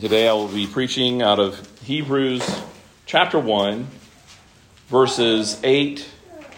Today 0.00 0.26
I 0.26 0.32
will 0.32 0.48
be 0.48 0.66
preaching 0.66 1.22
out 1.22 1.38
of 1.38 1.80
Hebrews 1.82 2.42
chapter 3.06 3.38
1, 3.38 3.86
verses 4.88 5.60
8 5.62 6.04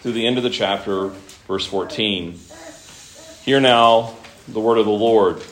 through 0.01 0.13
the 0.13 0.27
end 0.27 0.39
of 0.39 0.43
the 0.43 0.49
chapter, 0.49 1.09
verse 1.47 1.67
14. 1.67 2.41
Hear 3.43 3.61
now 3.61 4.15
the 4.49 4.59
word 4.59 4.79
of 4.79 4.87
the 4.87 4.91
Lord. 4.91 5.43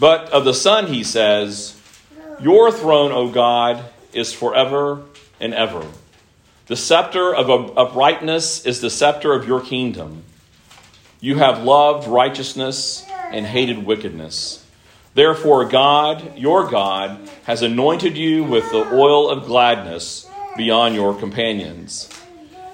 But 0.00 0.30
of 0.30 0.46
the 0.46 0.54
Son, 0.54 0.86
he 0.86 1.04
says, 1.04 1.78
Your 2.40 2.72
throne, 2.72 3.12
O 3.12 3.30
God, 3.30 3.84
is 4.14 4.32
forever 4.32 5.02
and 5.38 5.52
ever. 5.52 5.86
The 6.66 6.76
scepter 6.76 7.34
of 7.34 7.50
uprightness 7.76 8.64
is 8.64 8.80
the 8.80 8.90
scepter 8.90 9.34
of 9.34 9.46
your 9.46 9.60
kingdom. 9.60 10.24
You 11.20 11.36
have 11.36 11.62
loved 11.62 12.08
righteousness 12.08 13.04
and 13.30 13.44
hated 13.44 13.84
wickedness. 13.84 14.64
Therefore, 15.18 15.64
God, 15.64 16.38
your 16.38 16.70
God, 16.70 17.28
has 17.42 17.60
anointed 17.60 18.16
you 18.16 18.44
with 18.44 18.70
the 18.70 18.88
oil 18.94 19.28
of 19.28 19.46
gladness 19.46 20.30
beyond 20.56 20.94
your 20.94 21.12
companions. 21.12 22.08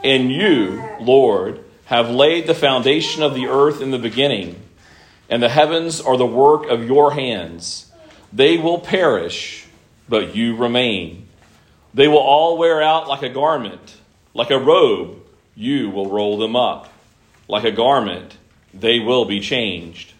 And 0.04 0.30
you, 0.30 0.86
Lord, 1.00 1.64
have 1.86 2.10
laid 2.10 2.46
the 2.46 2.54
foundation 2.54 3.22
of 3.22 3.34
the 3.34 3.46
earth 3.46 3.80
in 3.80 3.92
the 3.92 3.98
beginning, 3.98 4.60
and 5.30 5.42
the 5.42 5.48
heavens 5.48 6.02
are 6.02 6.18
the 6.18 6.26
work 6.26 6.66
of 6.66 6.84
your 6.84 7.14
hands. 7.14 7.90
They 8.30 8.58
will 8.58 8.78
perish, 8.78 9.66
but 10.06 10.36
you 10.36 10.54
remain. 10.54 11.26
They 11.94 12.08
will 12.08 12.18
all 12.18 12.58
wear 12.58 12.82
out 12.82 13.08
like 13.08 13.22
a 13.22 13.30
garment, 13.30 13.96
like 14.34 14.50
a 14.50 14.58
robe, 14.58 15.16
you 15.54 15.88
will 15.88 16.10
roll 16.10 16.36
them 16.36 16.56
up. 16.56 16.92
Like 17.48 17.64
a 17.64 17.72
garment, 17.72 18.36
they 18.74 19.00
will 19.00 19.24
be 19.24 19.40
changed 19.40 20.13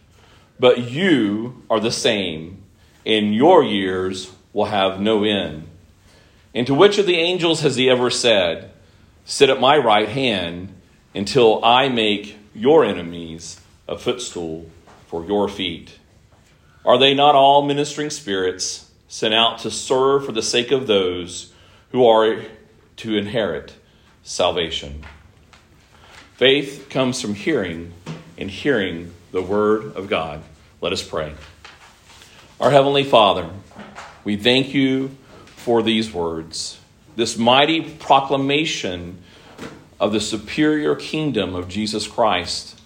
but 0.58 0.90
you 0.90 1.62
are 1.68 1.80
the 1.80 1.90
same, 1.90 2.62
and 3.04 3.34
your 3.34 3.62
years 3.62 4.32
will 4.52 4.66
have 4.66 5.00
no 5.00 5.24
end. 5.24 5.68
And 6.54 6.66
to 6.66 6.74
which 6.74 6.98
of 6.98 7.06
the 7.06 7.16
angels 7.16 7.60
has 7.62 7.76
he 7.76 7.90
ever 7.90 8.10
said, 8.10 8.70
Sit 9.24 9.50
at 9.50 9.60
my 9.60 9.76
right 9.76 10.08
hand 10.08 10.74
until 11.14 11.64
I 11.64 11.88
make 11.88 12.36
your 12.54 12.84
enemies 12.84 13.60
a 13.88 13.98
footstool 13.98 14.70
for 15.08 15.24
your 15.24 15.48
feet? 15.48 15.98
Are 16.84 16.98
they 16.98 17.14
not 17.14 17.34
all 17.34 17.62
ministering 17.62 18.10
spirits 18.10 18.90
sent 19.08 19.34
out 19.34 19.58
to 19.60 19.70
serve 19.70 20.26
for 20.26 20.32
the 20.32 20.42
sake 20.42 20.70
of 20.70 20.86
those 20.86 21.52
who 21.90 22.06
are 22.06 22.42
to 22.96 23.16
inherit 23.16 23.74
salvation? 24.22 25.04
Faith 26.34 26.88
comes 26.90 27.20
from 27.20 27.34
hearing, 27.34 27.92
and 28.36 28.50
hearing 28.50 29.12
the 29.34 29.42
Word 29.42 29.96
of 29.96 30.08
God. 30.08 30.44
Let 30.80 30.92
us 30.92 31.02
pray. 31.02 31.34
Our 32.60 32.70
Heavenly 32.70 33.02
Father, 33.02 33.50
we 34.22 34.36
thank 34.36 34.72
you 34.72 35.10
for 35.56 35.82
these 35.82 36.12
words, 36.12 36.78
this 37.16 37.36
mighty 37.36 37.80
proclamation 37.80 39.18
of 39.98 40.12
the 40.12 40.20
superior 40.20 40.94
kingdom 40.94 41.56
of 41.56 41.68
Jesus 41.68 42.06
Christ 42.06 42.80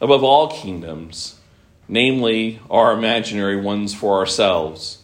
above 0.00 0.24
all 0.24 0.50
kingdoms, 0.50 1.38
namely 1.86 2.58
our 2.68 2.92
imaginary 2.92 3.60
ones 3.60 3.94
for 3.94 4.18
ourselves. 4.18 4.98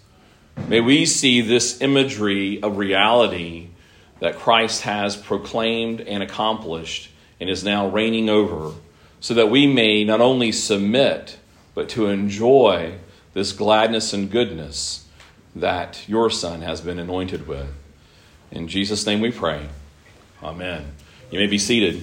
May 0.67 0.81
we 0.81 1.07
see 1.07 1.43
this 1.43 1.81
imagery 1.81 2.61
of 2.61 2.77
reality 2.77 3.69
that 4.19 4.41
Christ 4.41 4.83
has 4.83 5.15
proclaimed 5.15 6.01
and 6.01 6.25
accomplished 6.25 7.09
and 7.39 7.49
is 7.49 7.63
now 7.63 7.87
reigning 7.87 8.29
over 8.29 8.73
so 9.21 9.35
that 9.35 9.51
we 9.51 9.67
may 9.67 10.05
not 10.05 10.21
only 10.21 10.53
submit, 10.53 11.39
but 11.75 11.89
to 11.91 12.07
enjoy 12.07 12.95
this 13.35 13.53
gladness 13.53 14.13
and 14.13 14.31
goodness 14.31 15.07
that 15.55 16.09
your 16.09 16.31
Son 16.31 16.63
has 16.63 16.81
been 16.81 16.99
anointed 16.99 17.47
with. 17.47 17.69
In 18.51 18.69
Jesus' 18.69 19.07
name 19.07 19.21
we 19.21 19.31
pray. 19.31 19.69
Amen. 20.43 20.93
You 21.31 21.39
may 21.39 21.47
be 21.47 21.59
seated. 21.59 22.03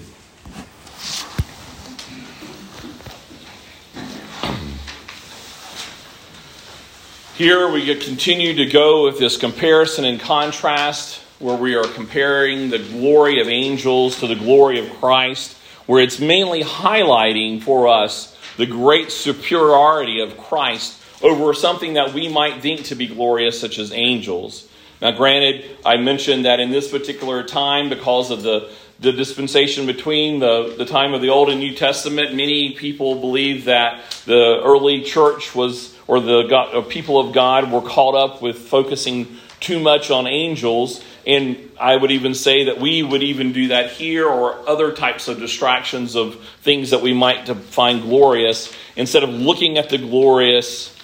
Here 7.38 7.70
we 7.70 7.94
continue 7.96 8.54
to 8.56 8.66
go 8.66 9.04
with 9.04 9.20
this 9.20 9.36
comparison 9.36 10.06
and 10.06 10.20
contrast 10.20 11.22
where 11.40 11.58
we 11.58 11.76
are 11.76 11.84
comparing 11.84 12.70
the 12.70 12.80
glory 12.80 13.42
of 13.42 13.50
angels 13.50 14.20
to 14.20 14.28
the 14.28 14.36
glory 14.36 14.80
of 14.80 14.90
Christ 15.00 15.55
where 15.86 16.02
it's 16.02 16.20
mainly 16.20 16.64
highlighting 16.64 17.62
for 17.62 17.88
us 17.88 18.36
the 18.58 18.66
great 18.66 19.12
superiority 19.12 20.22
of 20.22 20.38
Christ 20.38 21.02
over 21.22 21.54
something 21.54 21.94
that 21.94 22.14
we 22.14 22.28
might 22.28 22.62
think 22.62 22.86
to 22.86 22.96
be 22.96 23.08
glorious, 23.08 23.60
such 23.60 23.80
as 23.80 23.92
angels. 23.92 24.68
Now, 25.02 25.12
granted, 25.12 25.78
I 25.86 25.98
mentioned 25.98 26.46
that 26.46 26.60
in 26.60 26.72
this 26.72 26.90
particular 26.90 27.44
time, 27.44 27.90
because 27.90 28.32
of 28.32 28.44
the, 28.44 28.72
the 29.00 29.12
dispensation 29.12 29.86
between 29.86 30.40
the, 30.40 30.74
the 30.78 30.86
time 30.86 31.14
of 31.14 31.22
the 31.22 31.30
Old 31.30 31.50
and 31.50 31.60
New 31.60 31.76
Testament, 31.76 32.34
many 32.34 32.74
people 32.74 33.20
believe 33.20 33.66
that 33.66 34.02
the 34.26 34.62
early 34.64 35.04
church 35.04 35.54
was, 35.54 35.96
or 36.08 36.20
the 36.20 36.44
God, 36.44 36.74
or 36.74 36.82
people 36.82 37.20
of 37.20 37.34
God 37.34 37.72
were 37.72 37.82
caught 37.82 38.16
up 38.16 38.42
with 38.42 38.58
focusing 38.58 39.38
too 39.60 39.80
much 39.80 40.12
on 40.12 40.28
angels 40.28 41.04
and 41.28 41.72
I 41.80 41.96
would 41.96 42.12
even 42.12 42.36
say 42.36 42.66
that 42.66 42.80
we 42.80 43.02
would 43.02 43.24
even 43.24 43.52
do 43.52 43.70
that 43.70 43.92
here 43.92 44.28
or 44.28 44.68
other 44.70 44.92
types 44.92 45.28
of 45.28 45.40
distractions 45.40 46.16
of 46.16 46.36
things 46.62 46.92
that 46.92 47.02
we 47.02 47.14
might 47.14 47.48
find 47.48 48.04
glorious 48.04 48.76
instead 48.96 49.24
of 49.24 49.32
looking 49.32 49.78
at 49.78 49.90
the 49.90 49.98
glorious 49.98 50.96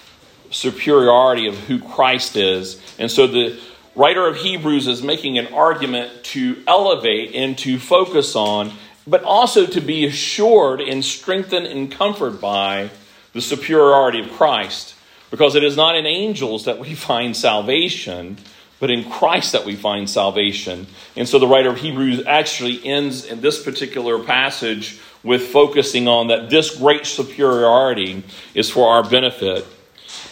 superiority 0.50 1.46
of 1.48 1.58
who 1.58 1.80
Christ 1.80 2.36
is. 2.36 2.80
And 2.98 3.10
so 3.10 3.26
the 3.26 3.58
writer 3.96 4.26
of 4.26 4.36
Hebrews 4.36 4.86
is 4.86 5.02
making 5.02 5.38
an 5.38 5.52
argument 5.52 6.22
to 6.24 6.62
elevate 6.68 7.34
and 7.34 7.58
to 7.58 7.78
focus 7.78 8.36
on, 8.36 8.72
but 9.06 9.24
also 9.24 9.66
to 9.66 9.80
be 9.80 10.06
assured 10.06 10.80
and 10.80 11.04
strengthened 11.04 11.66
and 11.66 11.90
comforted 11.90 12.40
by 12.40 12.90
the 13.32 13.40
superiority 13.40 14.20
of 14.20 14.30
Christ. 14.30 14.94
Because 15.32 15.56
it 15.56 15.64
is 15.64 15.76
not 15.76 15.96
in 15.96 16.06
angels 16.06 16.66
that 16.66 16.78
we 16.78 16.94
find 17.08 17.36
salvation 17.36 18.38
but 18.82 18.90
in 18.90 19.08
Christ 19.08 19.52
that 19.52 19.64
we 19.64 19.76
find 19.76 20.10
salvation. 20.10 20.88
And 21.14 21.28
so 21.28 21.38
the 21.38 21.46
writer 21.46 21.68
of 21.68 21.76
Hebrews 21.76 22.26
actually 22.26 22.84
ends 22.84 23.24
in 23.24 23.40
this 23.40 23.62
particular 23.62 24.24
passage 24.24 24.98
with 25.22 25.42
focusing 25.42 26.08
on 26.08 26.26
that 26.26 26.50
this 26.50 26.78
great 26.78 27.06
superiority 27.06 28.24
is 28.54 28.70
for 28.70 28.88
our 28.88 29.08
benefit. 29.08 29.64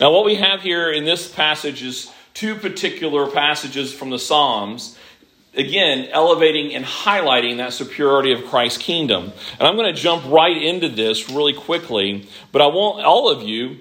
Now, 0.00 0.11
what 0.11 0.25
we 0.25 0.34
have 0.34 0.62
here 0.62 0.91
in 0.91 1.05
this 1.05 1.32
passage 1.32 1.84
is 1.84 2.11
two 2.34 2.56
particular 2.56 3.31
passages 3.31 3.94
from 3.94 4.11
the 4.11 4.19
Psalms 4.19 4.99
again, 5.55 6.09
elevating 6.11 6.75
and 6.75 6.84
highlighting 6.84 7.59
that 7.59 7.72
superiority 7.72 8.32
of 8.32 8.47
Christ's 8.47 8.78
kingdom. 8.78 9.32
And 9.61 9.69
I'm 9.69 9.77
going 9.77 9.94
to 9.94 10.00
jump 10.00 10.25
right 10.27 10.61
into 10.61 10.88
this 10.88 11.31
really 11.31 11.55
quickly, 11.55 12.28
but 12.50 12.62
I 12.62 12.67
want 12.67 13.05
all 13.05 13.28
of 13.31 13.44
you 13.44 13.78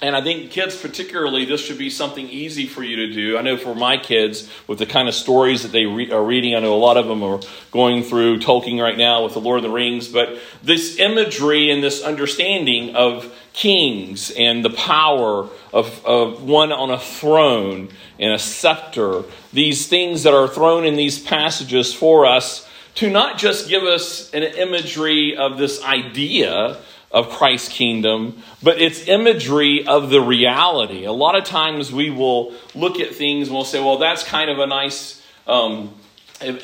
and 0.00 0.14
I 0.14 0.22
think 0.22 0.52
kids, 0.52 0.80
particularly, 0.80 1.44
this 1.44 1.60
should 1.60 1.78
be 1.78 1.90
something 1.90 2.28
easy 2.28 2.66
for 2.66 2.84
you 2.84 2.96
to 2.96 3.12
do. 3.12 3.36
I 3.36 3.42
know 3.42 3.56
for 3.56 3.74
my 3.74 3.96
kids, 3.96 4.48
with 4.68 4.78
the 4.78 4.86
kind 4.86 5.08
of 5.08 5.14
stories 5.14 5.64
that 5.64 5.72
they 5.72 5.86
re- 5.86 6.12
are 6.12 6.22
reading, 6.22 6.54
I 6.54 6.60
know 6.60 6.74
a 6.74 6.78
lot 6.78 6.96
of 6.96 7.08
them 7.08 7.24
are 7.24 7.40
going 7.72 8.04
through 8.04 8.38
Tolkien 8.38 8.80
right 8.80 8.96
now 8.96 9.24
with 9.24 9.34
The 9.34 9.40
Lord 9.40 9.58
of 9.58 9.64
the 9.64 9.70
Rings, 9.70 10.06
but 10.06 10.38
this 10.62 11.00
imagery 11.00 11.70
and 11.72 11.82
this 11.82 12.02
understanding 12.02 12.94
of 12.94 13.34
kings 13.52 14.30
and 14.30 14.64
the 14.64 14.70
power 14.70 15.48
of, 15.72 16.06
of 16.06 16.44
one 16.44 16.70
on 16.70 16.90
a 16.90 16.98
throne 16.98 17.88
and 18.20 18.32
a 18.32 18.38
scepter, 18.38 19.24
these 19.52 19.88
things 19.88 20.22
that 20.22 20.32
are 20.32 20.46
thrown 20.46 20.84
in 20.84 20.94
these 20.94 21.18
passages 21.18 21.92
for 21.92 22.24
us 22.24 22.68
to 22.94 23.10
not 23.10 23.36
just 23.36 23.68
give 23.68 23.82
us 23.82 24.32
an 24.32 24.44
imagery 24.44 25.36
of 25.36 25.58
this 25.58 25.82
idea 25.82 26.76
of 27.10 27.30
Christ's 27.30 27.70
kingdom, 27.70 28.42
but 28.62 28.80
it's 28.80 29.08
imagery 29.08 29.86
of 29.86 30.10
the 30.10 30.20
reality. 30.20 31.04
A 31.04 31.12
lot 31.12 31.36
of 31.36 31.44
times 31.44 31.90
we 31.90 32.10
will 32.10 32.52
look 32.74 33.00
at 33.00 33.14
things 33.14 33.48
and 33.48 33.56
we'll 33.56 33.64
say, 33.64 33.80
well, 33.80 33.98
that's 33.98 34.22
kind 34.22 34.50
of 34.50 34.58
a 34.58 34.66
nice 34.66 35.22
um, 35.46 35.94
an, 36.40 36.58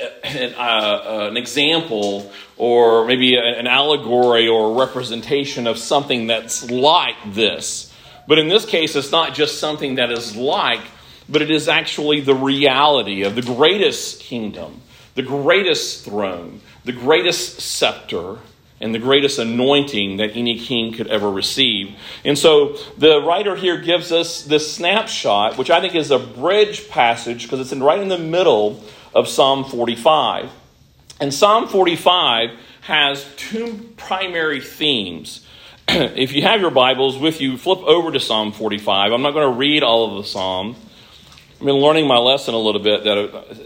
uh, 0.56 1.28
an 1.30 1.36
example 1.36 2.30
or 2.56 3.06
maybe 3.06 3.36
an 3.36 3.66
allegory 3.66 4.46
or 4.46 4.70
a 4.70 4.74
representation 4.74 5.66
of 5.66 5.78
something 5.78 6.26
that's 6.26 6.70
like 6.70 7.16
this. 7.32 7.92
But 8.26 8.38
in 8.38 8.48
this 8.48 8.64
case, 8.64 8.96
it's 8.96 9.10
not 9.12 9.34
just 9.34 9.58
something 9.58 9.96
that 9.96 10.10
is 10.10 10.36
like, 10.36 10.80
but 11.28 11.42
it 11.42 11.50
is 11.50 11.68
actually 11.68 12.20
the 12.20 12.34
reality 12.34 13.22
of 13.22 13.34
the 13.34 13.42
greatest 13.42 14.20
kingdom, 14.20 14.82
the 15.14 15.22
greatest 15.22 16.04
throne, 16.04 16.60
the 16.84 16.92
greatest 16.92 17.60
scepter 17.60 18.38
and 18.80 18.94
the 18.94 18.98
greatest 18.98 19.38
anointing 19.38 20.16
that 20.18 20.36
any 20.36 20.58
king 20.58 20.92
could 20.92 21.06
ever 21.06 21.30
receive. 21.30 21.94
And 22.24 22.38
so 22.38 22.76
the 22.98 23.22
writer 23.22 23.56
here 23.56 23.80
gives 23.80 24.12
us 24.12 24.42
this 24.42 24.74
snapshot, 24.74 25.56
which 25.56 25.70
I 25.70 25.80
think 25.80 25.94
is 25.94 26.10
a 26.10 26.18
bridge 26.18 26.88
passage 26.88 27.44
because 27.44 27.60
it's 27.60 27.72
in, 27.72 27.82
right 27.82 28.00
in 28.00 28.08
the 28.08 28.18
middle 28.18 28.82
of 29.14 29.28
Psalm 29.28 29.64
45. 29.64 30.50
And 31.20 31.32
Psalm 31.32 31.68
45 31.68 32.50
has 32.82 33.24
two 33.36 33.92
primary 33.96 34.60
themes. 34.60 35.46
if 35.88 36.32
you 36.32 36.42
have 36.42 36.60
your 36.60 36.70
Bibles 36.70 37.16
with 37.16 37.40
you, 37.40 37.56
flip 37.56 37.78
over 37.80 38.10
to 38.10 38.20
Psalm 38.20 38.52
45. 38.52 39.12
I'm 39.12 39.22
not 39.22 39.32
going 39.32 39.50
to 39.50 39.58
read 39.58 39.82
all 39.82 40.10
of 40.10 40.22
the 40.22 40.28
Psalm. 40.28 40.76
I've 41.54 41.66
been 41.66 41.76
learning 41.76 42.08
my 42.08 42.18
lesson 42.18 42.54
a 42.54 42.58
little 42.58 42.82
bit 42.82 43.04
that 43.04 43.16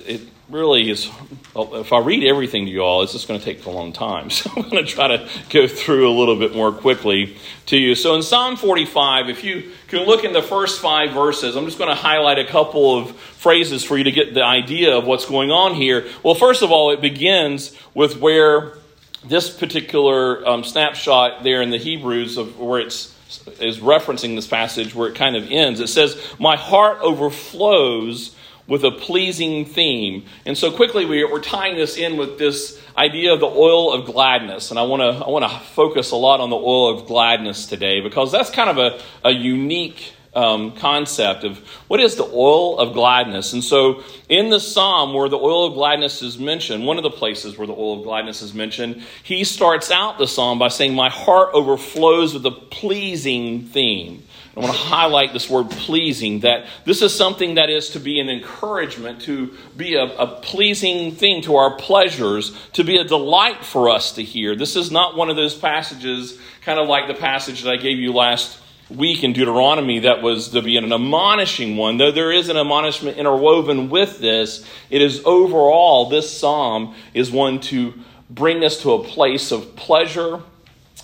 it 0.06 0.20
really 0.48 0.90
is, 0.90 1.10
if 1.54 1.92
I 1.92 1.98
read 1.98 2.24
everything 2.24 2.64
to 2.64 2.70
you 2.70 2.80
all, 2.80 3.02
it's 3.02 3.12
just 3.12 3.28
going 3.28 3.38
to 3.38 3.44
take 3.44 3.64
a 3.66 3.70
long 3.70 3.92
time. 3.92 4.30
So 4.38 4.50
I'm 4.56 4.62
going 4.62 4.84
to 4.84 4.90
try 4.90 5.08
to 5.08 5.28
go 5.50 5.66
through 5.66 6.08
a 6.08 6.14
little 6.16 6.36
bit 6.36 6.54
more 6.54 6.70
quickly 6.70 7.36
to 7.66 7.76
you. 7.76 7.94
So 7.94 8.14
in 8.14 8.22
Psalm 8.22 8.56
45, 8.56 9.28
if 9.28 9.42
you 9.42 9.72
can 9.88 10.06
look 10.06 10.24
in 10.24 10.32
the 10.32 10.42
first 10.42 10.80
five 10.80 11.12
verses, 11.12 11.56
I'm 11.56 11.64
just 11.64 11.76
going 11.78 11.90
to 11.90 12.00
highlight 12.00 12.38
a 12.38 12.44
couple 12.44 12.96
of 12.96 13.16
phrases 13.16 13.82
for 13.82 13.98
you 13.98 14.04
to 14.04 14.12
get 14.12 14.34
the 14.34 14.44
idea 14.44 14.96
of 14.96 15.06
what's 15.06 15.26
going 15.26 15.50
on 15.50 15.74
here. 15.74 16.06
Well, 16.22 16.34
first 16.34 16.62
of 16.62 16.70
all, 16.70 16.90
it 16.92 17.00
begins 17.00 17.76
with 17.94 18.20
where 18.20 18.78
this 19.24 19.50
particular 19.50 20.46
um, 20.46 20.62
snapshot 20.62 21.42
there 21.42 21.62
in 21.62 21.70
the 21.70 21.78
Hebrews 21.78 22.36
of 22.36 22.58
where 22.58 22.80
it's 22.80 23.14
is 23.60 23.78
referencing 23.78 24.36
this 24.36 24.46
passage 24.46 24.94
where 24.94 25.08
it 25.08 25.14
kind 25.14 25.36
of 25.36 25.50
ends. 25.50 25.80
It 25.80 25.88
says, 25.88 26.18
"My 26.38 26.56
heart 26.56 26.98
overflows 27.02 28.34
with 28.68 28.84
a 28.84 28.90
pleasing 28.92 29.64
theme." 29.64 30.24
And 30.46 30.56
so 30.56 30.70
quickly 30.70 31.04
we, 31.04 31.24
are 31.24 31.40
tying 31.40 31.76
this 31.76 31.96
in 31.96 32.16
with 32.16 32.38
this 32.38 32.80
idea 32.96 33.32
of 33.32 33.40
the 33.40 33.46
oil 33.46 33.92
of 33.92 34.06
gladness, 34.06 34.70
and 34.70 34.78
I 34.78 34.82
want 34.82 35.02
to 35.02 35.24
I 35.24 35.28
want 35.28 35.44
to 35.50 35.58
focus 35.74 36.12
a 36.12 36.16
lot 36.16 36.40
on 36.40 36.50
the 36.50 36.56
oil 36.56 36.96
of 36.96 37.06
gladness 37.06 37.66
today 37.66 38.00
because 38.00 38.30
that's 38.30 38.50
kind 38.50 38.70
of 38.70 38.78
a, 38.78 39.00
a 39.28 39.32
unique 39.32 40.12
um, 40.34 40.72
concept 40.76 41.44
of 41.44 41.58
what 41.88 42.00
is 42.00 42.16
the 42.16 42.24
oil 42.24 42.78
of 42.78 42.92
gladness. 42.92 43.52
And 43.52 43.64
so, 43.64 44.02
in 44.28 44.50
the 44.50 44.60
psalm 44.60 45.14
where 45.14 45.28
the 45.28 45.38
oil 45.38 45.66
of 45.66 45.74
gladness 45.74 46.22
is 46.22 46.38
mentioned, 46.38 46.84
one 46.84 46.96
of 46.96 47.02
the 47.02 47.10
places 47.10 47.56
where 47.56 47.66
the 47.66 47.72
oil 47.72 47.98
of 47.98 48.04
gladness 48.04 48.42
is 48.42 48.54
mentioned, 48.54 49.02
he 49.22 49.44
starts 49.44 49.90
out 49.90 50.18
the 50.18 50.26
psalm 50.26 50.58
by 50.58 50.68
saying, 50.68 50.94
My 50.94 51.08
heart 51.08 51.50
overflows 51.54 52.34
with 52.34 52.46
a 52.46 52.50
pleasing 52.50 53.64
theme. 53.64 54.22
I 54.56 54.60
want 54.60 54.72
to 54.72 54.78
highlight 54.78 55.32
this 55.32 55.48
word 55.48 55.70
pleasing, 55.70 56.40
that 56.40 56.66
this 56.84 57.00
is 57.00 57.14
something 57.14 57.54
that 57.54 57.70
is 57.70 57.90
to 57.90 58.00
be 58.00 58.18
an 58.18 58.28
encouragement, 58.28 59.22
to 59.22 59.54
be 59.76 59.94
a, 59.94 60.02
a, 60.02 60.26
pleasing 60.26 61.14
thing 61.14 61.42
to 61.42 61.54
our 61.54 61.76
pleasures, 61.76 62.56
to 62.72 62.82
be 62.82 62.96
a 62.96 63.04
delight 63.04 63.64
for 63.64 63.88
us 63.88 64.12
to 64.14 64.24
hear. 64.24 64.56
This 64.56 64.74
is 64.74 64.90
not 64.90 65.16
one 65.16 65.30
of 65.30 65.36
those 65.36 65.54
passages, 65.54 66.40
kind 66.62 66.80
of 66.80 66.88
like 66.88 67.06
the 67.06 67.14
passage 67.14 67.62
that 67.62 67.70
I 67.70 67.76
gave 67.76 67.98
you 67.98 68.12
last 68.12 68.58
week 68.90 69.22
in 69.22 69.32
Deuteronomy 69.32 70.00
that 70.00 70.22
was 70.22 70.48
to 70.50 70.62
be 70.62 70.76
an 70.76 70.92
admonishing 70.92 71.76
one, 71.76 71.98
though 71.98 72.12
there 72.12 72.32
is 72.32 72.48
an 72.48 72.56
admonishment 72.56 73.18
interwoven 73.18 73.90
with 73.90 74.18
this, 74.18 74.64
it 74.90 75.02
is 75.02 75.22
overall, 75.24 76.08
this 76.08 76.34
psalm 76.34 76.94
is 77.14 77.30
one 77.30 77.60
to 77.60 77.94
bring 78.30 78.64
us 78.64 78.82
to 78.82 78.92
a 78.92 79.04
place 79.04 79.52
of 79.52 79.76
pleasure 79.76 80.40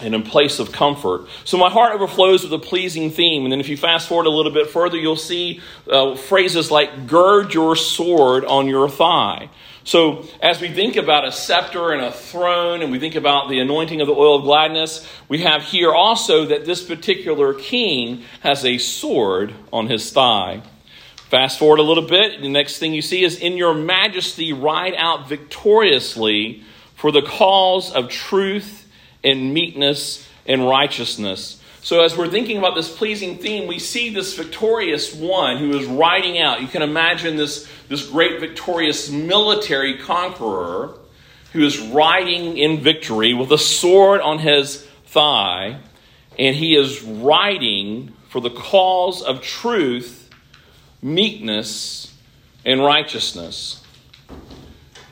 and 0.01 0.15
a 0.15 0.21
place 0.21 0.59
of 0.59 0.73
comfort. 0.73 1.27
So 1.45 1.57
my 1.57 1.71
heart 1.71 1.93
overflows 1.95 2.43
with 2.43 2.53
a 2.53 2.59
pleasing 2.59 3.11
theme. 3.11 3.45
And 3.45 3.53
then 3.53 3.61
if 3.61 3.69
you 3.69 3.77
fast 3.77 4.09
forward 4.09 4.27
a 4.27 4.31
little 4.31 4.53
bit 4.53 4.69
further, 4.69 4.97
you'll 4.97 5.17
see 5.17 5.61
uh, 5.89 6.17
phrases 6.17 6.71
like, 6.71 7.07
gird 7.07 7.55
your 7.55 7.77
sword 7.77 8.45
on 8.45 8.67
your 8.67 8.89
thigh. 8.89 9.51
So, 9.87 10.25
as 10.43 10.63
we 10.63 10.71
think 10.71 10.97
about 10.97 11.27
a 11.27 11.33
scepter 11.33 11.93
and 11.93 12.03
a 12.03 12.11
throne, 12.11 12.81
and 12.81 12.91
we 12.91 12.99
think 12.99 13.17
about 13.17 13.51
the 13.51 13.61
anointing 13.61 14.01
of 14.01 14.07
the 14.07 14.15
oil 14.15 14.37
of 14.37 14.45
gladness, 14.45 15.07
we 15.29 15.43
have 15.43 15.63
here 15.63 15.93
also 15.93 16.47
that 16.47 16.65
this 16.65 16.83
particular 16.83 17.53
king 17.53 18.25
has 18.41 18.65
a 18.65 18.79
sword 18.79 19.55
on 19.71 19.89
his 19.89 20.11
thigh. 20.11 20.63
Fast 21.29 21.59
forward 21.59 21.81
a 21.81 21.83
little 21.83 22.07
bit, 22.07 22.41
the 22.41 22.49
next 22.49 22.79
thing 22.79 22.95
you 22.95 23.03
see 23.03 23.25
is, 23.25 23.39
In 23.39 23.59
your 23.59 23.75
majesty, 23.75 24.55
ride 24.55 24.95
out 24.97 25.29
victoriously 25.29 26.63
for 26.95 27.13
the 27.13 27.23
cause 27.23 27.93
of 27.93 28.09
truth 28.09 28.89
and 29.23 29.53
meekness 29.53 30.27
and 30.47 30.67
righteousness. 30.67 31.61
So, 31.85 32.01
as 32.01 32.17
we're 32.17 32.31
thinking 32.31 32.57
about 32.57 32.75
this 32.75 32.91
pleasing 32.91 33.37
theme, 33.37 33.67
we 33.67 33.79
see 33.79 34.09
this 34.09 34.35
victorious 34.35 35.15
one 35.15 35.59
who 35.59 35.79
is 35.79 35.85
riding 35.85 36.39
out. 36.39 36.63
You 36.63 36.67
can 36.67 36.81
imagine 36.81 37.37
this, 37.37 37.69
this 37.91 38.07
great 38.07 38.41
victorious 38.41 39.11
military 39.11 39.99
conqueror 39.99 40.95
who 41.53 41.63
is 41.63 41.79
riding 41.79 42.57
in 42.57 42.81
victory 42.81 43.35
with 43.35 43.53
a 43.53 43.59
sword 43.59 44.23
on 44.23 44.39
his 44.39 44.83
thigh, 45.09 45.79
and 46.39 46.57
he 46.57 46.75
is 46.75 47.03
riding 47.03 48.15
for 48.31 48.41
the 48.41 48.49
cause 48.49 49.23
of 49.23 49.43
truth, 49.43 50.31
meekness, 51.03 52.15
and 52.65 52.83
righteousness. 52.83 53.85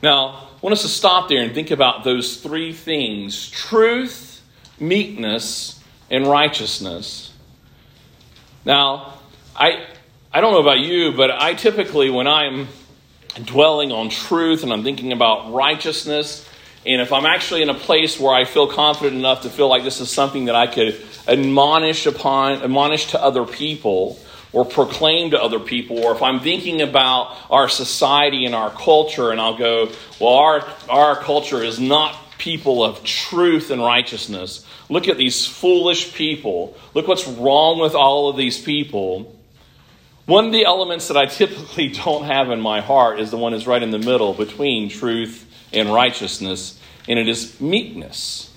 Now, 0.02 0.48
I 0.54 0.58
want 0.62 0.72
us 0.72 0.82
to 0.82 0.88
stop 0.88 1.28
there 1.28 1.42
and 1.42 1.52
think 1.52 1.70
about 1.70 2.02
those 2.02 2.38
three 2.38 2.72
things 2.72 3.50
truth, 3.50 4.40
meekness, 4.80 5.80
in 6.12 6.24
righteousness. 6.24 7.32
Now, 8.66 9.14
I, 9.56 9.86
I 10.30 10.42
don't 10.42 10.52
know 10.52 10.60
about 10.60 10.78
you, 10.78 11.12
but 11.12 11.30
I 11.30 11.54
typically, 11.54 12.10
when 12.10 12.28
I'm 12.28 12.68
dwelling 13.44 13.90
on 13.92 14.10
truth 14.10 14.62
and 14.62 14.74
I'm 14.74 14.84
thinking 14.84 15.12
about 15.12 15.54
righteousness, 15.54 16.46
and 16.84 17.00
if 17.00 17.14
I'm 17.14 17.24
actually 17.24 17.62
in 17.62 17.70
a 17.70 17.74
place 17.74 18.20
where 18.20 18.34
I 18.34 18.44
feel 18.44 18.66
confident 18.66 19.16
enough 19.16 19.42
to 19.42 19.50
feel 19.50 19.68
like 19.68 19.84
this 19.84 20.02
is 20.02 20.10
something 20.10 20.44
that 20.44 20.54
I 20.54 20.66
could 20.66 21.00
admonish 21.26 22.04
upon, 22.04 22.62
admonish 22.62 23.06
to 23.12 23.22
other 23.22 23.46
people, 23.46 24.18
or 24.52 24.66
proclaim 24.66 25.30
to 25.30 25.42
other 25.42 25.60
people, 25.60 26.04
or 26.04 26.14
if 26.14 26.20
I'm 26.20 26.40
thinking 26.40 26.82
about 26.82 27.38
our 27.50 27.70
society 27.70 28.44
and 28.44 28.54
our 28.54 28.68
culture, 28.68 29.30
and 29.30 29.40
I'll 29.40 29.56
go, 29.56 29.90
well, 30.20 30.34
our, 30.34 30.68
our 30.90 31.16
culture 31.16 31.62
is 31.62 31.80
not 31.80 32.14
people 32.42 32.82
of 32.82 33.04
truth 33.04 33.70
and 33.70 33.80
righteousness. 33.80 34.66
Look 34.88 35.06
at 35.06 35.16
these 35.16 35.46
foolish 35.46 36.12
people. 36.12 36.76
Look 36.92 37.06
what's 37.06 37.28
wrong 37.28 37.78
with 37.78 37.94
all 37.94 38.28
of 38.28 38.36
these 38.36 38.60
people. 38.60 39.32
One 40.26 40.46
of 40.46 40.52
the 40.52 40.64
elements 40.64 41.06
that 41.06 41.16
I 41.16 41.26
typically 41.40 41.88
don't 41.88 42.24
have 42.24 42.50
in 42.50 42.60
my 42.60 42.80
heart 42.80 43.20
is 43.20 43.30
the 43.30 43.36
one 43.36 43.52
that's 43.52 43.68
right 43.68 43.80
in 43.80 43.92
the 43.92 43.98
middle 44.00 44.34
between 44.34 44.88
truth 44.88 45.48
and 45.72 45.94
righteousness, 45.94 46.80
and 47.08 47.16
it 47.16 47.28
is 47.28 47.60
meekness. 47.60 48.52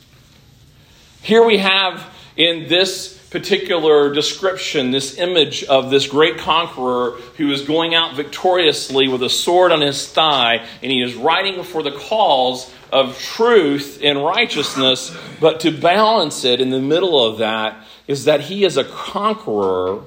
Here 1.21 1.45
we 1.45 1.59
have 1.59 2.11
in 2.35 2.67
this 2.67 3.15
particular 3.29 4.13
description, 4.13 4.91
this 4.91 5.17
image 5.19 5.63
of 5.65 5.91
this 5.91 6.07
great 6.07 6.39
conqueror 6.39 7.11
who 7.37 7.51
is 7.51 7.61
going 7.61 7.93
out 7.93 8.15
victoriously 8.15 9.07
with 9.07 9.21
a 9.21 9.29
sword 9.29 9.71
on 9.71 9.81
his 9.81 10.07
thigh, 10.07 10.65
and 10.81 10.91
he 10.91 11.01
is 11.01 11.15
riding 11.15 11.63
for 11.63 11.83
the 11.83 11.91
cause 11.91 12.73
of 12.95 13.19
truth 13.19 13.99
and 14.01 14.23
righteousness, 14.23 15.13
but 15.41 15.59
to 15.59 15.69
balance 15.69 16.45
it 16.45 16.61
in 16.61 16.69
the 16.69 16.79
middle 16.79 17.23
of 17.25 17.39
that 17.39 17.75
is 18.07 18.23
that 18.23 18.39
he 18.39 18.63
is 18.63 18.77
a 18.77 18.85
conqueror 18.85 20.01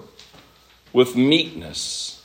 with 0.95 1.15
meekness. 1.15 2.25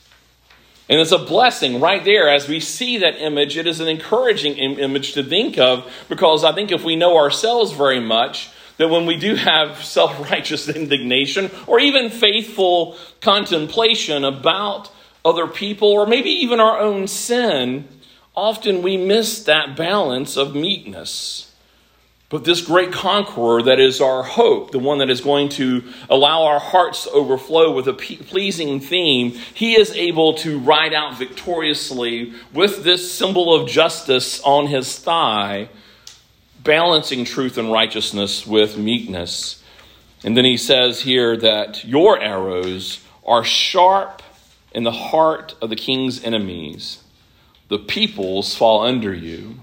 And 0.88 1.02
it's 1.02 1.12
a 1.12 1.18
blessing 1.18 1.82
right 1.82 2.06
there 2.06 2.30
as 2.30 2.48
we 2.48 2.62
see 2.62 3.00
that 3.00 3.22
image. 3.22 3.58
It 3.58 3.68
is 3.68 3.82
an 3.82 3.90
encouraging 3.90 4.56
image 4.56 5.14
to 5.14 5.24
think 5.24 5.58
of 5.58 5.92
because 6.08 6.46
I 6.46 6.54
think 6.54 6.72
if 6.72 6.86
we 6.86 6.96
know 6.96 7.18
ourselves 7.18 7.74
very 7.74 8.00
much, 8.00 8.50
that 8.78 8.88
when 8.88 9.06
we 9.06 9.18
do 9.18 9.36
have 9.36 9.84
self 9.84 10.18
righteous 10.32 10.70
indignation 10.76 11.52
or 11.68 11.82
even 11.82 12.10
faithful 12.10 12.96
contemplation 13.20 14.24
about 14.24 14.90
other 15.26 15.48
people 15.48 15.90
or 15.90 16.08
maybe 16.08 16.30
even 16.30 16.62
our 16.62 16.80
own 16.80 17.08
sin, 17.08 17.86
often 18.36 18.82
we 18.82 18.98
miss 18.98 19.44
that 19.44 19.76
balance 19.76 20.38
of 20.38 20.56
meekness. 20.56 21.52
But 22.30 22.46
this 22.46 22.62
great 22.62 22.92
conqueror 22.92 23.62
that 23.62 23.80
is 23.80 24.02
our 24.02 24.24
hope, 24.24 24.72
the 24.72 24.80
one 24.80 24.98
that 24.98 25.12
is 25.12 25.22
going 25.22 25.50
to 25.50 25.84
allow 26.10 26.46
our 26.46 26.60
hearts 26.60 27.04
to 27.04 27.12
overflow 27.12 27.72
with 27.72 27.88
a 27.88 27.94
pleasing 27.94 28.80
theme, 28.80 29.34
he 29.54 29.80
is 29.80 29.92
able 29.92 30.34
to 30.36 30.58
ride 30.58 30.96
out 30.96 31.16
victoriously 31.16 32.34
with 32.52 32.84
this 32.84 33.12
symbol 33.12 33.54
of 33.54 33.70
justice 33.70 34.42
on 34.42 34.66
his 34.66 34.98
thigh, 34.98 35.70
balancing 36.64 37.24
truth 37.24 37.60
and 37.60 37.72
righteousness 37.72 38.48
with 38.48 38.80
meekness. 38.80 39.62
And 40.24 40.36
then 40.36 40.46
he 40.46 40.58
says 40.58 41.02
here 41.02 41.38
that 41.38 41.86
your 41.86 42.20
arrows 42.20 43.00
are 43.28 43.44
sharp 43.44 44.24
in 44.72 44.82
the 44.82 44.92
heart 44.92 45.54
of 45.62 45.70
the 45.70 45.76
king's 45.76 46.24
enemies 46.24 47.03
the 47.70 47.80
peoples 47.80 48.56
fall 48.56 48.86
under 48.86 49.14
you. 49.14 49.60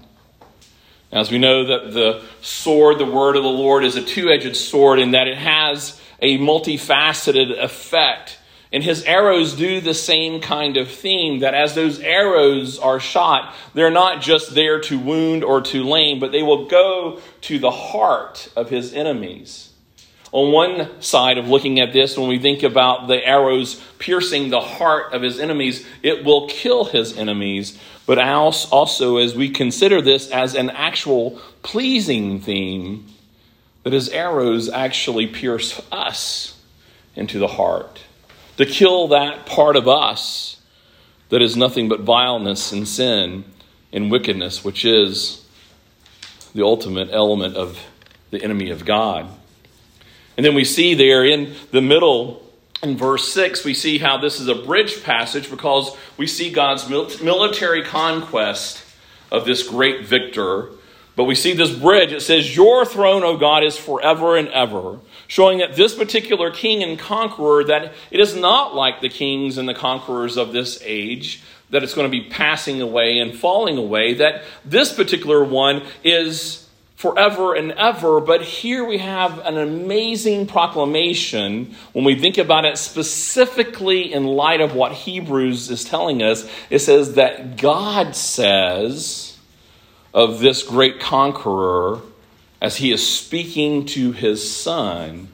As 1.11 1.29
we 1.29 1.37
know 1.37 1.65
that 1.65 1.93
the 1.93 2.23
sword, 2.41 2.97
the 2.97 3.05
word 3.05 3.35
of 3.35 3.43
the 3.43 3.49
Lord, 3.49 3.83
is 3.83 3.95
a 3.95 4.01
two 4.01 4.29
edged 4.29 4.55
sword 4.55 4.99
in 4.99 5.11
that 5.11 5.27
it 5.27 5.37
has 5.37 5.99
a 6.21 6.37
multifaceted 6.37 7.61
effect. 7.61 8.37
And 8.73 8.83
his 8.83 9.03
arrows 9.03 9.53
do 9.53 9.81
the 9.81 9.93
same 9.93 10.39
kind 10.39 10.77
of 10.77 10.89
theme 10.89 11.39
that 11.39 11.53
as 11.53 11.75
those 11.75 11.99
arrows 11.99 12.79
are 12.79 13.01
shot, 13.01 13.53
they're 13.73 13.91
not 13.91 14.21
just 14.21 14.55
there 14.55 14.79
to 14.81 14.97
wound 14.97 15.43
or 15.43 15.59
to 15.61 15.83
lame, 15.83 16.19
but 16.19 16.31
they 16.31 16.43
will 16.43 16.67
go 16.67 17.19
to 17.41 17.59
the 17.59 17.71
heart 17.71 18.49
of 18.55 18.69
his 18.69 18.93
enemies. 18.93 19.71
On 20.31 20.53
one 20.53 21.01
side 21.01 21.37
of 21.37 21.49
looking 21.49 21.81
at 21.81 21.91
this, 21.91 22.17
when 22.17 22.29
we 22.29 22.39
think 22.39 22.63
about 22.63 23.07
the 23.07 23.25
arrows 23.27 23.81
piercing 23.99 24.49
the 24.49 24.61
heart 24.61 25.11
of 25.11 25.21
his 25.21 25.37
enemies, 25.37 25.85
it 26.01 26.23
will 26.23 26.47
kill 26.47 26.85
his 26.85 27.17
enemies. 27.17 27.77
But 28.05 28.19
also, 28.19 29.17
as 29.17 29.35
we 29.35 29.49
consider 29.49 30.01
this 30.01 30.29
as 30.31 30.55
an 30.55 30.69
actual 30.69 31.39
pleasing 31.61 32.41
theme, 32.41 33.05
that 33.83 33.93
his 33.93 34.09
arrows 34.09 34.69
actually 34.69 35.27
pierce 35.27 35.81
us 35.91 36.59
into 37.15 37.39
the 37.39 37.47
heart, 37.47 38.01
to 38.57 38.65
kill 38.65 39.09
that 39.09 39.45
part 39.45 39.75
of 39.75 39.87
us 39.87 40.57
that 41.29 41.41
is 41.41 41.55
nothing 41.55 41.87
but 41.87 42.01
vileness 42.01 42.71
and 42.71 42.87
sin 42.87 43.43
and 43.93 44.11
wickedness, 44.11 44.63
which 44.63 44.85
is 44.85 45.45
the 46.53 46.63
ultimate 46.63 47.09
element 47.11 47.55
of 47.55 47.79
the 48.31 48.43
enemy 48.43 48.69
of 48.69 48.85
God. 48.85 49.27
And 50.37 50.45
then 50.45 50.55
we 50.55 50.63
see 50.63 50.93
there 50.93 51.25
in 51.25 51.53
the 51.71 51.81
middle, 51.81 52.40
in 52.83 52.97
verse 52.97 53.31
6, 53.33 53.63
we 53.63 53.73
see 53.73 53.99
how 53.99 54.17
this 54.17 54.39
is 54.39 54.47
a 54.47 54.55
bridge 54.55 55.03
passage 55.03 55.49
because 55.49 55.95
we 56.17 56.27
see 56.27 56.51
God's 56.51 56.89
military 56.89 57.83
conquest 57.83 58.83
of 59.31 59.45
this 59.45 59.67
great 59.67 60.05
victor 60.05 60.71
but 61.15 61.25
we 61.25 61.35
see 61.35 61.53
this 61.53 61.71
bridge. 61.71 62.11
It 62.13 62.21
says, 62.21 62.55
Your 62.55 62.85
throne, 62.85 63.23
O 63.23 63.37
God, 63.37 63.63
is 63.63 63.77
forever 63.77 64.37
and 64.37 64.47
ever, 64.49 64.99
showing 65.27 65.59
that 65.59 65.75
this 65.75 65.93
particular 65.93 66.51
king 66.51 66.83
and 66.83 66.97
conqueror, 66.97 67.63
that 67.65 67.93
it 68.09 68.19
is 68.19 68.35
not 68.35 68.75
like 68.75 69.01
the 69.01 69.09
kings 69.09 69.57
and 69.57 69.67
the 69.67 69.73
conquerors 69.73 70.37
of 70.37 70.53
this 70.53 70.79
age, 70.83 71.43
that 71.69 71.83
it's 71.83 71.93
going 71.93 72.09
to 72.09 72.17
be 72.17 72.29
passing 72.29 72.81
away 72.81 73.19
and 73.19 73.35
falling 73.35 73.77
away, 73.77 74.13
that 74.15 74.43
this 74.63 74.93
particular 74.93 75.43
one 75.43 75.83
is 76.03 76.60
forever 77.01 77.55
and 77.55 77.71
ever. 77.71 78.21
But 78.21 78.43
here 78.43 78.85
we 78.85 78.99
have 78.99 79.39
an 79.39 79.57
amazing 79.57 80.45
proclamation 80.45 81.75
when 81.93 82.05
we 82.05 82.13
think 82.13 82.37
about 82.37 82.65
it 82.65 82.77
specifically 82.77 84.13
in 84.13 84.25
light 84.25 84.61
of 84.61 84.75
what 84.75 84.91
Hebrews 84.91 85.71
is 85.71 85.83
telling 85.83 86.21
us. 86.21 86.47
It 86.69 86.79
says 86.79 87.15
that 87.15 87.57
God 87.57 88.15
says, 88.15 89.31
of 90.13 90.39
this 90.39 90.63
great 90.63 90.99
conqueror 90.99 92.01
as 92.61 92.77
he 92.77 92.91
is 92.91 93.07
speaking 93.07 93.85
to 93.87 94.11
his 94.11 94.55
son. 94.55 95.29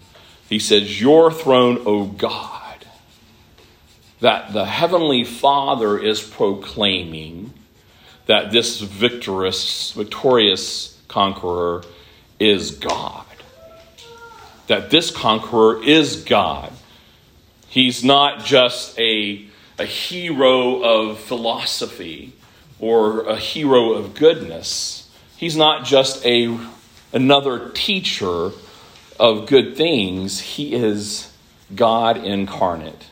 He 0.49 0.59
says, 0.59 1.01
Your 1.01 1.31
throne, 1.31 1.83
O 1.85 2.05
God. 2.05 2.85
That 4.19 4.53
the 4.53 4.65
Heavenly 4.65 5.23
Father 5.23 5.99
is 5.99 6.21
proclaiming 6.21 7.53
that 8.25 8.51
this 8.51 8.81
victorious, 8.81 9.91
victorious 9.91 10.96
conqueror 11.07 11.83
is 12.39 12.71
God. 12.71 13.25
That 14.67 14.89
this 14.89 15.11
conqueror 15.11 15.83
is 15.83 16.23
God. 16.23 16.71
He's 17.69 18.03
not 18.03 18.43
just 18.43 18.97
a, 18.99 19.45
a 19.77 19.85
hero 19.85 20.81
of 20.81 21.19
philosophy 21.19 22.33
or 22.79 23.21
a 23.25 23.37
hero 23.37 23.93
of 23.93 24.13
goodness. 24.13 25.09
He's 25.35 25.55
not 25.55 25.85
just 25.85 26.25
a 26.25 26.57
another 27.13 27.69
teacher 27.69 28.51
of 29.19 29.47
good 29.47 29.75
things. 29.75 30.39
He 30.39 30.73
is 30.73 31.31
God 31.73 32.17
incarnate. 32.17 33.07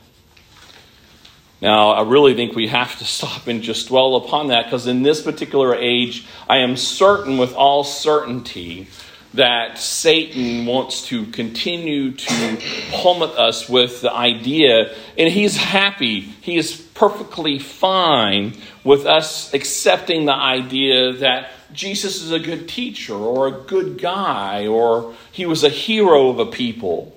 Now, 1.62 1.92
I 1.92 2.02
really 2.02 2.34
think 2.34 2.56
we 2.56 2.68
have 2.68 2.98
to 3.00 3.06
stop 3.06 3.48
and 3.48 3.62
just 3.62 3.88
dwell 3.88 4.16
upon 4.18 4.48
that 4.48 4.66
because 4.66 4.88
in 4.88 5.04
this 5.04 5.22
particular 5.22 5.74
age, 5.76 6.26
I 6.50 6.58
am 6.58 6.76
certain 6.76 7.38
with 7.38 7.54
all 7.54 7.84
certainty 7.84 8.88
that 9.36 9.78
Satan 9.78 10.66
wants 10.66 11.08
to 11.08 11.26
continue 11.28 12.12
to 12.14 12.58
plummet 12.92 13.32
us 13.32 13.68
with 13.68 14.02
the 14.02 14.12
idea, 14.12 14.96
and 15.18 15.32
he's 15.32 15.58
happy, 15.58 16.22
he 16.22 16.56
is 16.56 16.76
perfectly 16.94 17.60
fine 17.60 18.54
with 18.84 19.06
us 19.06 19.54
accepting 19.54 20.26
the 20.26 20.34
idea 20.34 21.14
that 21.14 21.50
Jesus 21.74 22.22
is 22.22 22.32
a 22.32 22.40
good 22.40 22.70
teacher 22.70 23.14
or 23.14 23.48
a 23.48 23.52
good 23.52 23.98
guy 23.98 24.68
or 24.68 25.14
he 25.32 25.46
was 25.46 25.64
a 25.64 25.70
hero 25.70 26.30
of 26.30 26.40
a 26.40 26.46
people. 26.46 27.15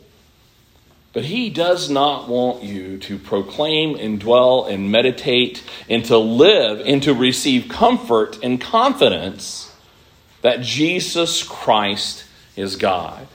But 1.13 1.25
he 1.25 1.51
does 1.51 1.89
not 1.89 2.29
want 2.29 2.63
you 2.63 2.99
to 2.99 3.19
proclaim 3.19 3.97
and 3.97 4.21
dwell 4.21 4.67
and 4.67 4.93
meditate 4.93 5.63
and 5.89 6.05
to 6.07 6.19
live 6.19 6.81
and 6.87 7.03
to 7.03 7.15
receive 7.15 7.69
comfort 7.69 8.39
and 8.43 8.61
confidence 8.61 9.75
that 10.43 10.61
Jesus 10.61 11.43
Christ 11.43 12.25
is 12.57 12.77
God. 12.77 13.27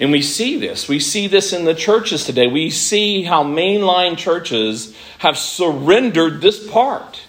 And 0.00 0.12
we 0.12 0.22
see 0.22 0.56
this. 0.58 0.88
We 0.88 1.00
see 1.00 1.26
this 1.26 1.52
in 1.52 1.64
the 1.64 1.74
churches 1.74 2.24
today. 2.24 2.46
We 2.46 2.70
see 2.70 3.24
how 3.24 3.42
mainline 3.42 4.16
churches 4.16 4.96
have 5.18 5.36
surrendered 5.36 6.40
this 6.40 6.64
part. 6.70 7.20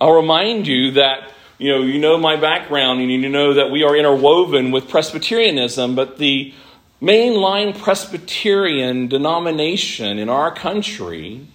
I'll 0.00 0.12
remind 0.12 0.66
you 0.66 0.92
that 0.92 1.30
you 1.58 1.70
know, 1.70 1.82
you 1.82 2.00
know 2.00 2.16
my 2.18 2.36
background 2.36 3.00
and 3.00 3.10
you 3.10 3.28
know 3.28 3.54
that 3.54 3.70
we 3.70 3.84
are 3.84 3.94
interwoven 3.94 4.70
with 4.70 4.88
Presbyterianism, 4.88 5.94
but 5.94 6.16
the 6.16 6.54
mainline 7.00 7.76
Presbyterian 7.76 9.08
denomination 9.08 10.18
in 10.18 10.28
our 10.28 10.54
country 10.54 11.46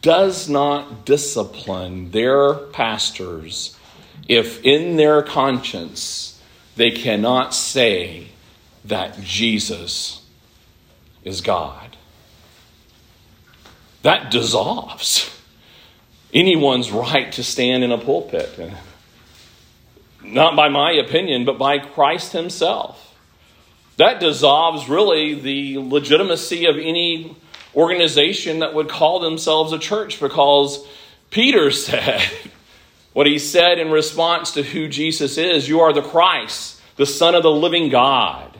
does 0.00 0.48
not 0.48 1.06
discipline 1.06 2.10
their 2.10 2.54
pastors 2.54 3.78
if 4.28 4.62
in 4.64 4.96
their 4.96 5.22
conscience 5.22 6.40
they 6.76 6.90
cannot 6.90 7.54
say 7.54 8.28
that 8.84 9.20
Jesus 9.22 10.24
is 11.22 11.40
God. 11.40 11.96
That 14.02 14.30
dissolves 14.30 15.30
anyone's 16.32 16.90
right 16.90 17.32
to 17.32 17.42
stand 17.42 17.84
in 17.84 17.92
a 17.92 17.98
pulpit. 17.98 18.58
Not 20.22 20.56
by 20.56 20.68
my 20.68 20.92
opinion, 20.92 21.44
but 21.44 21.58
by 21.58 21.78
Christ 21.78 22.32
Himself. 22.32 23.03
That 23.96 24.20
dissolves 24.20 24.88
really 24.88 25.34
the 25.34 25.78
legitimacy 25.78 26.66
of 26.66 26.76
any 26.76 27.36
organization 27.74 28.60
that 28.60 28.74
would 28.74 28.88
call 28.88 29.20
themselves 29.20 29.72
a 29.72 29.78
church 29.78 30.20
because 30.20 30.84
Peter 31.30 31.70
said, 31.70 32.22
what 33.12 33.26
he 33.26 33.38
said 33.38 33.78
in 33.78 33.90
response 33.90 34.52
to 34.52 34.62
who 34.62 34.88
Jesus 34.88 35.38
is 35.38 35.68
You 35.68 35.80
are 35.80 35.92
the 35.92 36.02
Christ, 36.02 36.80
the 36.96 37.06
Son 37.06 37.34
of 37.34 37.42
the 37.42 37.50
living 37.50 37.88
God. 37.88 38.56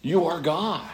You 0.00 0.26
are 0.26 0.40
God. 0.40 0.88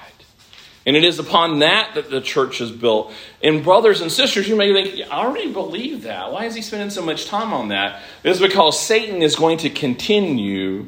And 0.86 0.96
it 0.96 1.04
is 1.04 1.18
upon 1.18 1.58
that 1.58 1.94
that 1.96 2.10
the 2.10 2.22
church 2.22 2.62
is 2.62 2.70
built. 2.70 3.12
And 3.42 3.62
brothers 3.62 4.00
and 4.00 4.10
sisters, 4.10 4.48
you 4.48 4.56
may 4.56 4.72
think, 4.72 5.06
I 5.10 5.18
already 5.18 5.52
believe 5.52 6.04
that. 6.04 6.32
Why 6.32 6.46
is 6.46 6.54
he 6.54 6.62
spending 6.62 6.88
so 6.88 7.02
much 7.02 7.26
time 7.26 7.52
on 7.52 7.68
that? 7.68 8.00
It 8.24 8.30
is 8.30 8.40
because 8.40 8.80
Satan 8.80 9.20
is 9.20 9.36
going 9.36 9.58
to 9.58 9.70
continue 9.70 10.86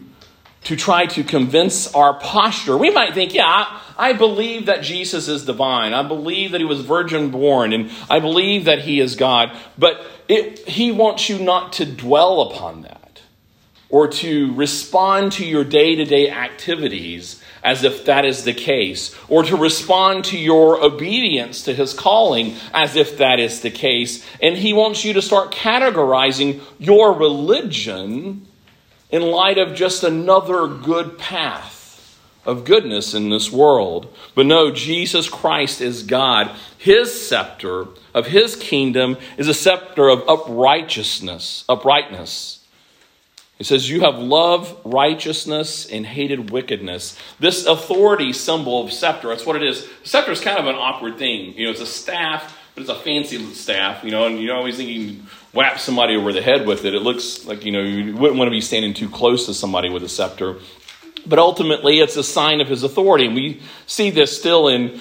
to 0.64 0.76
try 0.76 1.06
to 1.06 1.24
convince 1.24 1.92
our 1.94 2.14
posture. 2.18 2.76
We 2.76 2.90
might 2.90 3.14
think, 3.14 3.34
yeah, 3.34 3.80
I, 3.96 4.12
believe 4.12 4.66
that 4.66 4.82
Jesus 4.82 5.26
is 5.26 5.44
divine. 5.44 5.94
I 5.94 6.02
believe 6.02 6.52
that 6.52 6.60
he 6.60 6.66
was 6.66 6.82
virgin 6.82 7.30
born, 7.30 7.72
and 7.72 7.90
I 8.10 8.20
believe 8.20 8.66
that 8.66 8.80
he 8.80 9.00
is 9.00 9.16
God. 9.16 9.56
But 9.78 10.04
it, 10.28 10.58
he 10.68 10.92
wants 10.92 11.28
you 11.28 11.38
not 11.38 11.72
to 11.74 11.86
dwell 11.86 12.42
upon 12.42 12.82
that 12.82 13.00
or 13.88 14.06
to 14.06 14.54
respond 14.54 15.32
to 15.32 15.44
your 15.44 15.64
day 15.64 15.96
to 15.96 16.04
day 16.04 16.30
activities 16.30 17.42
as 17.62 17.84
if 17.84 18.04
that 18.06 18.24
is 18.24 18.44
the 18.44 18.54
case, 18.54 19.14
or 19.28 19.42
to 19.42 19.54
respond 19.54 20.24
to 20.24 20.38
your 20.38 20.82
obedience 20.82 21.64
to 21.64 21.74
his 21.74 21.92
calling 21.92 22.54
as 22.72 22.96
if 22.96 23.18
that 23.18 23.38
is 23.38 23.60
the 23.60 23.70
case. 23.70 24.24
And 24.40 24.56
he 24.56 24.72
wants 24.72 25.04
you 25.04 25.12
to 25.12 25.20
start 25.20 25.52
categorizing 25.52 26.62
your 26.78 27.12
religion 27.12 28.46
in 29.10 29.22
light 29.22 29.58
of 29.58 29.74
just 29.74 30.04
another 30.04 30.66
good 30.66 31.18
path 31.18 31.80
of 32.44 32.64
goodness 32.64 33.14
in 33.14 33.28
this 33.28 33.50
world. 33.52 34.14
But 34.34 34.46
no, 34.46 34.70
Jesus 34.70 35.28
Christ 35.28 35.80
is 35.80 36.02
God. 36.02 36.50
His 36.78 37.28
scepter 37.28 37.88
of 38.14 38.26
his 38.26 38.56
kingdom 38.56 39.18
is 39.36 39.48
a 39.48 39.54
scepter 39.54 40.08
of 40.08 40.26
uprightness, 40.28 41.64
uprightness. 41.68 42.64
It 43.58 43.66
says, 43.66 43.90
You 43.90 44.00
have 44.00 44.18
loved 44.18 44.74
righteousness 44.84 45.86
and 45.86 46.06
hated 46.06 46.50
wickedness. 46.50 47.18
This 47.38 47.66
authority 47.66 48.32
symbol 48.32 48.82
of 48.82 48.92
scepter, 48.92 49.28
that's 49.28 49.44
what 49.44 49.56
it 49.56 49.62
is. 49.62 49.86
Scepter 50.02 50.32
is 50.32 50.40
kind 50.40 50.58
of 50.58 50.66
an 50.66 50.76
awkward 50.76 51.18
thing. 51.18 51.54
You 51.54 51.66
know, 51.66 51.70
it's 51.70 51.82
a 51.82 51.86
staff, 51.86 52.58
but 52.74 52.80
it's 52.80 52.90
a 52.90 52.94
fancy 52.94 53.44
staff, 53.52 54.02
you 54.02 54.10
know, 54.10 54.26
and 54.26 54.38
you 54.38 54.50
always 54.52 54.78
think 54.78 54.88
you 54.88 55.06
can 55.06 55.26
whap 55.52 55.78
somebody 55.78 56.16
over 56.16 56.32
the 56.32 56.42
head 56.42 56.66
with 56.66 56.84
it. 56.84 56.94
It 56.94 57.02
looks 57.02 57.44
like, 57.44 57.64
you 57.64 57.72
know, 57.72 57.82
you 57.82 58.14
wouldn't 58.16 58.38
want 58.38 58.48
to 58.48 58.52
be 58.52 58.60
standing 58.60 58.94
too 58.94 59.08
close 59.08 59.46
to 59.46 59.54
somebody 59.54 59.90
with 59.90 60.02
a 60.02 60.08
scepter. 60.08 60.56
But 61.26 61.38
ultimately, 61.38 62.00
it's 62.00 62.16
a 62.16 62.24
sign 62.24 62.60
of 62.60 62.68
his 62.68 62.82
authority. 62.82 63.26
And 63.26 63.34
we 63.34 63.60
see 63.86 64.10
this 64.10 64.36
still 64.36 64.68
in 64.68 65.00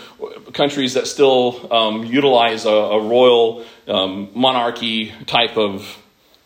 countries 0.54 0.96
that 0.96 1.08
still 1.08 1.72
um, 1.74 2.04
utilize 2.06 2.66
a, 2.66 2.70
a 2.70 3.02
royal 3.02 3.64
um, 3.88 4.30
monarchy 4.34 5.14
type 5.26 5.58
of 5.58 5.98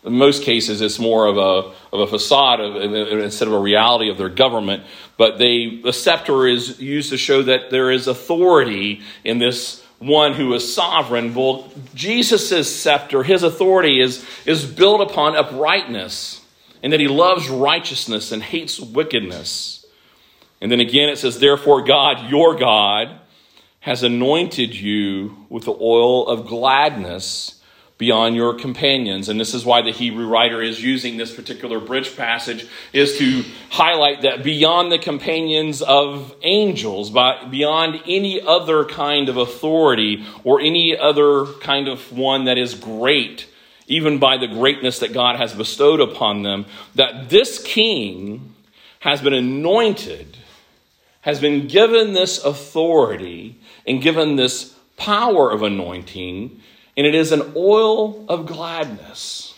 in 0.04 0.12
most 0.12 0.42
cases, 0.42 0.82
it's 0.82 0.98
more 0.98 1.26
of 1.26 1.38
a, 1.38 1.72
of 1.94 2.00
a 2.00 2.06
facade 2.06 2.60
of, 2.60 2.76
instead 2.76 3.48
of 3.48 3.54
a 3.54 3.58
reality 3.58 4.10
of 4.10 4.18
their 4.18 4.28
government. 4.28 4.84
But 5.16 5.38
they, 5.38 5.80
the 5.82 5.94
scepter 5.94 6.46
is 6.46 6.78
used 6.78 7.10
to 7.10 7.16
show 7.16 7.42
that 7.44 7.70
there 7.70 7.90
is 7.90 8.06
authority 8.06 9.00
in 9.24 9.38
this 9.38 9.83
one 9.98 10.34
who 10.34 10.52
is 10.54 10.74
sovereign. 10.74 11.34
Well, 11.34 11.70
Jesus' 11.94 12.74
scepter, 12.74 13.22
his 13.22 13.42
authority 13.42 14.00
is, 14.00 14.24
is 14.46 14.64
built 14.64 15.00
upon 15.00 15.36
uprightness, 15.36 16.42
and 16.82 16.92
that 16.92 17.00
he 17.00 17.08
loves 17.08 17.48
righteousness 17.48 18.32
and 18.32 18.42
hates 18.42 18.78
wickedness. 18.78 19.86
And 20.60 20.70
then 20.70 20.80
again 20.80 21.08
it 21.08 21.18
says, 21.18 21.38
Therefore, 21.38 21.82
God, 21.82 22.30
your 22.30 22.56
God, 22.56 23.20
has 23.80 24.02
anointed 24.02 24.74
you 24.74 25.46
with 25.50 25.64
the 25.64 25.76
oil 25.78 26.26
of 26.26 26.46
gladness 26.46 27.60
beyond 27.96 28.34
your 28.34 28.54
companions. 28.54 29.28
And 29.28 29.38
this 29.38 29.54
is 29.54 29.64
why 29.64 29.82
the 29.82 29.92
hebrew 29.92 30.26
writer 30.26 30.60
is 30.60 30.82
using 30.82 31.16
this 31.16 31.32
particular 31.32 31.78
bridge 31.78 32.16
passage 32.16 32.66
is 32.92 33.18
to 33.18 33.44
highlight 33.70 34.22
that 34.22 34.42
beyond 34.42 34.90
the 34.90 34.98
companions 34.98 35.80
of 35.80 36.34
angels 36.42 37.10
by, 37.10 37.44
beyond 37.44 38.02
any 38.06 38.40
other 38.40 38.84
kind 38.84 39.28
of 39.28 39.36
authority 39.36 40.24
or 40.42 40.60
any 40.60 40.96
other 40.96 41.46
kind 41.60 41.86
of 41.86 42.12
one 42.12 42.46
that 42.46 42.58
is 42.58 42.74
great 42.74 43.48
even 43.86 44.18
by 44.18 44.38
the 44.38 44.46
greatness 44.46 45.00
that 45.00 45.12
god 45.12 45.36
has 45.36 45.52
bestowed 45.52 46.00
upon 46.00 46.42
them 46.42 46.64
that 46.94 47.28
this 47.28 47.62
king 47.62 48.54
has 49.00 49.20
been 49.20 49.34
anointed 49.34 50.38
has 51.20 51.38
been 51.38 51.66
given 51.68 52.14
this 52.14 52.42
authority 52.42 53.58
and 53.86 54.00
given 54.00 54.36
this 54.36 54.74
power 54.96 55.50
of 55.50 55.62
anointing 55.62 56.60
and 56.96 57.06
it 57.06 57.14
is 57.14 57.32
an 57.32 57.52
oil 57.56 58.24
of 58.28 58.46
gladness. 58.46 59.54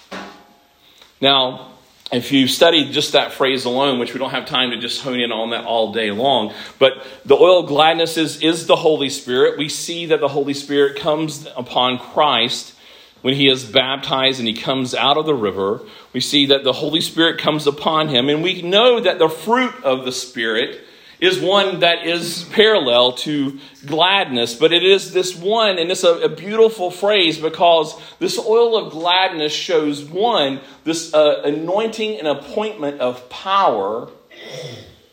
Now, 1.20 1.72
if 2.12 2.30
you 2.30 2.46
study 2.46 2.90
just 2.90 3.12
that 3.12 3.32
phrase 3.32 3.64
alone, 3.64 3.98
which 3.98 4.12
we 4.12 4.20
don't 4.20 4.30
have 4.30 4.46
time 4.46 4.70
to 4.70 4.78
just 4.78 5.02
hone 5.02 5.18
in 5.18 5.32
on 5.32 5.50
that 5.50 5.64
all 5.64 5.92
day 5.92 6.10
long, 6.12 6.54
but 6.78 7.04
the 7.24 7.34
oil 7.34 7.60
of 7.60 7.66
gladness 7.66 8.16
is, 8.16 8.40
is 8.42 8.66
the 8.66 8.76
Holy 8.76 9.10
Spirit. 9.10 9.58
We 9.58 9.68
see 9.68 10.06
that 10.06 10.20
the 10.20 10.28
Holy 10.28 10.54
Spirit 10.54 10.98
comes 10.98 11.46
upon 11.56 11.98
Christ 11.98 12.74
when 13.22 13.34
he 13.34 13.48
is 13.48 13.64
baptized 13.64 14.38
and 14.38 14.46
he 14.46 14.54
comes 14.54 14.94
out 14.94 15.16
of 15.16 15.26
the 15.26 15.34
river. 15.34 15.80
We 16.12 16.20
see 16.20 16.46
that 16.46 16.62
the 16.62 16.74
Holy 16.74 17.00
Spirit 17.00 17.40
comes 17.40 17.66
upon 17.66 18.08
him, 18.08 18.28
and 18.28 18.40
we 18.42 18.62
know 18.62 19.00
that 19.00 19.18
the 19.18 19.28
fruit 19.28 19.74
of 19.82 20.04
the 20.04 20.12
Spirit 20.12 20.85
is 21.20 21.40
one 21.40 21.80
that 21.80 22.06
is 22.06 22.44
parallel 22.52 23.12
to 23.12 23.58
gladness, 23.86 24.54
but 24.54 24.72
it 24.72 24.82
is 24.82 25.12
this 25.12 25.34
one, 25.36 25.78
and 25.78 25.90
it's 25.90 26.04
a, 26.04 26.14
a 26.18 26.28
beautiful 26.28 26.90
phrase 26.90 27.38
because 27.38 27.98
this 28.18 28.38
oil 28.38 28.76
of 28.76 28.92
gladness 28.92 29.52
shows 29.52 30.04
one, 30.04 30.60
this 30.84 31.14
uh, 31.14 31.42
anointing 31.44 32.18
and 32.18 32.28
appointment 32.28 33.00
of 33.00 33.28
power, 33.30 34.10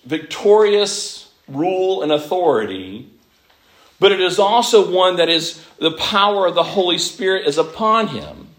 victorious 0.06 1.32
rule 1.48 2.04
and 2.04 2.12
authority, 2.12 3.10
but 4.00 4.12
it 4.12 4.20
is 4.20 4.40
also 4.40 4.92
one 4.92 5.16
that 5.18 5.30
is 5.30 5.64
the 5.80 5.92
power 5.92 6.46
of 6.46 6.56
the 6.56 6.64
Holy 6.64 6.98
Spirit 6.98 7.48
is 7.48 7.58
upon 7.58 8.08
him. 8.08 8.53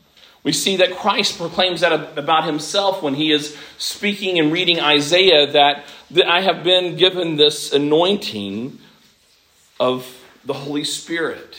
We 0.44 0.52
see 0.52 0.76
that 0.76 0.94
Christ 0.96 1.38
proclaims 1.38 1.80
that 1.80 2.18
about 2.18 2.44
himself 2.44 3.02
when 3.02 3.14
he 3.14 3.32
is 3.32 3.56
speaking 3.78 4.38
and 4.38 4.52
reading 4.52 4.78
Isaiah 4.78 5.50
that, 5.52 5.86
that 6.10 6.30
I 6.30 6.42
have 6.42 6.62
been 6.62 6.96
given 6.96 7.36
this 7.36 7.72
anointing 7.72 8.78
of 9.80 10.06
the 10.44 10.52
Holy 10.52 10.84
Spirit. 10.84 11.56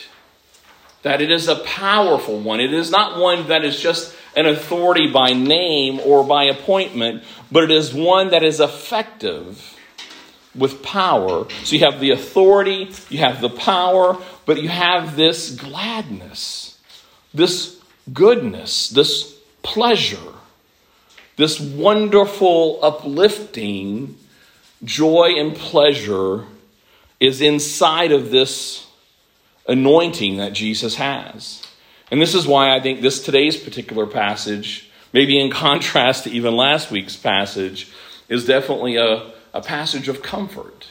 That 1.02 1.20
it 1.20 1.32
is 1.32 1.48
a 1.48 1.56
powerful 1.56 2.38
one. 2.38 2.60
It 2.60 2.72
is 2.72 2.90
not 2.90 3.20
one 3.20 3.48
that 3.48 3.64
is 3.64 3.80
just 3.80 4.14
an 4.36 4.46
authority 4.46 5.10
by 5.10 5.32
name 5.32 5.98
or 6.00 6.22
by 6.22 6.44
appointment, 6.44 7.24
but 7.50 7.64
it 7.64 7.72
is 7.72 7.92
one 7.92 8.30
that 8.30 8.44
is 8.44 8.60
effective 8.60 9.76
with 10.54 10.82
power. 10.82 11.46
So 11.64 11.74
you 11.76 11.84
have 11.84 11.98
the 12.00 12.12
authority, 12.12 12.90
you 13.08 13.18
have 13.18 13.40
the 13.40 13.50
power, 13.50 14.16
but 14.44 14.62
you 14.62 14.68
have 14.68 15.16
this 15.16 15.50
gladness, 15.50 16.78
this 17.34 17.75
goodness, 18.12 18.88
this 18.88 19.38
pleasure, 19.62 20.32
this 21.36 21.60
wonderful, 21.60 22.78
uplifting 22.82 24.16
joy 24.84 25.34
and 25.36 25.54
pleasure 25.54 26.44
is 27.18 27.40
inside 27.40 28.12
of 28.12 28.30
this 28.30 28.86
anointing 29.68 30.36
that 30.36 30.52
Jesus 30.52 30.96
has. 30.96 31.62
And 32.10 32.20
this 32.20 32.34
is 32.34 32.46
why 32.46 32.74
I 32.74 32.80
think 32.80 33.00
this 33.00 33.24
today's 33.24 33.56
particular 33.56 34.06
passage, 34.06 34.88
maybe 35.12 35.40
in 35.40 35.50
contrast 35.50 36.24
to 36.24 36.30
even 36.30 36.56
last 36.56 36.90
week's 36.90 37.16
passage, 37.16 37.90
is 38.28 38.46
definitely 38.46 38.96
a, 38.96 39.32
a 39.52 39.60
passage 39.60 40.08
of 40.08 40.22
comfort. 40.22 40.88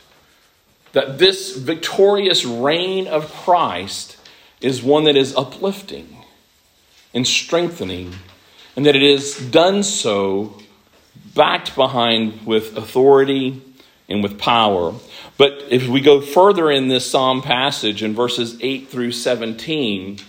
That 0.91 1.19
this 1.19 1.55
victorious 1.55 2.45
reign 2.45 3.07
of 3.07 3.31
Christ 3.31 4.17
is 4.61 4.83
one 4.83 5.05
that 5.05 5.15
is 5.15 5.35
uplifting 5.35 6.14
and 7.15 7.25
strengthening, 7.25 8.13
and 8.75 8.85
that 8.85 8.95
it 8.95 9.01
is 9.01 9.37
done 9.49 9.81
so 9.81 10.61
backed 11.33 11.73
behind 11.75 12.45
with 12.45 12.77
authority 12.77 13.61
and 14.07 14.21
with 14.21 14.37
power. 14.37 14.93
But 15.37 15.63
if 15.69 15.87
we 15.87 16.01
go 16.01 16.21
further 16.21 16.69
in 16.69 16.89
this 16.89 17.09
psalm 17.09 17.41
passage 17.41 18.03
in 18.03 18.13
verses 18.13 18.57
8 18.61 18.89
through 18.89 19.13
17, 19.13 20.19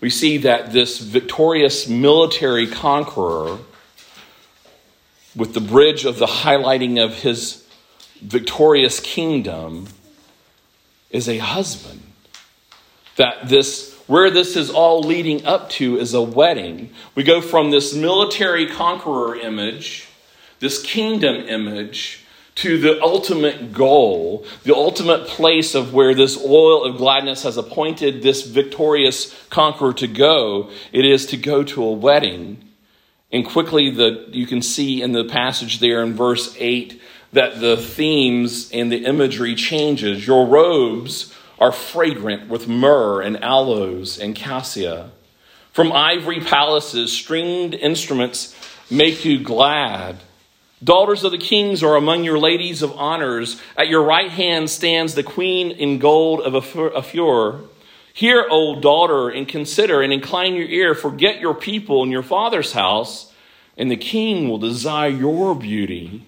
we 0.00 0.10
see 0.10 0.36
that 0.38 0.72
this 0.72 0.98
victorious 0.98 1.88
military 1.88 2.66
conqueror, 2.66 3.58
with 5.34 5.54
the 5.54 5.60
bridge 5.60 6.04
of 6.04 6.18
the 6.18 6.26
highlighting 6.26 7.02
of 7.02 7.22
his 7.22 7.66
victorious 8.20 9.00
kingdom, 9.00 9.88
is 11.10 11.28
a 11.28 11.38
husband. 11.38 12.02
That 13.16 13.48
this 13.48 13.91
where 14.12 14.30
this 14.30 14.56
is 14.56 14.68
all 14.68 15.00
leading 15.00 15.46
up 15.46 15.70
to 15.70 15.96
is 15.96 16.12
a 16.12 16.20
wedding. 16.20 16.90
We 17.14 17.22
go 17.22 17.40
from 17.40 17.70
this 17.70 17.94
military 17.94 18.66
conqueror 18.66 19.36
image, 19.36 20.06
this 20.60 20.82
kingdom 20.82 21.48
image, 21.48 22.22
to 22.56 22.76
the 22.76 23.02
ultimate 23.02 23.72
goal, 23.72 24.44
the 24.64 24.74
ultimate 24.74 25.26
place 25.28 25.74
of 25.74 25.94
where 25.94 26.14
this 26.14 26.36
oil 26.44 26.84
of 26.84 26.98
gladness 26.98 27.44
has 27.44 27.56
appointed 27.56 28.22
this 28.22 28.46
victorious 28.46 29.34
conqueror 29.48 29.94
to 29.94 30.06
go. 30.06 30.68
It 30.92 31.06
is 31.06 31.24
to 31.28 31.38
go 31.38 31.64
to 31.64 31.82
a 31.82 31.92
wedding. 31.92 32.62
And 33.32 33.46
quickly, 33.46 33.88
the, 33.88 34.28
you 34.30 34.46
can 34.46 34.60
see 34.60 35.00
in 35.00 35.12
the 35.12 35.24
passage 35.24 35.80
there 35.80 36.02
in 36.02 36.12
verse 36.12 36.54
8 36.58 37.00
that 37.32 37.62
the 37.62 37.78
themes 37.78 38.70
and 38.72 38.92
the 38.92 39.06
imagery 39.06 39.54
changes. 39.54 40.26
Your 40.26 40.46
robes 40.46 41.34
are 41.62 41.70
fragrant 41.70 42.48
with 42.48 42.66
myrrh 42.66 43.20
and 43.20 43.40
aloes 43.40 44.18
and 44.18 44.34
cassia. 44.34 45.12
From 45.70 45.92
ivory 45.92 46.40
palaces, 46.40 47.12
stringed 47.12 47.74
instruments 47.74 48.52
make 48.90 49.24
you 49.24 49.38
glad. 49.38 50.16
Daughters 50.82 51.22
of 51.22 51.30
the 51.30 51.38
kings 51.38 51.84
are 51.84 51.94
among 51.94 52.24
your 52.24 52.40
ladies 52.40 52.82
of 52.82 52.90
honors. 52.96 53.62
At 53.78 53.86
your 53.86 54.02
right 54.02 54.28
hand 54.28 54.70
stands 54.70 55.14
the 55.14 55.22
queen 55.22 55.70
in 55.70 56.00
gold 56.00 56.40
of 56.40 56.56
Ophir. 56.56 57.60
Hear, 58.12 58.44
O 58.50 58.80
daughter, 58.80 59.28
and 59.28 59.46
consider 59.46 60.02
and 60.02 60.12
incline 60.12 60.56
your 60.56 60.66
ear. 60.66 60.96
Forget 60.96 61.38
your 61.38 61.54
people 61.54 62.02
and 62.02 62.10
your 62.10 62.24
father's 62.24 62.72
house, 62.72 63.32
and 63.76 63.88
the 63.88 63.96
king 63.96 64.48
will 64.48 64.58
desire 64.58 65.10
your 65.10 65.54
beauty. 65.54 66.26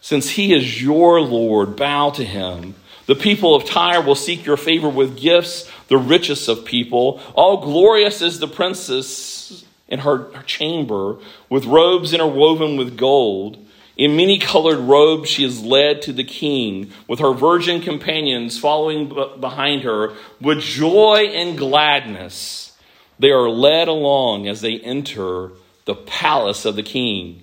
Since 0.00 0.30
he 0.30 0.54
is 0.54 0.80
your 0.80 1.20
Lord, 1.20 1.74
bow 1.74 2.10
to 2.10 2.24
him. 2.24 2.76
The 3.08 3.14
people 3.14 3.54
of 3.54 3.64
Tyre 3.64 4.02
will 4.02 4.14
seek 4.14 4.44
your 4.44 4.58
favor 4.58 4.90
with 4.90 5.18
gifts, 5.18 5.68
the 5.88 5.96
richest 5.96 6.46
of 6.46 6.66
people. 6.66 7.22
All 7.34 7.62
glorious 7.62 8.20
is 8.20 8.38
the 8.38 8.46
princess 8.46 9.64
in 9.88 10.00
her, 10.00 10.30
her 10.34 10.42
chamber, 10.42 11.16
with 11.48 11.64
robes 11.64 12.12
interwoven 12.12 12.76
with 12.76 12.98
gold. 12.98 13.56
In 13.96 14.14
many 14.14 14.38
colored 14.38 14.80
robes, 14.80 15.30
she 15.30 15.42
is 15.42 15.62
led 15.62 16.02
to 16.02 16.12
the 16.12 16.22
king, 16.22 16.92
with 17.08 17.20
her 17.20 17.32
virgin 17.32 17.80
companions 17.80 18.58
following 18.58 19.08
behind 19.40 19.84
her. 19.84 20.12
With 20.38 20.60
joy 20.60 21.30
and 21.32 21.56
gladness, 21.56 22.76
they 23.18 23.30
are 23.30 23.48
led 23.48 23.88
along 23.88 24.46
as 24.46 24.60
they 24.60 24.80
enter 24.80 25.52
the 25.86 25.94
palace 25.94 26.66
of 26.66 26.76
the 26.76 26.82
king. 26.82 27.40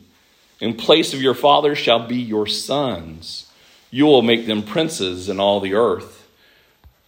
In 0.61 0.75
place 0.75 1.15
of 1.15 1.23
your 1.23 1.33
father 1.33 1.73
shall 1.73 2.05
be 2.05 2.17
your 2.17 2.45
sons. 2.45 3.44
You 3.91 4.05
will 4.05 4.21
make 4.21 4.45
them 4.45 4.63
princes 4.63 5.29
in 5.29 5.39
all 5.39 5.59
the 5.59 5.73
earth. 5.73 6.27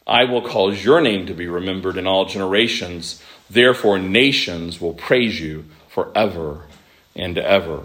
I 0.06 0.24
will 0.24 0.42
cause 0.42 0.84
your 0.84 1.02
name 1.02 1.26
to 1.28 1.34
be 1.34 1.48
remembered 1.48 1.98
in 1.98 2.08
all 2.08 2.26
generations. 2.26 3.22
Therefore, 3.50 4.00
nations 4.00 4.80
will 4.80 4.94
praise 4.94 5.40
you 5.40 5.66
forever 5.90 6.66
and 7.16 7.38
ever. 7.38 7.84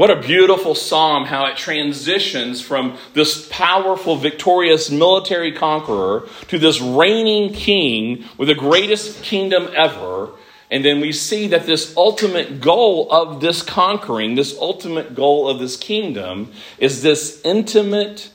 What 0.00 0.10
a 0.10 0.20
beautiful 0.20 0.74
psalm, 0.74 1.26
how 1.26 1.44
it 1.44 1.58
transitions 1.58 2.62
from 2.62 2.96
this 3.12 3.46
powerful, 3.50 4.16
victorious 4.16 4.90
military 4.90 5.52
conqueror 5.52 6.26
to 6.48 6.58
this 6.58 6.80
reigning 6.80 7.52
king 7.52 8.24
with 8.38 8.48
the 8.48 8.54
greatest 8.54 9.22
kingdom 9.22 9.68
ever 9.76 10.30
and 10.70 10.84
then 10.84 11.00
we 11.00 11.12
see 11.12 11.48
that 11.48 11.66
this 11.66 11.96
ultimate 11.96 12.60
goal 12.60 13.10
of 13.10 13.40
this 13.40 13.62
conquering, 13.62 14.36
this 14.36 14.56
ultimate 14.58 15.14
goal 15.14 15.48
of 15.48 15.58
this 15.58 15.76
kingdom, 15.76 16.52
is 16.78 17.02
this 17.02 17.40
intimate 17.44 18.30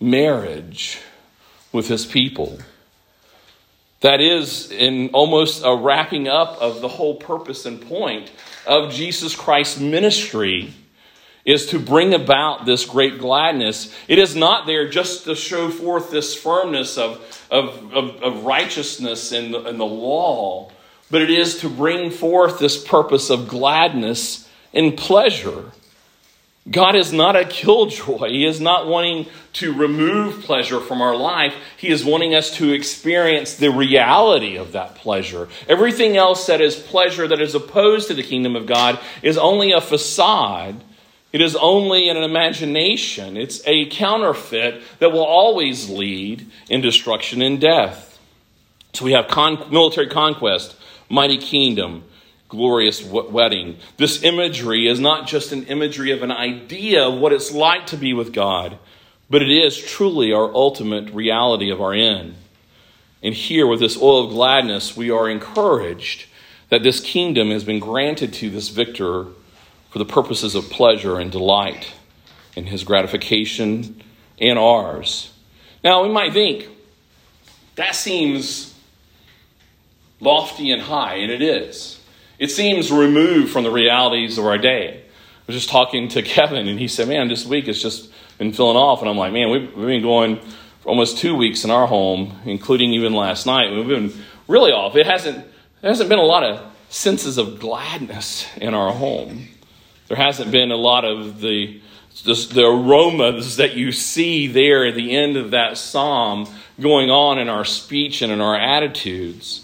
marriage 0.00 1.00
with 1.72 1.88
his 1.88 2.06
people. 2.06 2.58
That 4.00 4.20
is, 4.20 4.70
in 4.70 5.10
almost 5.10 5.62
a 5.64 5.74
wrapping 5.74 6.28
up 6.28 6.56
of 6.60 6.80
the 6.80 6.88
whole 6.88 7.16
purpose 7.16 7.66
and 7.66 7.80
point 7.80 8.30
of 8.66 8.92
Jesus 8.92 9.34
Christ's 9.34 9.80
ministry, 9.80 10.74
is 11.44 11.66
to 11.66 11.78
bring 11.78 12.14
about 12.14 12.64
this 12.64 12.84
great 12.84 13.18
gladness. 13.18 13.92
It 14.06 14.18
is 14.18 14.36
not 14.36 14.66
there 14.66 14.88
just 14.88 15.24
to 15.24 15.34
show 15.34 15.70
forth 15.70 16.10
this 16.10 16.36
firmness 16.36 16.96
of, 16.96 17.46
of, 17.50 17.92
of, 17.92 18.22
of 18.22 18.44
righteousness 18.44 19.32
in 19.32 19.50
the, 19.50 19.64
in 19.68 19.78
the 19.78 19.86
law, 19.86 20.70
but 21.12 21.22
it 21.22 21.30
is 21.30 21.58
to 21.58 21.68
bring 21.68 22.10
forth 22.10 22.58
this 22.58 22.82
purpose 22.82 23.30
of 23.30 23.46
gladness 23.46 24.48
and 24.74 24.96
pleasure. 24.96 25.70
God 26.68 26.96
is 26.96 27.12
not 27.12 27.36
a 27.36 27.44
killjoy. 27.44 28.30
He 28.30 28.44
is 28.44 28.60
not 28.60 28.88
wanting 28.88 29.26
to 29.54 29.72
remove 29.72 30.42
pleasure 30.42 30.80
from 30.80 31.00
our 31.00 31.14
life. 31.14 31.54
He 31.76 31.88
is 31.88 32.04
wanting 32.04 32.34
us 32.34 32.56
to 32.56 32.72
experience 32.72 33.54
the 33.54 33.70
reality 33.70 34.56
of 34.56 34.72
that 34.72 34.96
pleasure. 34.96 35.48
Everything 35.68 36.16
else 36.16 36.46
that 36.46 36.60
is 36.60 36.74
pleasure 36.74 37.28
that 37.28 37.40
is 37.40 37.54
opposed 37.54 38.08
to 38.08 38.14
the 38.14 38.22
kingdom 38.24 38.56
of 38.56 38.66
God 38.66 38.98
is 39.22 39.38
only 39.38 39.70
a 39.70 39.80
facade 39.80 40.82
it 41.32 41.40
is 41.40 41.56
only 41.56 42.10
an 42.10 42.18
imagination. 42.18 43.36
It's 43.36 43.62
a 43.66 43.86
counterfeit 43.86 44.82
that 44.98 45.12
will 45.12 45.24
always 45.24 45.88
lead 45.88 46.46
in 46.68 46.82
destruction 46.82 47.40
and 47.40 47.58
death. 47.58 48.18
So 48.92 49.06
we 49.06 49.12
have 49.12 49.28
con- 49.28 49.70
military 49.70 50.08
conquest, 50.08 50.76
mighty 51.12 51.36
kingdom, 51.36 52.02
glorious 52.48 53.04
wedding. 53.04 53.76
This 53.98 54.22
imagery 54.22 54.88
is 54.88 54.98
not 54.98 55.28
just 55.28 55.52
an 55.52 55.64
imagery 55.64 56.10
of 56.10 56.22
an 56.22 56.32
idea 56.32 57.06
of 57.06 57.18
what 57.18 57.34
it's 57.34 57.52
like 57.52 57.86
to 57.88 57.98
be 57.98 58.14
with 58.14 58.32
God, 58.32 58.78
but 59.28 59.42
it 59.42 59.50
is 59.50 59.76
truly 59.78 60.32
our 60.32 60.52
ultimate 60.54 61.10
reality 61.10 61.70
of 61.70 61.82
our 61.82 61.92
end. 61.92 62.34
And 63.22 63.34
here, 63.34 63.66
with 63.66 63.78
this 63.78 64.00
oil 64.00 64.24
of 64.24 64.30
gladness, 64.30 64.96
we 64.96 65.10
are 65.10 65.28
encouraged 65.28 66.24
that 66.70 66.82
this 66.82 66.98
kingdom 66.98 67.50
has 67.50 67.62
been 67.62 67.78
granted 67.78 68.32
to 68.34 68.48
this 68.48 68.70
victor 68.70 69.26
for 69.90 69.98
the 69.98 70.06
purposes 70.06 70.54
of 70.54 70.70
pleasure 70.70 71.20
and 71.20 71.30
delight 71.30 71.92
in 72.56 72.64
his 72.64 72.84
gratification 72.84 74.02
and 74.40 74.58
ours. 74.58 75.30
Now, 75.84 76.02
we 76.02 76.08
might 76.08 76.32
think 76.32 76.68
that 77.76 77.94
seems 77.94 78.71
lofty 80.22 80.70
and 80.70 80.80
high, 80.80 81.16
and 81.16 81.30
it 81.30 81.42
is. 81.42 82.00
It 82.38 82.50
seems 82.50 82.90
removed 82.90 83.52
from 83.52 83.64
the 83.64 83.70
realities 83.70 84.38
of 84.38 84.46
our 84.46 84.56
day. 84.56 84.98
I 84.98 85.42
was 85.46 85.56
just 85.56 85.68
talking 85.68 86.08
to 86.08 86.22
Kevin, 86.22 86.66
and 86.68 86.78
he 86.78 86.88
said, 86.88 87.08
Man, 87.08 87.28
this 87.28 87.44
week 87.44 87.68
it's 87.68 87.82
just 87.82 88.10
been 88.38 88.52
filling 88.52 88.76
off. 88.76 89.00
And 89.00 89.10
I'm 89.10 89.18
like, 89.18 89.32
Man, 89.32 89.50
we've, 89.50 89.74
we've 89.76 89.86
been 89.86 90.02
going 90.02 90.40
for 90.80 90.88
almost 90.88 91.18
two 91.18 91.36
weeks 91.36 91.64
in 91.64 91.70
our 91.70 91.86
home, 91.86 92.40
including 92.44 92.94
even 92.94 93.12
last 93.12 93.44
night. 93.44 93.72
We've 93.72 93.86
been 93.86 94.12
really 94.48 94.72
off. 94.72 94.96
It 94.96 95.06
hasn't, 95.06 95.44
there 95.80 95.90
hasn't 95.90 96.08
been 96.08 96.18
a 96.18 96.24
lot 96.24 96.44
of 96.44 96.72
senses 96.88 97.38
of 97.38 97.58
gladness 97.58 98.46
in 98.56 98.74
our 98.74 98.92
home. 98.92 99.48
There 100.08 100.16
hasn't 100.16 100.50
been 100.50 100.70
a 100.70 100.76
lot 100.76 101.04
of 101.04 101.40
the, 101.40 101.80
just 102.14 102.54
the 102.54 102.66
aromas 102.66 103.56
that 103.56 103.74
you 103.74 103.92
see 103.92 104.46
there 104.46 104.86
at 104.86 104.94
the 104.94 105.16
end 105.16 105.36
of 105.36 105.52
that 105.52 105.78
psalm 105.78 106.46
going 106.80 107.10
on 107.10 107.38
in 107.38 107.48
our 107.48 107.64
speech 107.64 108.22
and 108.22 108.30
in 108.30 108.40
our 108.40 108.58
attitudes. 108.58 109.61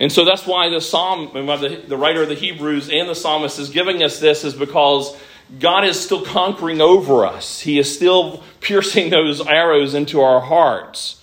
And 0.00 0.12
so 0.12 0.24
that's 0.24 0.46
why 0.46 0.68
the 0.68 0.80
psalm, 0.80 1.30
the, 1.32 1.96
writer 1.96 2.22
of 2.22 2.28
the 2.28 2.34
Hebrews 2.34 2.88
and 2.88 3.08
the 3.08 3.14
psalmist 3.14 3.58
is 3.58 3.70
giving 3.70 4.02
us 4.02 4.20
this, 4.20 4.44
is 4.44 4.54
because 4.54 5.16
God 5.58 5.84
is 5.84 5.98
still 5.98 6.24
conquering 6.24 6.80
over 6.80 7.26
us. 7.26 7.60
He 7.60 7.78
is 7.78 7.92
still 7.92 8.42
piercing 8.60 9.10
those 9.10 9.44
arrows 9.44 9.94
into 9.94 10.20
our 10.20 10.40
hearts. 10.40 11.16